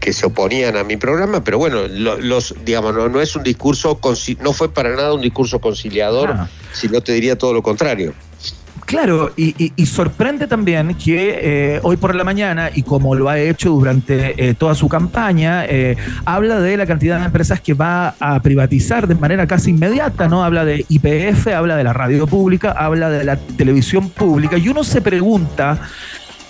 que 0.00 0.12
se 0.12 0.26
oponían 0.26 0.76
a 0.76 0.84
mi 0.84 0.96
programa, 0.96 1.42
pero 1.44 1.58
bueno, 1.58 1.86
lo- 1.88 2.18
los 2.18 2.54
digamos 2.64 2.94
no, 2.94 3.08
no 3.08 3.20
es 3.20 3.34
un 3.36 3.42
discurso 3.42 3.98
no 4.42 4.52
fue 4.52 4.72
para 4.72 4.90
nada 4.96 5.12
un 5.14 5.20
discurso 5.22 5.58
conciliador, 5.60 6.30
Ah. 6.34 6.48
sino 6.72 7.00
te 7.00 7.12
diría 7.12 7.36
todo 7.38 7.52
lo 7.52 7.62
contrario. 7.62 8.12
Claro, 8.86 9.32
y, 9.36 9.48
y- 9.62 9.72
y 9.76 9.84
sorprende 9.84 10.46
también 10.46 10.94
que 10.94 11.38
eh, 11.76 11.80
hoy 11.82 11.98
por 11.98 12.14
la 12.14 12.24
mañana, 12.24 12.70
y 12.74 12.82
como 12.84 13.14
lo 13.14 13.28
ha 13.28 13.38
hecho 13.38 13.68
durante 13.68 14.48
eh, 14.48 14.54
toda 14.54 14.74
su 14.74 14.88
campaña, 14.88 15.66
eh, 15.66 15.94
habla 16.24 16.58
de 16.58 16.74
la 16.78 16.86
cantidad 16.86 17.18
de 17.18 17.26
empresas 17.26 17.60
que 17.60 17.74
va 17.74 18.14
a 18.18 18.40
privatizar 18.40 19.06
de 19.06 19.14
manera 19.14 19.46
casi 19.46 19.70
inmediata, 19.72 20.26
¿no? 20.26 20.42
Habla 20.42 20.64
de 20.64 20.86
IPF, 20.88 21.48
habla 21.48 21.76
de 21.76 21.84
la 21.84 21.92
radio 21.92 22.26
pública, 22.26 22.70
habla 22.72 23.10
de 23.10 23.24
la 23.24 23.36
televisión 23.36 24.08
pública, 24.08 24.56
y 24.56 24.68
uno 24.70 24.82
se 24.82 25.02
pregunta 25.02 25.78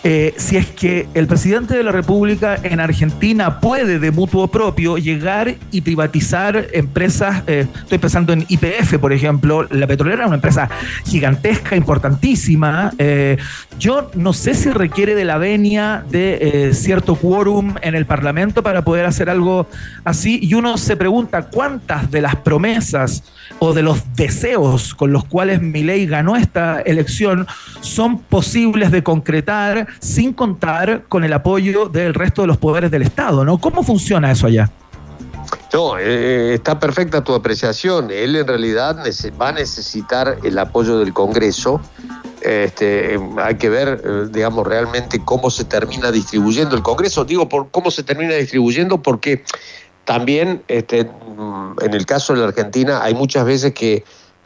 eh, 0.04 0.32
si 0.36 0.56
es 0.56 0.66
que 0.66 1.08
el 1.14 1.26
presidente 1.26 1.76
de 1.76 1.82
la 1.82 1.90
República 1.90 2.56
en 2.62 2.78
Argentina 2.78 3.58
puede 3.58 3.98
de 3.98 4.10
mutuo 4.12 4.46
propio 4.46 4.96
llegar 4.96 5.56
y 5.72 5.80
privatizar 5.80 6.68
empresas, 6.72 7.42
eh, 7.48 7.66
estoy 7.74 7.98
pensando 7.98 8.32
en 8.32 8.44
IPF, 8.48 8.98
por 8.98 9.12
ejemplo, 9.12 9.66
la 9.70 9.88
petrolera 9.88 10.22
es 10.22 10.26
una 10.28 10.36
empresa 10.36 10.68
gigantesca, 11.04 11.74
importantísima. 11.74 12.92
eh, 12.98 13.38
yo 13.78 14.10
no 14.14 14.32
sé 14.32 14.54
si 14.54 14.70
requiere 14.70 15.14
de 15.14 15.24
la 15.24 15.38
venia 15.38 16.04
de 16.10 16.70
cierto 16.74 17.14
quórum 17.16 17.74
en 17.82 17.94
el 17.94 18.06
Parlamento 18.06 18.62
para 18.62 18.82
poder 18.82 19.06
hacer 19.06 19.30
algo 19.30 19.68
así, 20.04 20.38
y 20.42 20.54
uno 20.54 20.76
se 20.78 20.96
pregunta 20.96 21.42
cuántas 21.42 22.10
de 22.10 22.22
las 22.22 22.36
promesas 22.36 23.24
o 23.58 23.72
de 23.72 23.82
los 23.82 24.14
deseos 24.14 24.94
con 24.94 25.12
los 25.12 25.24
cuales 25.24 25.60
Milei 25.60 26.06
ganó 26.06 26.36
esta 26.36 26.80
elección 26.80 27.46
son 27.80 28.18
posibles 28.20 28.90
de 28.90 29.02
concretar 29.02 29.87
sin 30.00 30.32
contar 30.32 31.04
con 31.08 31.24
el 31.24 31.32
apoyo 31.32 31.88
del 31.88 32.14
resto 32.14 32.42
de 32.42 32.48
los 32.48 32.58
poderes 32.58 32.90
del 32.90 33.02
Estado, 33.02 33.44
¿no? 33.44 33.58
¿Cómo 33.58 33.82
funciona 33.82 34.30
eso 34.30 34.46
allá? 34.46 34.70
No, 35.72 35.98
eh, 35.98 36.54
está 36.54 36.78
perfecta 36.78 37.22
tu 37.22 37.34
apreciación. 37.34 38.10
Él 38.10 38.36
en 38.36 38.46
realidad 38.46 38.96
va 39.40 39.48
a 39.48 39.52
necesitar 39.52 40.38
el 40.42 40.58
apoyo 40.58 40.98
del 40.98 41.12
Congreso. 41.12 41.80
Este, 42.40 43.14
eh, 43.14 43.20
hay 43.42 43.56
que 43.56 43.68
ver, 43.68 44.00
eh, 44.04 44.28
digamos, 44.30 44.66
realmente 44.66 45.22
cómo 45.24 45.50
se 45.50 45.64
termina 45.64 46.10
distribuyendo 46.10 46.74
el 46.74 46.82
Congreso. 46.82 47.24
Digo, 47.24 47.48
por 47.48 47.70
cómo 47.70 47.90
se 47.90 48.02
termina 48.02 48.34
distribuyendo, 48.34 49.02
porque 49.02 49.44
también 50.04 50.62
este, 50.68 51.04
mm, 51.04 51.76
en 51.82 51.94
el 51.94 52.06
caso 52.06 52.32
de 52.32 52.40
la 52.40 52.46
Argentina 52.46 53.02
hay 53.02 53.14
muchas 53.14 53.44
veces 53.44 53.74
que 53.74 54.04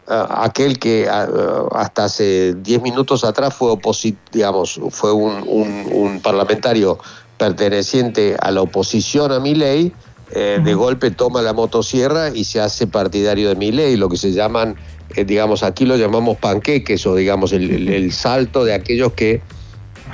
aquel 0.08 0.78
que 0.78 1.08
hasta 1.08 2.04
hace 2.04 2.54
10 2.54 2.82
minutos 2.82 3.24
atrás 3.24 3.54
fue 3.54 3.70
oposi- 3.72 4.16
digamos, 4.32 4.80
fue 4.90 5.12
un, 5.12 5.44
un- 5.46 5.86
un 5.92 6.20
parlamentario 6.20 6.98
perteneciente 7.38 8.36
a 8.40 8.50
la 8.50 8.62
oposición 8.62 9.32
a 9.32 9.40
mi 9.40 9.54
ley, 9.54 9.92
eh, 10.34 10.58
de 10.62 10.74
golpe 10.74 11.10
toma 11.10 11.42
la 11.42 11.52
motosierra 11.52 12.30
y 12.34 12.44
se 12.44 12.60
hace 12.60 12.86
partidario 12.86 13.48
de 13.50 13.56
mi 13.56 13.70
ley, 13.72 13.96
lo 13.96 14.08
que 14.08 14.16
se 14.16 14.32
llaman, 14.32 14.76
eh, 15.14 15.24
digamos, 15.24 15.62
aquí 15.62 15.84
lo 15.84 15.96
llamamos 15.96 16.38
panqueques 16.38 17.06
o 17.06 17.14
digamos 17.16 17.52
el, 17.52 17.70
el- 17.70 17.88
el 17.88 18.12
salto 18.12 18.64
de 18.64 18.72
aquellos 18.74 19.12
que, 19.12 19.42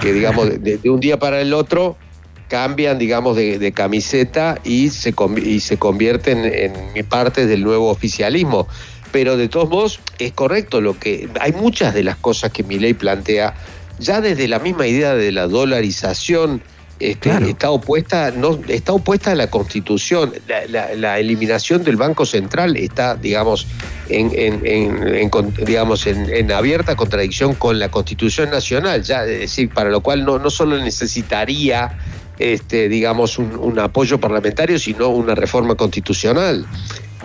que 0.00 0.12
digamos, 0.12 0.48
de, 0.60 0.78
de 0.78 0.90
un 0.90 1.00
día 1.00 1.18
para 1.18 1.40
el 1.40 1.52
otro 1.54 1.96
cambian, 2.48 2.98
digamos, 2.98 3.36
de, 3.36 3.58
de 3.58 3.72
camiseta 3.72 4.58
y 4.64 4.88
se, 4.88 5.14
y 5.44 5.60
se 5.60 5.76
convierten 5.76 6.44
en 6.46 6.92
mi 6.94 7.02
parte 7.02 7.46
del 7.46 7.62
nuevo 7.62 7.90
oficialismo. 7.90 8.66
Pero 9.12 9.36
de 9.36 9.48
todos 9.48 9.68
modos 9.68 10.00
es 10.18 10.32
correcto 10.32 10.80
lo 10.80 10.98
que 10.98 11.28
hay 11.40 11.52
muchas 11.52 11.94
de 11.94 12.04
las 12.04 12.16
cosas 12.16 12.52
que 12.52 12.62
mi 12.62 12.78
ley 12.78 12.94
plantea 12.94 13.54
ya 13.98 14.20
desde 14.20 14.46
la 14.48 14.58
misma 14.58 14.86
idea 14.86 15.14
de 15.14 15.32
la 15.32 15.46
dolarización 15.48 16.62
este, 17.00 17.30
está 17.48 17.70
opuesta 17.70 18.32
no 18.32 18.58
está 18.66 18.92
opuesta 18.92 19.30
a 19.30 19.34
la 19.36 19.48
Constitución. 19.50 20.32
La, 20.48 20.66
la- 20.66 20.94
la 20.96 21.18
eliminación 21.20 21.84
del 21.84 21.96
Banco 21.96 22.26
Central 22.26 22.76
está 22.76 23.14
digamos 23.14 23.66
en, 24.08 24.32
en- 24.34 24.66
en- 24.66 25.14
en 25.14 25.30
con- 25.30 25.54
digamos 25.54 26.06
en, 26.08 26.28
en 26.28 26.50
abierta 26.50 26.96
contradicción 26.96 27.54
con 27.54 27.78
la 27.78 27.88
Constitución 27.90 28.50
Nacional 28.50 29.02
ya 29.04 29.24
es 29.24 29.40
decir 29.40 29.68
para 29.70 29.90
lo 29.90 30.00
cual 30.00 30.24
no 30.24 30.38
no 30.40 30.50
solo 30.50 30.76
necesitaría 30.78 31.96
este 32.40 32.88
digamos 32.88 33.38
un, 33.38 33.56
un 33.56 33.78
apoyo 33.78 34.18
parlamentario 34.18 34.78
sino 34.78 35.08
una 35.08 35.34
reforma 35.36 35.76
constitucional 35.76 36.66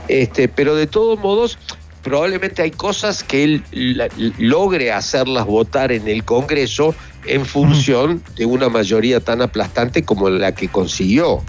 este, 0.08 0.47
pero 0.47 0.76
de 0.76 0.88
todos 0.88 1.20
modos, 1.20 1.58
probablemente 2.04 2.62
hay 2.62 2.72
cosas 2.72 3.24
que 3.24 3.43
él 3.43 3.64
la- 3.72 4.10
logre 4.38 4.91
hacerlas 4.91 5.45
votar 5.45 5.91
en 5.91 6.08
el 6.08 6.24
Congreso 6.24 6.93
en 7.26 7.45
función 7.45 8.22
de 8.36 8.45
una 8.45 8.68
mayoría 8.70 9.20
tan 9.22 9.41
aplastante 9.41 10.04
como 10.04 10.30
la 10.30 10.54
que 10.54 10.68
consiguió. 10.68 11.41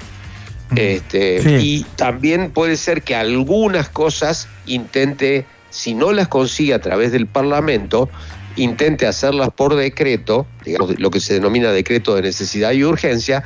Este, 0.77 1.43
Sí. 1.43 1.51
Y 1.61 1.87
también 1.97 2.51
puede 2.51 2.77
ser 2.77 3.03
que 3.03 3.15
algunas 3.15 3.89
cosas 3.89 4.49
intente, 4.67 5.47
si 5.71 5.95
no 5.95 6.13
las 6.13 6.29
consigue 6.29 6.75
a 6.75 6.81
través 6.81 7.13
del 7.13 7.27
Parlamento, 7.27 8.09
intente 8.57 9.07
hacerlas 9.07 9.51
por 9.55 9.75
decreto, 9.75 10.47
digamos, 10.65 10.99
lo 10.99 11.11
que 11.11 11.19
se 11.21 11.35
denomina 11.35 11.71
decreto 11.73 12.15
de 12.15 12.23
necesidad 12.23 12.71
y 12.73 12.85
urgencia, 12.85 13.45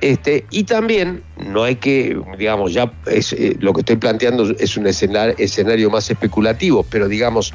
este, 0.00 0.44
y 0.50 0.64
también 0.64 1.22
no 1.36 1.62
hay 1.62 1.76
que, 1.76 2.18
digamos, 2.38 2.72
ya 2.72 2.92
es, 3.06 3.32
eh, 3.32 3.56
lo 3.60 3.72
que 3.72 3.80
estoy 3.80 3.96
planteando 3.96 4.50
es 4.58 4.76
un 4.76 4.86
escenario, 4.86 5.34
escenario 5.38 5.90
más 5.90 6.10
especulativo, 6.10 6.84
pero 6.88 7.06
digamos, 7.08 7.52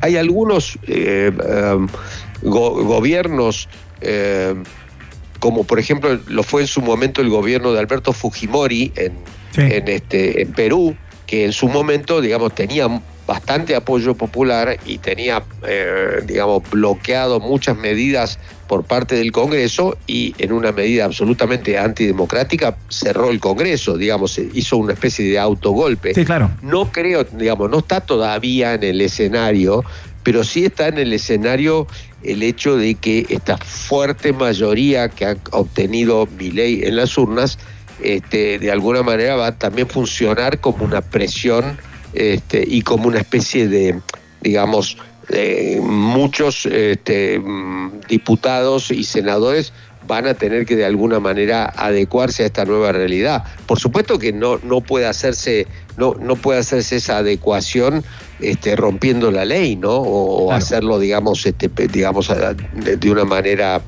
hay 0.00 0.16
algunos 0.16 0.78
eh, 0.86 1.30
um, 1.76 1.88
go- 2.42 2.82
gobiernos, 2.84 3.68
eh, 4.00 4.54
como 5.38 5.64
por 5.64 5.78
ejemplo 5.78 6.18
lo 6.26 6.42
fue 6.42 6.62
en 6.62 6.66
su 6.68 6.80
momento 6.80 7.20
el 7.20 7.28
gobierno 7.28 7.72
de 7.72 7.78
Alberto 7.80 8.12
Fujimori 8.12 8.92
en, 8.96 9.12
en, 9.76 9.88
este, 9.88 10.42
en 10.42 10.52
Perú, 10.52 10.96
que 11.26 11.44
en 11.44 11.52
su 11.52 11.68
momento, 11.68 12.20
digamos, 12.20 12.54
tenía 12.54 12.88
bastante 13.26 13.74
apoyo 13.74 14.14
popular 14.14 14.78
y 14.86 14.98
tenía, 14.98 15.42
eh, 15.66 16.22
digamos, 16.26 16.62
bloqueado 16.70 17.40
muchas 17.40 17.76
medidas 17.76 18.38
por 18.66 18.84
parte 18.84 19.14
del 19.16 19.32
Congreso 19.32 19.96
y 20.06 20.34
en 20.38 20.52
una 20.52 20.72
medida 20.72 21.04
absolutamente 21.04 21.78
antidemocrática 21.78 22.76
cerró 22.88 23.30
el 23.30 23.40
Congreso, 23.40 23.96
digamos, 23.96 24.38
hizo 24.38 24.76
una 24.76 24.92
especie 24.92 25.30
de 25.30 25.38
autogolpe. 25.38 26.14
Sí, 26.14 26.24
claro. 26.24 26.50
No 26.62 26.90
creo, 26.92 27.24
digamos, 27.24 27.70
no 27.70 27.78
está 27.78 28.00
todavía 28.00 28.74
en 28.74 28.82
el 28.82 29.00
escenario, 29.00 29.84
pero 30.22 30.44
sí 30.44 30.66
está 30.66 30.88
en 30.88 30.98
el 30.98 31.12
escenario 31.12 31.86
el 32.22 32.42
hecho 32.42 32.76
de 32.76 32.94
que 32.94 33.26
esta 33.28 33.58
fuerte 33.58 34.32
mayoría 34.32 35.08
que 35.08 35.26
ha 35.26 35.36
obtenido 35.50 36.26
Milei 36.38 36.84
en 36.84 36.96
las 36.96 37.16
urnas 37.18 37.58
este, 38.02 38.58
de 38.58 38.70
alguna 38.70 39.02
manera 39.02 39.36
va 39.36 39.48
a 39.48 39.58
también 39.58 39.88
funcionar 39.88 40.60
como 40.60 40.84
una 40.84 41.00
presión 41.00 41.78
este, 42.14 42.64
y 42.66 42.82
como 42.82 43.08
una 43.08 43.18
especie 43.18 43.68
de, 43.68 44.00
digamos, 44.40 44.96
eh, 45.30 45.80
muchos 45.82 46.66
este, 46.66 47.38
mm, 47.38 48.00
diputados 48.08 48.90
y 48.90 49.04
senadores 49.04 49.72
van 50.06 50.26
a 50.26 50.34
tener 50.34 50.66
que 50.66 50.76
de 50.76 50.84
alguna 50.84 51.18
manera 51.18 51.64
adecuarse 51.64 52.42
a 52.42 52.46
esta 52.46 52.64
nueva 52.64 52.92
realidad. 52.92 53.44
Por 53.66 53.78
supuesto 53.78 54.18
que 54.18 54.32
no, 54.32 54.58
no 54.62 54.82
puede 54.82 55.06
hacerse, 55.06 55.66
no, 55.96 56.14
no 56.20 56.36
puede 56.36 56.60
hacerse 56.60 56.96
esa 56.96 57.18
adecuación 57.18 58.04
este, 58.40 58.76
rompiendo 58.76 59.30
la 59.30 59.46
ley, 59.46 59.76
¿no? 59.76 59.92
O, 59.92 60.52
hacerlo, 60.52 60.98
digamos, 60.98 61.46
este, 61.46 61.70
digamos, 61.88 62.28
de, 62.84 62.96
de 62.98 63.10
una 63.10 63.24
manera 63.24 63.82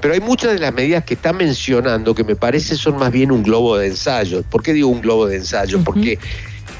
pero 0.00 0.14
hay 0.14 0.20
muchas 0.20 0.54
de 0.54 0.58
las 0.58 0.72
medidas 0.72 1.04
que 1.04 1.14
está 1.14 1.32
mencionando 1.32 2.14
que 2.14 2.24
me 2.24 2.34
parece 2.34 2.76
son 2.76 2.96
más 2.96 3.12
bien 3.12 3.30
un 3.30 3.42
globo 3.42 3.76
de 3.76 3.88
ensayo. 3.88 4.42
¿Por 4.42 4.62
qué 4.62 4.72
digo 4.72 4.88
un 4.88 5.02
globo 5.02 5.26
de 5.26 5.36
ensayo? 5.36 5.80
Porque 5.84 6.18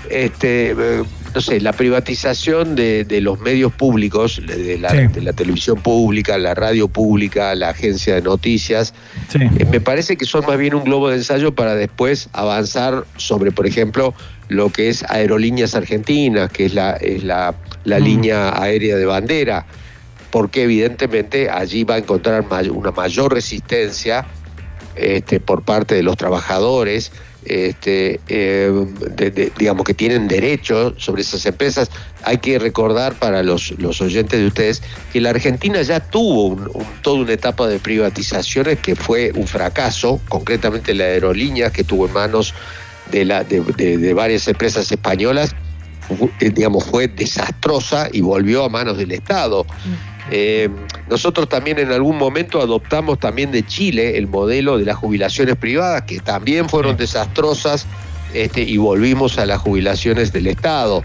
este, 0.08 0.70
eh, 0.70 1.02
no 1.34 1.40
sé, 1.40 1.60
la 1.60 1.72
privatización 1.72 2.74
de, 2.74 3.06
los 3.20 3.40
medios 3.40 3.72
públicos, 3.72 4.40
de 4.46 4.78
la, 4.78 5.32
televisión 5.32 5.80
pública, 5.80 6.38
la 6.38 6.54
radio 6.54 6.88
pública, 6.88 7.54
la 7.54 7.70
agencia 7.70 8.14
de 8.14 8.22
noticias, 8.22 8.94
eh, 9.34 9.64
me 9.70 9.80
parece 9.80 10.16
que 10.16 10.24
son 10.24 10.46
más 10.46 10.58
bien 10.58 10.74
un 10.74 10.84
globo 10.84 11.10
de 11.10 11.16
ensayo 11.16 11.54
para 11.54 11.74
después 11.74 12.28
avanzar 12.32 13.04
sobre, 13.16 13.52
por 13.52 13.66
ejemplo, 13.66 14.14
lo 14.48 14.70
que 14.70 14.88
es 14.88 15.04
Aerolíneas 15.04 15.74
Argentinas, 15.74 16.50
que 16.50 16.66
es 16.66 16.74
la, 16.74 16.92
es 16.92 17.22
la, 17.22 17.54
la 17.84 18.00
mm. 18.00 18.02
línea 18.02 18.62
aérea 18.62 18.96
de 18.96 19.04
bandera 19.04 19.66
porque 20.30 20.62
evidentemente 20.62 21.50
allí 21.50 21.84
va 21.84 21.96
a 21.96 21.98
encontrar 21.98 22.44
una 22.70 22.92
mayor 22.92 23.34
resistencia 23.34 24.26
este, 24.96 25.40
por 25.40 25.62
parte 25.62 25.94
de 25.94 26.02
los 26.02 26.16
trabajadores, 26.16 27.12
este, 27.44 28.20
eh, 28.28 28.70
digamos 29.58 29.84
que 29.84 29.94
tienen 29.94 30.28
derecho 30.28 30.94
sobre 30.98 31.22
esas 31.22 31.44
empresas. 31.46 31.90
Hay 32.22 32.38
que 32.38 32.58
recordar 32.58 33.14
para 33.14 33.42
los, 33.42 33.72
los 33.78 34.00
oyentes 34.00 34.38
de 34.38 34.46
ustedes 34.46 34.82
que 35.12 35.20
la 35.20 35.30
Argentina 35.30 35.82
ya 35.82 36.00
tuvo 36.00 36.56
toda 37.02 37.22
una 37.22 37.32
etapa 37.32 37.66
de 37.66 37.78
privatizaciones 37.78 38.78
que 38.78 38.96
fue 38.96 39.32
un 39.34 39.46
fracaso, 39.46 40.20
concretamente 40.28 40.94
la 40.94 41.04
aerolínea 41.04 41.70
que 41.70 41.84
tuvo 41.84 42.06
en 42.06 42.12
manos 42.12 42.54
de, 43.10 43.24
la, 43.24 43.44
de 43.44 44.14
varias 44.14 44.46
empresas 44.48 44.90
españolas, 44.90 45.54
eh, 46.40 46.50
digamos, 46.50 46.84
fue 46.84 47.08
desastrosa 47.08 48.08
y 48.12 48.20
volvió 48.20 48.64
a 48.64 48.68
manos 48.68 48.98
del 48.98 49.12
Estado. 49.12 49.64
Eh, 50.30 50.68
nosotros 51.08 51.48
también 51.48 51.78
en 51.78 51.92
algún 51.92 52.16
momento 52.16 52.60
adoptamos 52.60 53.18
también 53.18 53.50
de 53.50 53.66
Chile 53.66 54.16
el 54.18 54.26
modelo 54.26 54.78
de 54.78 54.84
las 54.84 54.96
jubilaciones 54.96 55.56
privadas, 55.56 56.02
que 56.02 56.20
también 56.20 56.68
fueron 56.68 56.96
desastrosas, 56.96 57.86
este, 58.34 58.62
y 58.62 58.76
volvimos 58.76 59.38
a 59.38 59.46
las 59.46 59.58
jubilaciones 59.58 60.32
del 60.32 60.46
Estado. 60.46 61.02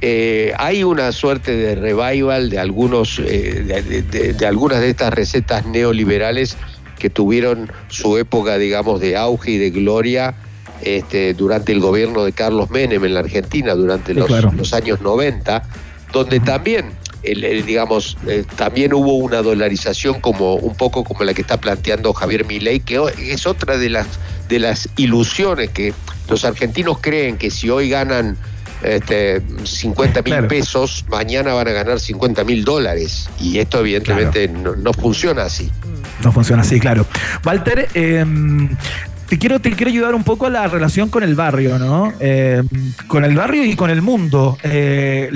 Eh, 0.00 0.52
hay 0.58 0.82
una 0.84 1.12
suerte 1.12 1.56
de 1.56 1.74
revival 1.74 2.50
de, 2.50 2.58
algunos, 2.58 3.20
eh, 3.20 4.34
de, 4.36 4.46
algunas 4.46 4.80
de 4.80 4.90
estas 4.90 5.12
recetas 5.14 5.66
neoliberales 5.66 6.56
que 6.98 7.10
tuvieron 7.10 7.70
su 7.88 8.18
época, 8.18 8.58
digamos, 8.58 9.00
de 9.00 9.16
auge 9.16 9.52
y 9.52 9.58
de 9.58 9.70
gloria 9.70 10.34
este, 10.82 11.34
durante 11.34 11.72
el 11.72 11.80
gobierno 11.80 12.24
de 12.24 12.32
Carlos 12.32 12.70
Menem 12.70 13.04
en 13.04 13.14
la 13.14 13.20
Argentina, 13.20 13.74
durante 13.74 14.14
los, 14.14 14.28
los 14.54 14.72
años 14.72 15.00
90, 15.00 15.62
donde 16.12 16.40
también 16.40 16.86
el, 17.22 17.64
digamos, 17.64 18.16
eh, 18.26 18.44
también 18.56 18.92
hubo 18.94 19.16
una 19.16 19.42
dolarización 19.42 20.20
como 20.20 20.54
un 20.54 20.74
poco 20.74 21.04
como 21.04 21.24
la 21.24 21.34
que 21.34 21.42
está 21.42 21.58
planteando 21.58 22.12
Javier 22.12 22.44
Milei, 22.46 22.80
que 22.80 23.00
es 23.18 23.46
otra 23.46 23.76
de 23.76 23.90
las 23.90 24.06
de 24.48 24.58
las 24.58 24.88
ilusiones 24.96 25.70
que 25.70 25.94
los 26.28 26.44
argentinos 26.44 26.98
creen 27.00 27.38
que 27.38 27.50
si 27.50 27.70
hoy 27.70 27.88
ganan 27.88 28.36
este, 28.82 29.40
50 29.64 30.22
mil 30.22 30.46
pesos, 30.46 31.04
mañana 31.08 31.54
van 31.54 31.68
a 31.68 31.72
ganar 31.72 32.00
50 32.00 32.44
mil 32.44 32.64
dólares. 32.64 33.28
Y 33.40 33.58
esto 33.58 33.80
evidentemente 33.80 34.48
no, 34.48 34.92
funciona 34.92 35.44
así. 35.44 35.70
No 36.22 36.32
funciona 36.32 36.62
así, 36.62 36.80
claro. 36.80 37.06
Walter, 37.44 37.88
eh, 37.94 38.24
te 39.32 39.38
quiero, 39.38 39.60
te 39.62 39.70
quiero 39.70 39.90
ayudar 39.90 40.14
un 40.14 40.24
poco 40.24 40.44
a 40.44 40.50
la 40.50 40.68
relación 40.68 41.08
con 41.08 41.22
el 41.22 41.34
barrio, 41.34 41.78
¿no? 41.78 42.12
Eh, 42.20 42.62
con 43.06 43.24
el 43.24 43.34
barrio 43.34 43.64
y 43.64 43.74
con 43.76 43.88
el 43.88 44.02
mundo. 44.02 44.58
Eh, 44.62 45.30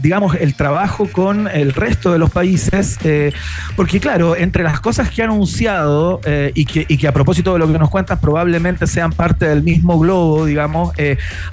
digamos, 0.00 0.36
el 0.36 0.54
trabajo 0.54 1.08
con 1.10 1.48
el 1.48 1.72
resto 1.72 2.12
de 2.12 2.20
los 2.20 2.30
países. 2.30 2.96
Eh, 3.02 3.32
porque, 3.74 3.98
claro, 3.98 4.36
entre 4.36 4.62
las 4.62 4.78
cosas 4.78 5.10
que 5.10 5.22
ha 5.22 5.24
anunciado 5.24 6.20
y, 6.54 6.64
que, 6.64 7.08
a 7.08 7.12
propósito 7.12 7.54
de 7.54 7.58
lo 7.58 7.72
que 7.72 7.76
nos 7.76 7.90
cuentas 7.90 8.20
probablemente 8.20 8.86
sean 8.86 9.10
parte 9.10 9.48
del 9.48 9.64
mismo 9.64 9.98
globo, 9.98 10.44
digamos, 10.44 10.92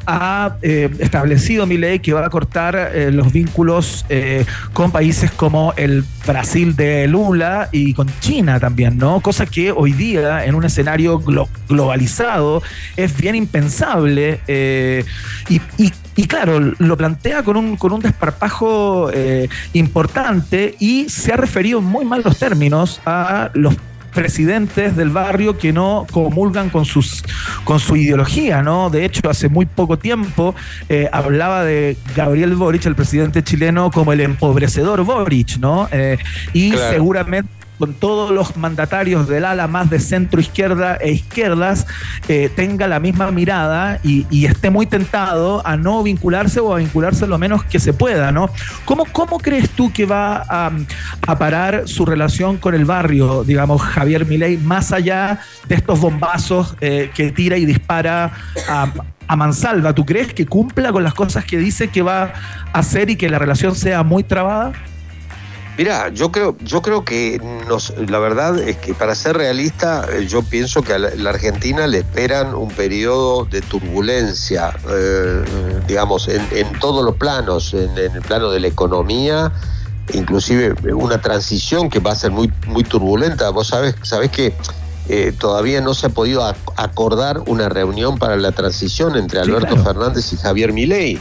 ha 0.06 0.58
establecido 0.62 1.66
mi 1.66 1.80
ley 1.80 1.98
que 1.98 2.14
va 2.14 2.24
a 2.24 2.30
cortar 2.30 2.92
los 3.12 3.34
vínculos 3.34 4.06
con 4.74 4.92
países 4.92 5.32
como 5.32 5.74
el 5.78 6.06
Brasil 6.28 6.76
de 6.76 7.08
Lula 7.08 7.70
y 7.72 7.96
con 7.96 8.08
China 8.20 8.60
también, 8.60 9.00
¿no? 9.00 9.20
Cosa 9.22 9.48
que 9.48 9.72
hoy 9.72 9.94
día 9.94 10.46
en 10.46 10.54
un 10.54 10.64
escenario 10.64 11.18
global 11.18 11.50
globalizado, 11.72 12.62
es 12.96 13.18
bien 13.18 13.36
impensable. 13.36 14.42
Eh, 14.48 15.04
y, 15.50 16.28
claro, 16.28 16.60
lo 16.78 16.98
plantea 16.98 17.42
con 17.42 17.58
un, 17.58 17.78
con 17.78 17.94
un 17.94 18.02
desparpajo 18.02 19.10
eh, 19.12 19.50
importante 19.74 20.76
y 20.80 21.10
se 21.10 21.34
ha 21.34 21.38
referido 21.38 21.80
en 21.80 21.86
muy 21.86 22.06
malos 22.06 22.38
términos 22.38 23.02
a 23.06 23.50
los 23.54 23.76
presidentes 24.14 24.96
del 24.98 25.10
barrio 25.10 25.58
que 25.58 25.72
no 25.72 26.06
comulgan 26.12 26.70
con 26.70 26.84
sus 26.84 27.24
con 27.64 27.80
su 27.80 27.96
ideología, 27.96 28.62
¿no? 28.62 28.90
De 28.90 29.06
hecho, 29.06 29.30
hace 29.30 29.48
muy 29.48 29.66
poco 29.66 29.98
tiempo 29.98 30.54
eh, 30.90 31.10
hablaba 31.14 31.64
de 31.64 31.98
Gabriel 32.14 32.56
Boric, 32.56 32.86
el 32.86 32.96
presidente 32.96 33.42
chileno, 33.42 33.90
como 33.90 34.12
el 34.12 34.20
empobrecedor 34.20 35.04
Boric, 35.06 35.58
¿no? 35.60 35.88
y 36.54 36.72
seguramente 36.72 37.61
con 37.82 37.96
todos 37.96 38.30
los 38.30 38.58
mandatarios 38.58 39.28
del 39.28 39.44
ala 39.44 39.66
más 39.68 39.90
de 39.90 40.00
centro 40.00 40.40
izquierda 40.40 40.98
e 40.98 41.14
izquierdas 41.14 41.88
eh, 42.28 42.48
tenga 42.56 42.88
la 42.88 43.00
misma 43.00 43.32
mirada 43.32 44.00
y, 44.04 44.46
esté 44.46 44.70
muy 44.70 44.86
tentado 44.86 45.66
a 45.66 45.78
no 45.78 46.04
vincularse 46.04 46.60
o 46.60 46.76
a 46.76 46.78
vincularse 46.78 47.26
lo 47.26 47.40
menos 47.40 47.64
que 47.64 47.80
se 47.80 47.92
pueda, 47.92 48.32
¿no? 48.32 48.52
¿Cómo, 48.86 49.06
cómo 49.12 49.40
crees 49.40 49.72
tú 49.72 49.92
que 49.92 50.06
va 50.06 50.44
a, 50.48 50.72
parar 51.40 51.88
su 51.88 52.06
relación 52.06 52.58
con 52.58 52.76
el 52.76 52.86
barrio, 52.86 53.44
digamos, 53.44 53.82
Javier 53.82 54.28
Milei, 54.28 54.58
más 54.58 54.92
allá 54.92 55.40
de 55.68 55.74
estos 55.74 56.00
bombazos 56.00 56.76
eh, 56.82 57.10
que 57.16 57.32
tira 57.32 57.58
y 57.58 57.66
dispara 57.66 58.32
a, 58.70 58.94
a 59.28 59.36
mansalva? 59.36 59.96
¿Tú 59.96 60.06
crees 60.06 60.36
que 60.36 60.46
cumpla 60.46 60.92
con 60.92 61.04
las 61.04 61.16
cosas 61.16 61.46
que 61.46 61.58
dice 61.58 61.88
que 61.88 62.04
va 62.04 62.34
a 62.74 62.80
hacer 62.80 63.10
y 63.10 63.16
que 63.16 63.28
la 63.28 63.40
relación 63.40 63.74
sea 63.74 64.04
muy 64.04 64.24
trabada? 64.24 64.72
Mira, 65.78 66.10
yo 66.10 66.32
creo, 66.32 66.56
yo 66.64 66.82
creo 66.82 67.06
que 67.06 67.42
nos, 67.68 67.94
la 67.98 68.20
verdad 68.20 68.60
es 68.60 68.78
que 68.78 68.94
para 68.94 69.16
ser 69.16 69.38
realista, 69.38 70.06
eh, 70.12 70.28
yo 70.28 70.44
pienso 70.44 70.82
que 70.82 70.94
a 70.94 71.00
la, 71.00 71.30
Argentina 71.30 71.88
le 71.88 72.00
esperan 72.00 72.54
un 72.54 72.70
periodo 72.70 73.46
de 73.46 73.62
turbulencia, 73.62 74.74
eh, 74.90 75.44
digamos, 75.88 76.28
en, 76.28 76.80
todos 76.80 77.06
los 77.06 77.16
planos, 77.16 77.74
en, 77.74 77.98
el 77.98 78.22
plano 78.22 78.52
de 78.52 78.60
la 78.60 78.68
economía, 78.68 79.52
inclusive 80.14 80.76
una 80.94 81.22
transición 81.22 81.90
que 81.90 82.00
va 82.00 82.12
a 82.12 82.16
ser 82.16 82.32
muy, 82.32 82.52
muy 82.68 82.84
turbulenta. 82.84 83.50
Vos 83.50 83.70
sabés, 83.70 83.96
sabés 84.04 84.30
que 84.30 84.54
eh, 85.10 85.34
todavía 85.38 85.82
no 85.82 85.94
se 85.94 86.08
ha 86.08 86.10
podido 86.10 86.46
acordar 86.76 87.40
una 87.48 87.70
reunión 87.70 88.18
para 88.18 88.38
la 88.38 88.52
transición 88.52 89.18
entre 89.18 89.40
Alberto 89.40 89.76
Fernández 89.78 90.32
y 90.34 90.38
Javier 90.38 90.74
Milei. 90.74 91.20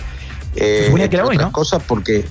Eh, 0.57 1.09
que 1.09 1.21
otras 1.21 1.51
cosas 1.53 1.83
porque 1.87 2.27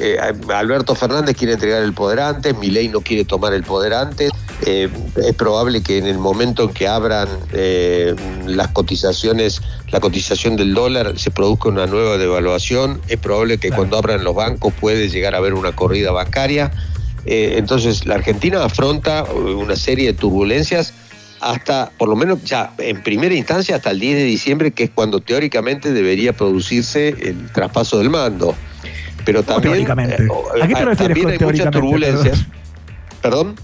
eh, 0.00 0.18
Alberto 0.52 0.94
Fernández 0.94 1.36
quiere 1.36 1.54
entregar 1.54 1.82
el 1.82 1.92
poder 1.92 2.20
antes, 2.20 2.56
Milei 2.58 2.88
no 2.88 3.00
quiere 3.00 3.24
tomar 3.24 3.54
el 3.54 3.62
poder 3.62 3.94
antes. 3.94 4.30
Eh, 4.66 4.88
es 5.16 5.34
probable 5.34 5.82
que 5.82 5.98
en 5.98 6.06
el 6.06 6.18
momento 6.18 6.64
en 6.64 6.70
que 6.70 6.88
abran 6.88 7.28
eh, 7.52 8.14
las 8.46 8.68
cotizaciones, 8.68 9.62
la 9.90 10.00
cotización 10.00 10.56
del 10.56 10.74
dólar, 10.74 11.18
se 11.18 11.30
produzca 11.30 11.68
una 11.68 11.86
nueva 11.86 12.16
devaluación. 12.18 13.00
Es 13.08 13.18
probable 13.18 13.58
que 13.58 13.70
cuando 13.70 13.96
abran 13.96 14.24
los 14.24 14.34
bancos 14.34 14.72
puede 14.80 15.08
llegar 15.08 15.34
a 15.34 15.38
haber 15.38 15.54
una 15.54 15.72
corrida 15.72 16.10
bancaria. 16.12 16.72
entonces, 17.26 18.04
la 18.04 18.16
Argentina 18.16 18.64
afronta 18.64 19.24
una 19.24 19.76
serie 19.76 20.08
de 20.08 20.12
turbulencias 20.12 20.92
hasta, 21.40 21.90
por 21.98 22.08
lo 22.08 22.16
menos 22.16 22.42
ya 22.44 22.72
en 22.78 23.02
primera 23.02 23.34
instancia, 23.34 23.76
hasta 23.76 23.90
el 23.90 24.00
10 24.00 24.16
de 24.16 24.24
diciembre, 24.24 24.70
que 24.72 24.84
es 24.84 24.90
cuando 24.90 25.20
teóricamente 25.20 25.92
debería 25.92 26.32
producirse 26.32 27.08
el 27.08 27.50
traspaso 27.52 27.98
del 27.98 28.10
mando. 28.10 28.54
Pero 29.24 29.42
también. 29.42 29.72
Teóricamente. 29.72 30.22
Eh, 30.24 30.62
¿A 30.62 30.68
qué 30.68 30.74
te 30.74 30.84
refieres 30.84 31.24
con 31.24 31.32
hay 31.32 31.52
muchas 31.52 31.70
turbulencias. 31.70 32.46
¿Perdón? 33.22 33.54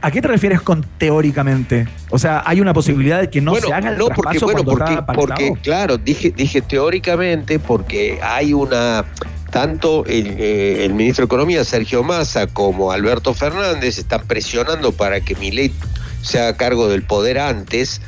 ¿A 0.00 0.10
qué 0.12 0.22
te 0.22 0.28
refieres 0.28 0.60
con 0.60 0.86
teóricamente? 0.96 1.88
O 2.10 2.18
sea, 2.18 2.42
hay 2.46 2.60
una 2.60 2.72
posibilidad 2.72 3.20
de 3.20 3.30
que 3.30 3.40
no 3.40 3.56
se 3.56 3.72
haga 3.72 3.90
el 3.90 3.98
no, 3.98 4.06
porque, 4.08 4.38
bueno, 4.38 4.64
porque, 4.64 4.98
porque 5.12 5.52
claro, 5.60 5.98
dije, 5.98 6.30
dije 6.30 6.62
teóricamente 6.62 7.58
porque 7.58 8.20
hay 8.22 8.52
una 8.52 9.04
tanto 9.50 10.04
el, 10.06 10.36
eh, 10.38 10.84
el, 10.84 10.94
ministro 10.94 11.22
de 11.22 11.26
Economía, 11.26 11.64
Sergio 11.64 12.04
Massa, 12.04 12.46
como 12.46 12.92
Alberto 12.92 13.34
Fernández 13.34 13.98
están 13.98 14.24
presionando 14.26 14.92
para 14.92 15.20
que 15.20 15.34
Milei 15.36 15.72
se 16.22 16.38
haga 16.38 16.56
cargo 16.56 16.88
del 16.88 17.02
poder 17.02 17.38
antes, 17.38 18.00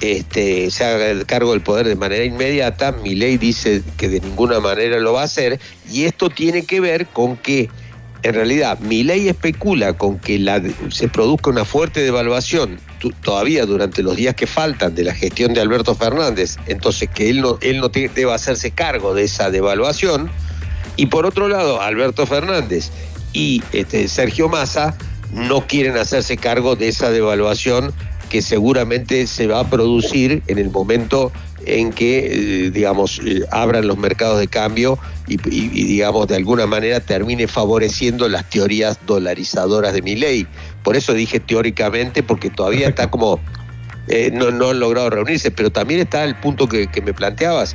este, 0.00 0.70
se 0.70 0.84
haga 0.84 1.08
el 1.08 1.26
cargo 1.26 1.52
del 1.52 1.60
poder 1.62 1.86
de 1.86 1.96
manera 1.96 2.24
inmediata, 2.24 2.92
mi 2.92 3.14
ley 3.14 3.38
dice 3.38 3.82
que 3.96 4.08
de 4.08 4.20
ninguna 4.20 4.60
manera 4.60 4.98
lo 4.98 5.12
va 5.12 5.22
a 5.22 5.24
hacer, 5.24 5.60
y 5.90 6.04
esto 6.04 6.28
tiene 6.28 6.64
que 6.64 6.80
ver 6.80 7.06
con 7.06 7.36
que 7.36 7.70
en 8.22 8.34
realidad 8.34 8.78
mi 8.80 9.04
ley 9.04 9.28
especula 9.28 9.92
con 9.92 10.18
que 10.18 10.44
se 10.90 11.08
produzca 11.08 11.50
una 11.50 11.64
fuerte 11.64 12.00
devaluación 12.00 12.80
todavía 13.22 13.66
durante 13.66 14.02
los 14.02 14.16
días 14.16 14.34
que 14.34 14.46
faltan 14.46 14.94
de 14.94 15.04
la 15.04 15.14
gestión 15.14 15.54
de 15.54 15.60
Alberto 15.60 15.94
Fernández, 15.94 16.56
entonces 16.66 17.08
que 17.08 17.30
él 17.30 17.40
no, 17.40 17.58
él 17.60 17.78
no 17.78 17.88
deba 17.88 18.34
hacerse 18.34 18.70
cargo 18.72 19.14
de 19.14 19.24
esa 19.24 19.50
devaluación, 19.50 20.30
y 20.96 21.06
por 21.06 21.26
otro 21.26 21.48
lado, 21.48 21.80
Alberto 21.80 22.26
Fernández 22.26 22.90
y 23.32 23.62
este, 23.72 24.08
Sergio 24.08 24.48
Massa 24.48 24.96
no 25.32 25.66
quieren 25.66 25.96
hacerse 25.96 26.36
cargo 26.36 26.74
de 26.74 26.88
esa 26.88 27.10
devaluación 27.10 27.92
que 28.28 28.42
seguramente 28.42 29.26
se 29.26 29.46
va 29.46 29.60
a 29.60 29.70
producir 29.70 30.42
en 30.46 30.58
el 30.58 30.70
momento 30.70 31.32
en 31.66 31.92
que, 31.92 32.66
eh, 32.66 32.70
digamos, 32.70 33.20
eh, 33.24 33.42
abran 33.50 33.86
los 33.86 33.98
mercados 33.98 34.38
de 34.38 34.46
cambio 34.46 34.98
y, 35.26 35.36
digamos, 35.36 36.28
de 36.28 36.36
alguna 36.36 36.66
manera 36.66 37.00
termine 37.00 37.48
favoreciendo 37.48 38.28
las 38.28 38.48
teorías 38.48 39.00
dolarizadoras 39.06 39.92
de 39.92 40.02
mi 40.02 40.14
ley. 40.14 40.46
Por 40.84 40.96
eso 40.96 41.12
dije 41.12 41.40
teóricamente, 41.40 42.22
porque 42.22 42.50
todavía 42.50 42.88
está 42.88 43.10
como, 43.10 43.40
eh, 44.06 44.30
no, 44.32 44.52
no 44.52 44.70
han 44.70 44.78
logrado 44.78 45.10
reunirse, 45.10 45.50
pero 45.50 45.70
también 45.70 46.00
está 46.00 46.24
el 46.24 46.36
punto 46.36 46.68
que, 46.68 46.88
me 47.04 47.12
planteabas. 47.12 47.74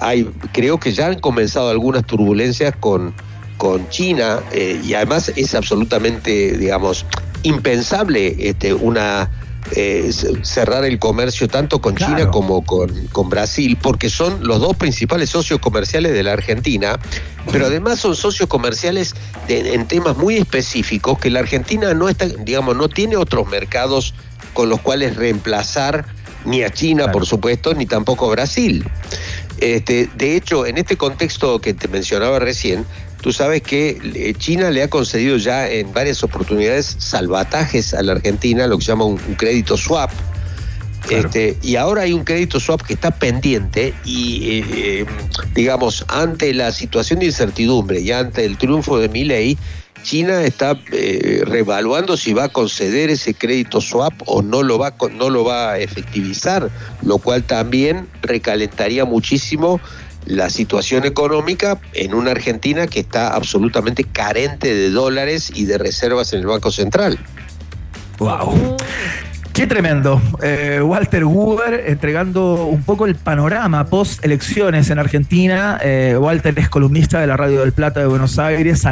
hay, 0.00 0.28
creo 0.52 0.78
que 0.78 0.92
ya 0.92 1.08
han 1.08 1.18
comenzado 1.18 1.68
algunas 1.68 2.06
turbulencias 2.06 2.74
con, 2.76 3.12
con 3.56 3.88
China 3.88 4.40
y 4.54 4.94
además 4.94 5.32
es 5.34 5.54
absolutamente, 5.54 6.56
digamos, 6.56 7.04
impensable 7.42 8.48
este, 8.48 8.74
una 8.74 9.30
eh, 9.76 10.10
cerrar 10.42 10.84
el 10.84 10.98
comercio 10.98 11.46
tanto 11.48 11.80
con 11.80 11.94
China 11.94 12.30
como 12.30 12.64
con, 12.64 13.06
con, 13.08 13.30
Brasil, 13.30 13.78
porque 13.80 14.10
son 14.10 14.46
los 14.46 14.60
dos 14.60 14.76
principales 14.76 15.30
socios 15.30 15.60
comerciales 15.60 16.12
de 16.12 16.22
la 16.24 16.32
Argentina, 16.32 16.98
pero 17.50 17.66
además 17.66 18.00
son 18.00 18.16
socios 18.16 18.48
comerciales 18.48 19.14
en 19.48 19.86
temas 19.86 20.16
muy 20.16 20.36
específicos 20.36 21.18
que 21.18 21.30
la 21.30 21.40
Argentina 21.40 21.94
no 21.94 22.08
está, 22.08 22.26
digamos, 22.26 22.76
no 22.76 22.88
tiene 22.88 23.16
otros 23.16 23.48
mercados 23.48 24.14
con 24.52 24.68
los 24.68 24.80
cuales 24.80 25.16
reemplazar 25.16 26.06
ni 26.44 26.62
a 26.62 26.70
China, 26.70 27.12
por 27.12 27.24
supuesto, 27.24 27.72
ni 27.72 27.86
tampoco 27.86 28.26
a 28.26 28.32
Brasil. 28.32 28.84
Este, 29.58 30.10
de 30.16 30.36
hecho, 30.36 30.66
en 30.66 30.76
este 30.76 30.96
contexto 30.96 31.60
que 31.60 31.72
te 31.72 31.86
mencionaba 31.86 32.40
recién, 32.40 32.84
Tú 33.22 33.32
sabes 33.32 33.62
que 33.62 33.98
eh, 34.16 34.34
China 34.36 34.70
le 34.70 34.82
ha 34.82 34.90
concedido 34.90 35.36
ya 35.36 35.70
en 35.70 35.92
varias 35.92 36.24
oportunidades 36.24 36.96
salvatajes 36.98 37.94
a 37.94 38.02
la 38.02 38.12
Argentina, 38.12 38.66
lo 38.66 38.78
que 38.78 38.84
se 38.84 38.90
llama 38.90 39.04
un, 39.04 39.16
crédito 39.36 39.76
swap. 39.76 40.10
Este, 41.08 41.56
y 41.62 41.76
ahora 41.76 42.02
hay 42.02 42.12
un 42.12 42.24
crédito 42.24 42.58
swap 42.58 42.82
que 42.82 42.94
está 42.94 43.12
pendiente 43.12 43.94
y, 44.04 44.58
eh, 44.58 44.64
eh, 44.74 45.06
digamos, 45.54 46.04
ante 46.08 46.52
la 46.52 46.72
situación 46.72 47.20
de 47.20 47.26
incertidumbre 47.26 48.00
y 48.00 48.10
ante 48.10 48.44
el 48.44 48.58
triunfo 48.58 48.98
de 48.98 49.08
ley, 49.08 49.56
China 50.02 50.42
está 50.42 50.76
reevaluando 50.90 52.16
si 52.16 52.32
va 52.32 52.44
a 52.44 52.48
conceder 52.48 53.08
ese 53.08 53.34
crédito 53.34 53.80
swap 53.80 54.14
o 54.26 54.42
no 54.42 54.64
lo, 54.64 54.76
va, 54.76 54.96
no 55.12 55.30
lo 55.30 55.44
va 55.44 55.72
a 55.72 55.78
efectivizar, 55.78 56.70
lo 57.02 57.18
cual 57.18 57.44
también 57.44 58.08
recalentaría 58.20 59.04
muchísimo 59.04 59.80
la 60.26 60.50
situación 60.50 61.04
económica 61.04 61.80
en 61.94 62.14
una 62.14 62.30
Argentina 62.30 62.86
que 62.86 63.00
está 63.00 63.34
absolutamente 63.34 64.04
carente 64.04 64.74
de 64.74 64.90
dólares 64.90 65.52
y 65.54 65.64
de 65.64 65.78
reservas 65.78 66.32
en 66.32 66.40
el 66.40 66.46
Banco 66.46 66.70
Central. 66.70 67.18
Wow. 68.18 68.76
Qué 69.52 69.66
tremendo. 69.66 70.20
Eh, 70.42 70.80
Walter 70.82 71.24
Huber 71.24 71.84
entregando 71.86 72.64
un 72.64 72.82
poco 72.84 73.04
el 73.04 73.16
panorama 73.16 73.84
post 73.84 74.24
elecciones 74.24 74.88
en 74.88 74.98
Argentina. 74.98 75.78
Eh, 75.82 76.16
Walter 76.18 76.58
es 76.58 76.70
columnista 76.70 77.20
de 77.20 77.26
la 77.26 77.36
Radio 77.36 77.60
del 77.60 77.72
Plata 77.72 78.00
de 78.00 78.06
Buenos 78.06 78.38
Aires, 78.38 78.86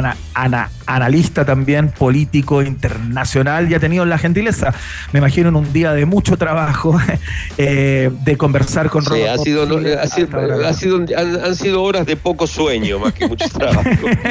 analista 0.95 1.45
también 1.45 1.89
político 1.89 2.61
internacional 2.61 3.71
y 3.71 3.75
ha 3.75 3.79
tenido 3.79 4.05
la 4.05 4.17
gentileza, 4.17 4.73
me 5.11 5.19
imagino, 5.19 5.49
en 5.49 5.55
un 5.55 5.73
día 5.73 5.93
de 5.93 6.05
mucho 6.05 6.37
trabajo, 6.37 6.99
eh, 7.57 8.11
de 8.23 8.37
conversar 8.37 8.89
con 8.89 9.03
sí, 9.03 9.23
ha 9.23 9.37
sido, 9.37 9.63
ha 9.99 10.07
sido, 10.73 11.05
han, 11.17 11.55
sido 11.55 11.83
horas 11.83 12.05
de 12.05 12.15
poco 12.15 12.47
sueño 12.47 12.99
más 12.99 13.13
que 13.13 13.27
mucho 13.27 13.47
trabajo. 13.49 13.83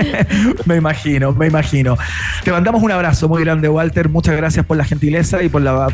me 0.66 0.76
imagino, 0.76 1.32
me 1.32 1.46
imagino. 1.46 1.96
Te 2.44 2.52
mandamos 2.52 2.82
un 2.82 2.90
abrazo 2.90 3.28
muy 3.28 3.42
grande, 3.44 3.68
Walter. 3.68 4.08
Muchas 4.08 4.36
gracias 4.36 4.66
por 4.66 4.76
la 4.76 4.84
gentileza 4.84 5.42
y 5.42 5.48
por 5.48 5.62
la 5.62 5.88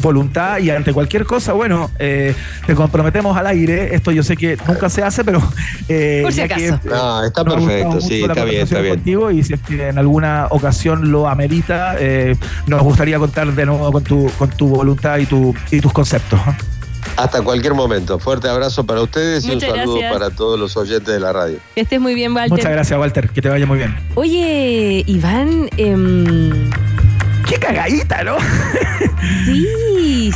voluntad 0.00 0.58
y 0.58 0.70
ante 0.70 0.92
cualquier 0.92 1.24
cosa, 1.24 1.52
bueno, 1.52 1.90
eh, 1.98 2.34
te 2.66 2.74
comprometemos 2.74 3.36
al 3.36 3.46
aire. 3.46 3.94
Esto 3.94 4.10
yo 4.10 4.22
sé 4.22 4.36
que 4.36 4.56
nunca 4.66 4.88
se 4.88 5.02
hace, 5.02 5.24
pero. 5.24 5.40
Eh, 5.88 6.20
Por 6.22 6.32
si 6.32 6.40
acaso. 6.40 6.78
no, 6.84 7.24
está 7.24 7.44
perfecto, 7.44 8.00
sí, 8.00 8.22
está 8.22 8.44
bien, 8.44 8.62
está 8.62 8.80
bien. 8.80 8.94
Contigo 8.94 9.30
y 9.30 9.42
si 9.42 9.54
es 9.54 9.60
que 9.60 9.88
en 9.88 9.98
alguna 9.98 10.46
ocasión 10.50 11.10
lo 11.10 11.28
amerita, 11.28 11.96
eh, 11.98 12.36
nos 12.66 12.82
gustaría 12.82 13.18
contar 13.18 13.52
de 13.52 13.66
nuevo 13.66 13.90
con 13.90 14.04
tu, 14.04 14.30
con 14.38 14.50
tu 14.50 14.68
voluntad 14.68 15.18
y, 15.18 15.26
tu, 15.26 15.54
y 15.70 15.80
tus 15.80 15.92
conceptos. 15.92 16.38
Hasta 17.16 17.42
cualquier 17.42 17.74
momento. 17.74 18.18
Fuerte 18.18 18.48
abrazo 18.48 18.84
para 18.84 19.00
ustedes 19.02 19.44
y 19.44 19.50
un 19.50 19.60
saludo 19.60 19.98
para 20.12 20.30
todos 20.30 20.58
los 20.58 20.76
oyentes 20.76 21.12
de 21.12 21.18
la 21.18 21.32
radio. 21.32 21.58
Que 21.74 21.80
estés 21.80 22.00
muy 22.00 22.14
bien, 22.14 22.32
Walter. 22.32 22.50
Muchas 22.50 22.70
gracias, 22.70 22.98
Walter. 22.98 23.30
Que 23.30 23.42
te 23.42 23.48
vaya 23.48 23.66
muy 23.66 23.78
bien. 23.78 23.96
Oye, 24.14 25.02
Iván. 25.06 25.68
Eh 25.76 26.70
qué 27.50 27.58
cagadita, 27.58 28.22
¿no? 28.22 28.36
Sí, 29.44 29.66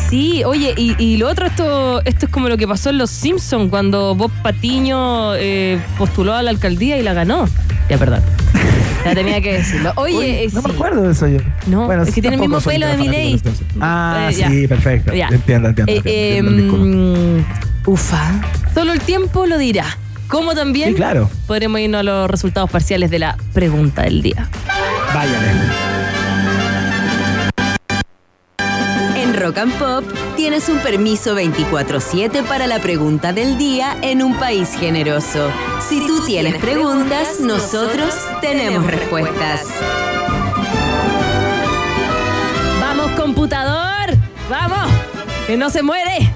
sí. 0.09 0.43
Oye, 0.45 0.75
y, 0.77 1.17
lo 1.17 1.29
otro, 1.29 1.47
esto, 1.47 2.03
esto 2.05 2.27
es 2.27 2.33
como 2.33 2.49
lo 2.49 2.57
que 2.57 2.67
pasó 2.67 2.91
en 2.91 2.99
Los 2.99 3.11
Simpsons 3.11 3.71
cuando 3.71 4.15
Bob 4.15 4.31
Patiño 4.43 5.35
eh, 5.37 5.81
postuló 5.99 6.35
a 6.35 6.43
la 6.43 6.51
alcaldía 6.51 6.99
y 6.99 7.03
la 7.03 7.15
ganó. 7.15 7.49
Ya, 7.89 7.99
perdón. 7.99 8.23
Ya 9.05 9.15
tenía 9.15 9.41
que 9.41 9.55
decirlo. 9.55 9.93
Oye, 9.97 10.49
no 10.53 10.63
me 10.63 10.73
acuerdo 10.73 11.03
de 11.03 11.13
eso 11.13 11.29
yo. 11.29 11.39
No, 11.67 11.91
es 11.93 12.15
que 12.15 12.21
tiene 12.21 12.37
el 12.37 12.41
mismo 12.41 12.61
pelo 12.61 12.87
de 12.87 12.97
mi 12.97 13.09
ley. 13.09 13.41
Ah, 13.81 14.29
eh, 14.31 14.35
sí, 14.35 14.69
perfecto. 14.69 15.13
Entiendo, 15.13 15.69
entiendo. 15.69 15.93
Eh, 16.05 16.39
em, 16.39 17.45
ufa. 17.87 18.41
Solo 18.73 18.93
el 18.93 19.01
tiempo 19.01 19.47
lo 19.47 19.59
dirá. 19.59 19.85
Como 20.29 20.55
también 20.55 20.91
sí, 20.91 20.95
claro. 20.95 21.31
podremos 21.47 21.81
irnos 21.81 22.01
a 22.01 22.03
los 22.03 22.31
resultados 22.31 22.71
parciales 22.71 23.11
de 23.11 23.19
la 23.19 23.37
pregunta 23.53 24.03
del 24.03 24.23
día. 24.23 24.49
Váyale. 25.15 25.94
Rock 29.45 29.59
and 29.59 29.79
Pop 29.79 30.05
tienes 30.37 30.71
un 30.71 30.79
permiso 30.79 31.35
24/7 31.35 32.43
para 32.45 32.67
la 32.67 32.79
pregunta 32.79 33.35
del 33.35 33.59
día 33.59 33.95
en 34.01 34.23
un 34.23 34.39
país 34.39 34.71
generoso. 34.75 35.51
Si 35.87 36.01
tú 36.07 36.25
tienes 36.25 36.55
preguntas, 36.55 37.41
nosotros 37.41 38.15
tenemos 38.41 38.87
respuestas. 38.87 39.67
Vamos 42.81 43.11
computador, 43.21 44.17
vamos, 44.49 44.91
que 45.47 45.59
no 45.59 45.69
se 45.69 45.83
muere. 45.83 46.33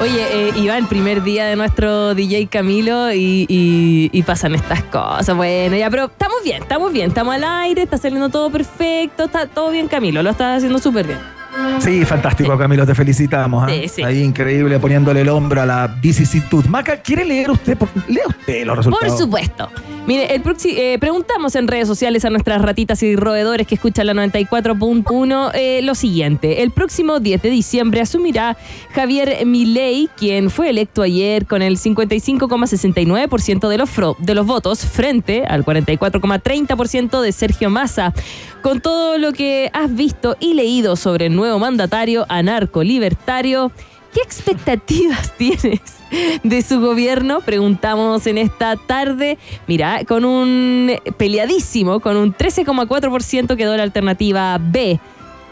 Oye, 0.00 0.22
eh, 0.30 0.52
Iván, 0.54 0.86
primer 0.86 1.24
día 1.24 1.46
de 1.46 1.56
nuestro 1.56 2.14
DJ 2.14 2.46
Camilo 2.46 3.12
y, 3.12 4.22
pasan 4.24 4.54
estas 4.54 4.84
cosas. 4.84 5.34
Bueno, 5.34 5.76
ya, 5.76 5.90
pero 5.90 6.04
estamos 6.04 6.36
bien, 6.44 6.62
estamos 6.62 6.92
bien, 6.92 7.08
estamos 7.08 7.34
al 7.34 7.42
aire, 7.42 7.82
está 7.82 7.98
saliendo 7.98 8.28
todo 8.28 8.48
perfecto, 8.48 9.24
está 9.24 9.48
todo 9.48 9.72
bien, 9.72 9.88
Camilo, 9.88 10.22
lo 10.22 10.30
estás 10.30 10.58
haciendo 10.58 10.78
súper 10.78 11.08
bien. 11.08 11.37
Sí, 11.80 12.04
fantástico, 12.04 12.56
Camilo, 12.58 12.86
te 12.86 12.94
felicitamos. 12.94 13.70
¿eh? 13.70 13.90
Ahí 14.04 14.22
increíble 14.22 14.78
poniéndole 14.78 15.20
el 15.20 15.28
hombro 15.28 15.62
a 15.62 15.66
la 15.66 15.86
vicisitud. 15.86 16.64
Maca, 16.66 17.00
¿quiere 17.00 17.24
leer 17.24 17.50
usted? 17.50 17.78
Lea 18.08 18.26
usted 18.26 18.66
los 18.66 18.76
resultados. 18.76 19.08
Por 19.08 19.18
supuesto. 19.18 19.68
Mire, 20.08 20.34
el 20.34 20.42
eh, 20.64 20.96
preguntamos 20.98 21.54
en 21.54 21.68
redes 21.68 21.86
sociales 21.86 22.24
a 22.24 22.30
nuestras 22.30 22.62
ratitas 22.62 23.02
y 23.02 23.14
roedores 23.14 23.66
que 23.66 23.74
escuchan 23.74 24.06
la 24.06 24.14
94.1 24.14 25.50
eh, 25.52 25.82
lo 25.82 25.94
siguiente. 25.94 26.62
El 26.62 26.70
próximo 26.70 27.20
10 27.20 27.42
de 27.42 27.50
diciembre 27.50 28.00
asumirá 28.00 28.56
Javier 28.94 29.44
Milei, 29.44 30.08
quien 30.16 30.48
fue 30.48 30.70
electo 30.70 31.02
ayer 31.02 31.44
con 31.44 31.60
el 31.60 31.76
55,69% 31.76 33.68
de 33.68 33.76
los, 33.76 33.90
de 34.18 34.34
los 34.34 34.46
votos 34.46 34.80
frente 34.80 35.44
al 35.44 35.62
44,30% 35.62 37.20
de 37.20 37.32
Sergio 37.32 37.68
Massa. 37.68 38.14
Con 38.62 38.80
todo 38.80 39.18
lo 39.18 39.32
que 39.32 39.70
has 39.72 39.94
visto 39.94 40.36
y 40.40 40.54
leído 40.54 40.96
sobre 40.96 41.26
el 41.26 41.36
nuevo 41.36 41.58
mandatario 41.58 42.26
anarco 42.28 42.82
libertario, 42.82 43.70
¿qué 44.12 44.20
expectativas 44.20 45.32
tienes? 45.38 45.98
de 46.42 46.62
su 46.62 46.80
gobierno? 46.80 47.40
Preguntamos 47.40 48.26
en 48.26 48.38
esta 48.38 48.76
tarde. 48.76 49.38
Mira, 49.66 50.04
con 50.06 50.24
un 50.24 50.92
peleadísimo, 51.16 52.00
con 52.00 52.16
un 52.16 52.34
13,4% 52.34 53.56
quedó 53.56 53.76
la 53.76 53.82
alternativa 53.82 54.58
B. 54.60 54.98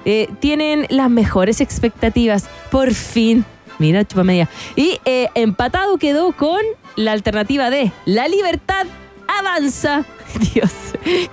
Eh, 0.05 0.29
tienen 0.41 0.87
las 0.89 1.11
mejores 1.11 1.61
expectativas. 1.61 2.49
Por 2.71 2.95
fin. 2.95 3.45
Mira, 3.79 4.05
chupa 4.05 4.25
media. 4.25 4.49
Y 4.75 4.99
eh, 5.05 5.29
empatado 5.35 5.99
quedó 5.99 6.33
con 6.33 6.61
la 6.97 7.13
alternativa 7.13 7.71
D. 7.71 7.93
La 8.05 8.29
libertad 8.29 8.87
avanza. 9.29 10.05
Dios, 10.55 10.73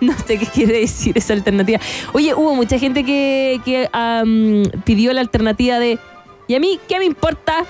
no 0.01 0.13
sé 0.25 0.37
qué 0.37 0.45
quiere 0.45 0.79
decir 0.79 1.17
esa 1.17 1.33
alternativa. 1.33 1.79
Oye, 2.13 2.33
hubo 2.33 2.55
mucha 2.55 2.77
gente 2.79 3.03
que, 3.03 3.89
pidió 4.83 5.13
la 5.13 5.21
alternativa 5.21 5.79
de 5.79 5.99
¿Y 6.47 6.55
a 6.55 6.59
mí 6.59 6.79
qué 6.87 6.99
me 6.99 7.05
importa? 7.05 7.65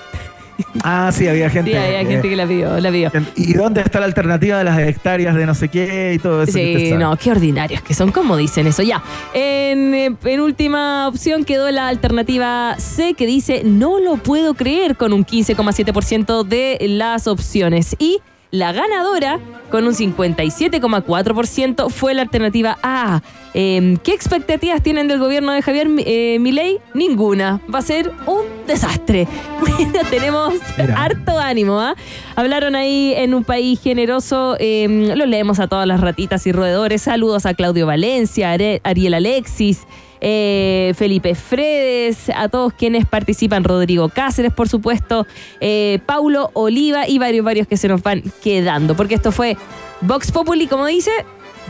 Ah, 0.83 1.11
sí, 1.11 1.27
había 1.27 1.49
gente. 1.49 1.71
Sí, 1.71 1.77
había 1.77 1.99
gente 1.99 2.27
eh, 2.27 2.29
que 2.29 2.35
la 2.35 2.47
pidió, 2.47 2.79
la. 2.79 3.11
¿Y 3.35 3.53
dónde 3.53 3.81
está 3.81 3.99
la 3.99 4.05
alternativa 4.05 4.57
de 4.57 4.63
las 4.63 4.79
hectáreas 4.79 5.35
de 5.35 5.45
no 5.45 5.55
sé 5.55 5.67
qué 5.69 6.13
y 6.15 6.19
todo 6.19 6.43
eso? 6.43 6.53
que 6.53 6.89
Sí, 6.89 6.93
no, 6.93 7.15
qué 7.17 7.31
ordinarios 7.31 7.81
que 7.81 7.93
son, 7.93 8.11
como 8.11 8.37
dicen 8.37 8.67
eso. 8.67 8.83
Ya. 8.83 9.03
En, 9.33 9.93
eh, 9.93 10.15
en 10.23 10.39
última 10.39 11.07
opción 11.07 11.43
quedó 11.43 11.69
la 11.71 11.87
alternativa 11.87 12.75
C 12.77 13.13
que 13.13 13.25
dice 13.25 13.63
no 13.63 13.99
lo 13.99 14.17
puedo 14.17 14.53
creer 14.53 14.95
con 14.95 15.13
un 15.13 15.25
15,7% 15.25 16.43
de 16.43 16.77
las 16.81 17.27
opciones. 17.27 17.95
Y 17.99 18.21
la 18.53 18.71
ganadora 18.71 19.39
con 19.71 19.87
un 19.87 19.93
57,4% 19.95 21.89
fue 21.89 22.13
la 22.13 22.21
alternativa 22.21 22.77
A. 22.83 23.23
Eh, 23.55 23.97
¿Qué 24.03 24.13
expectativas 24.13 24.83
tienen 24.83 25.07
del 25.07 25.17
gobierno 25.17 25.51
de 25.53 25.63
Javier 25.63 25.87
eh, 25.97 26.37
Milei? 26.39 26.79
Ninguna. 26.93 27.59
Va 27.73 27.79
a 27.79 27.81
ser 27.81 28.11
un 28.27 28.42
desastre. 28.67 29.27
Tenemos 30.09 30.53
Mira. 30.77 31.03
harto 31.03 31.37
ánimo. 31.39 31.79
¿ah? 31.79 31.95
Hablaron 32.35 32.75
ahí 32.75 33.13
en 33.15 33.33
un 33.33 33.43
país 33.43 33.79
generoso. 33.81 34.55
eh, 34.59 35.13
lo 35.15 35.25
leemos 35.25 35.59
a 35.59 35.67
todas 35.67 35.87
las 35.87 35.99
ratitas 36.01 36.45
y 36.47 36.51
roedores. 36.51 37.01
Saludos 37.03 37.45
a 37.45 37.53
Claudio 37.53 37.85
Valencia, 37.87 38.51
Are- 38.53 38.81
Ariel 38.83 39.13
Alexis. 39.15 39.81
eh, 40.25 40.93
Felipe 40.95 41.35
Fredes, 41.35 42.29
a 42.33 42.47
todos 42.47 42.71
quienes 42.71 43.05
participan, 43.05 43.65
Rodrigo 43.65 44.07
Cáceres, 44.07 44.53
por 44.53 44.69
supuesto, 44.69 45.27
eh, 45.59 45.99
Paulo 46.05 46.49
Oliva 46.53 47.09
y 47.09 47.17
varios, 47.19 47.43
varios 47.43 47.67
que 47.67 47.75
se 47.75 47.89
nos 47.89 48.01
van 48.01 48.23
quedando, 48.41 48.95
porque 48.95 49.15
esto 49.15 49.33
fue 49.33 49.57
Vox 49.99 50.31
Populi, 50.31 50.67
como 50.67 50.85
dice, 50.85 51.11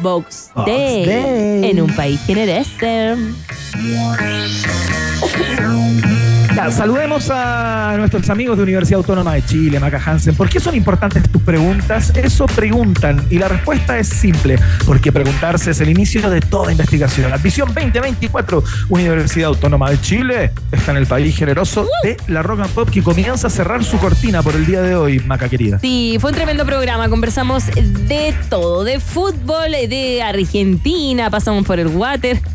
Vox, 0.04 0.52
Vox 0.54 0.68
Day, 0.68 1.04
Day. 1.06 1.72
en 1.72 1.82
un 1.82 1.96
país 1.96 2.20
generoso. 2.28 2.70
Ya, 6.64 6.72
saludemos 6.72 7.30
a 7.30 7.96
nuestros 7.98 8.30
amigos 8.30 8.56
de 8.56 8.64
Universidad 8.64 9.00
Autónoma 9.00 9.34
de 9.34 9.44
Chile, 9.46 9.82
Maca 9.82 10.02
Hansen. 10.04 10.34
¿Por 10.34 10.48
qué 10.48 10.62
son 10.62 10.74
importantes 10.76 11.30
tus 11.30 11.42
preguntas? 11.42 12.14
Eso 12.16 12.46
preguntan. 12.46 13.22
Y 13.30 13.38
la 13.38 13.50
respuesta 13.50 14.00
es 14.00 14.08
simple. 14.08 14.58
Porque 14.86 15.12
preguntarse 15.12 15.72
es 15.72 15.82
el 15.82 15.90
inicio 15.90 16.30
de 16.30 16.40
toda 16.40 16.72
investigación. 16.72 17.34
Admisión 17.34 17.68
2024, 17.74 18.64
Universidad 18.88 19.50
Autónoma 19.50 19.90
de 19.90 20.00
Chile, 20.00 20.52
está 20.72 20.92
en 20.92 20.98
el 20.98 21.06
país 21.06 21.36
generoso 21.36 21.86
de 22.02 22.16
la 22.28 22.42
Rock 22.42 22.62
and 22.62 22.72
Pop 22.72 22.90
que 22.90 23.04
comienza 23.04 23.48
a 23.48 23.50
cerrar 23.50 23.84
su 23.84 23.98
cortina 23.98 24.42
por 24.42 24.56
el 24.56 24.66
día 24.66 24.82
de 24.82 24.96
hoy, 24.96 25.20
Maca 25.20 25.50
querida. 25.50 25.80
Sí, 25.80 26.18
fue 26.22 26.30
un 26.30 26.36
tremendo 26.38 26.66
programa. 26.66 27.10
Conversamos 27.10 27.66
de 27.76 28.34
todo, 28.50 28.86
de 28.86 29.02
fútbol, 29.02 29.72
de 29.72 30.24
Argentina, 30.24 31.30
pasamos 31.30 31.66
por 31.66 31.78
el 31.78 31.88
water. 31.88 32.40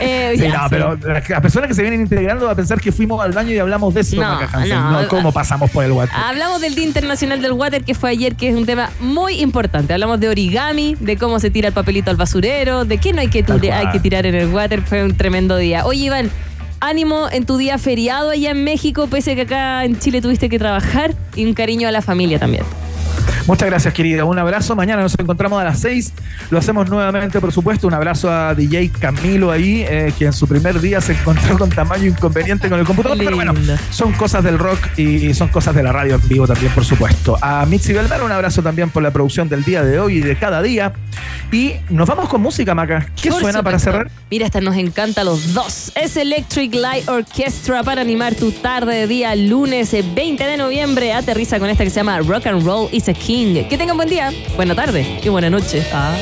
Eh, 0.00 0.34
ya, 0.36 0.48
no, 0.48 0.62
sí. 0.64 0.68
pero 0.70 0.96
las 0.96 1.40
personas 1.40 1.68
que 1.68 1.74
se 1.74 1.82
vienen 1.82 2.00
integrando 2.00 2.43
va 2.46 2.52
a 2.52 2.56
pensar 2.56 2.80
que 2.80 2.92
fuimos 2.92 3.22
al 3.24 3.32
baño 3.32 3.52
y 3.52 3.58
hablamos 3.58 3.94
de 3.94 4.00
eso, 4.00 4.16
No, 4.16 4.40
no. 4.40 5.02
No, 5.02 5.08
¿cómo 5.08 5.32
pasamos 5.32 5.70
por 5.70 5.84
el 5.84 5.92
WhatsApp? 5.92 6.18
Hablamos 6.28 6.60
del 6.60 6.74
Día 6.74 6.84
Internacional 6.84 7.40
del 7.42 7.52
Water 7.52 7.84
que 7.84 7.94
fue 7.94 8.10
ayer, 8.10 8.34
que 8.36 8.48
es 8.48 8.56
un 8.56 8.66
tema 8.66 8.90
muy 9.00 9.40
importante. 9.40 9.92
Hablamos 9.92 10.20
de 10.20 10.28
origami, 10.28 10.96
de 11.00 11.16
cómo 11.16 11.40
se 11.40 11.50
tira 11.50 11.68
el 11.68 11.74
papelito 11.74 12.10
al 12.10 12.16
basurero, 12.16 12.84
de 12.84 12.98
qué 12.98 13.12
no 13.12 13.20
hay 13.20 13.28
que, 13.28 13.44
cual. 13.44 13.60
hay 13.72 13.90
que 13.90 14.00
tirar 14.00 14.26
en 14.26 14.34
el 14.34 14.48
water. 14.48 14.82
Fue 14.82 15.04
un 15.04 15.16
tremendo 15.16 15.56
día. 15.56 15.84
Oye, 15.86 16.04
Iván, 16.04 16.30
ánimo 16.80 17.28
en 17.30 17.46
tu 17.46 17.56
día 17.56 17.78
feriado 17.78 18.30
allá 18.30 18.50
en 18.50 18.64
México, 18.64 19.06
pese 19.06 19.32
a 19.32 19.34
que 19.34 19.42
acá 19.42 19.84
en 19.84 19.98
Chile 19.98 20.20
tuviste 20.20 20.48
que 20.48 20.58
trabajar, 20.58 21.14
y 21.34 21.44
un 21.46 21.54
cariño 21.54 21.88
a 21.88 21.90
la 21.90 22.02
familia 22.02 22.38
también. 22.38 22.64
Muchas 23.46 23.68
gracias, 23.68 23.92
querida. 23.92 24.24
Un 24.24 24.38
abrazo. 24.38 24.74
Mañana 24.74 25.02
nos 25.02 25.18
encontramos 25.18 25.60
a 25.60 25.64
las 25.64 25.78
6. 25.80 26.12
Lo 26.50 26.58
hacemos 26.58 26.88
nuevamente, 26.88 27.40
por 27.40 27.52
supuesto. 27.52 27.86
Un 27.86 27.94
abrazo 27.94 28.30
a 28.30 28.54
DJ 28.54 28.90
Camilo 28.98 29.50
ahí, 29.50 29.84
eh, 29.86 30.14
que 30.18 30.24
en 30.26 30.32
su 30.32 30.48
primer 30.48 30.80
día 30.80 31.00
se 31.02 31.12
encontró 31.12 31.58
con 31.58 31.68
tamaño 31.68 32.06
inconveniente 32.06 32.70
con 32.70 32.78
el 32.78 32.86
computador. 32.86 33.18
Pero 33.18 33.36
bueno, 33.36 33.52
son 33.90 34.12
cosas 34.12 34.44
del 34.44 34.58
rock 34.58 34.98
y 34.98 35.34
son 35.34 35.48
cosas 35.48 35.74
de 35.74 35.82
la 35.82 35.92
radio 35.92 36.14
en 36.14 36.26
vivo 36.26 36.46
también, 36.46 36.72
por 36.72 36.86
supuesto. 36.86 37.36
A 37.42 37.66
Mitzi 37.66 37.92
Belmar, 37.92 38.22
un 38.22 38.32
abrazo 38.32 38.62
también 38.62 38.88
por 38.88 39.02
la 39.02 39.10
producción 39.10 39.48
del 39.48 39.62
día 39.62 39.82
de 39.82 40.00
hoy 40.00 40.18
y 40.18 40.20
de 40.20 40.36
cada 40.36 40.62
día. 40.62 40.94
Y 41.52 41.74
nos 41.90 42.08
vamos 42.08 42.30
con 42.30 42.40
música, 42.40 42.74
Maca. 42.74 43.06
¿Qué 43.20 43.30
Por 43.30 43.40
suena 43.40 43.62
para 43.62 43.78
cerrar? 43.78 44.10
Mira, 44.30 44.46
esta 44.46 44.60
nos 44.62 44.76
encanta 44.76 45.20
a 45.20 45.24
los 45.24 45.52
dos. 45.52 45.92
Es 45.94 46.16
Electric 46.16 46.74
Light 46.74 47.08
Orchestra 47.08 47.82
para 47.82 48.00
animar 48.00 48.34
tu 48.34 48.52
tarde 48.52 48.96
de 48.96 49.06
día 49.06 49.36
lunes 49.36 49.92
eh, 49.92 50.02
20 50.14 50.44
de 50.44 50.56
noviembre. 50.56 51.12
Aterriza 51.12 51.58
con 51.58 51.68
esta 51.68 51.84
que 51.84 51.90
se 51.90 51.96
llama 51.96 52.18
Rock 52.20 52.46
and 52.46 52.64
Roll 52.64 52.88
is 52.90 53.08
a 53.08 53.12
King. 53.12 53.33
Que 53.34 53.76
tengan 53.76 53.96
buen 53.96 54.08
día, 54.08 54.32
buena 54.54 54.76
tarde 54.76 55.18
y 55.20 55.28
buena 55.28 55.50
noche. 55.50 55.84
Ah. 55.92 56.14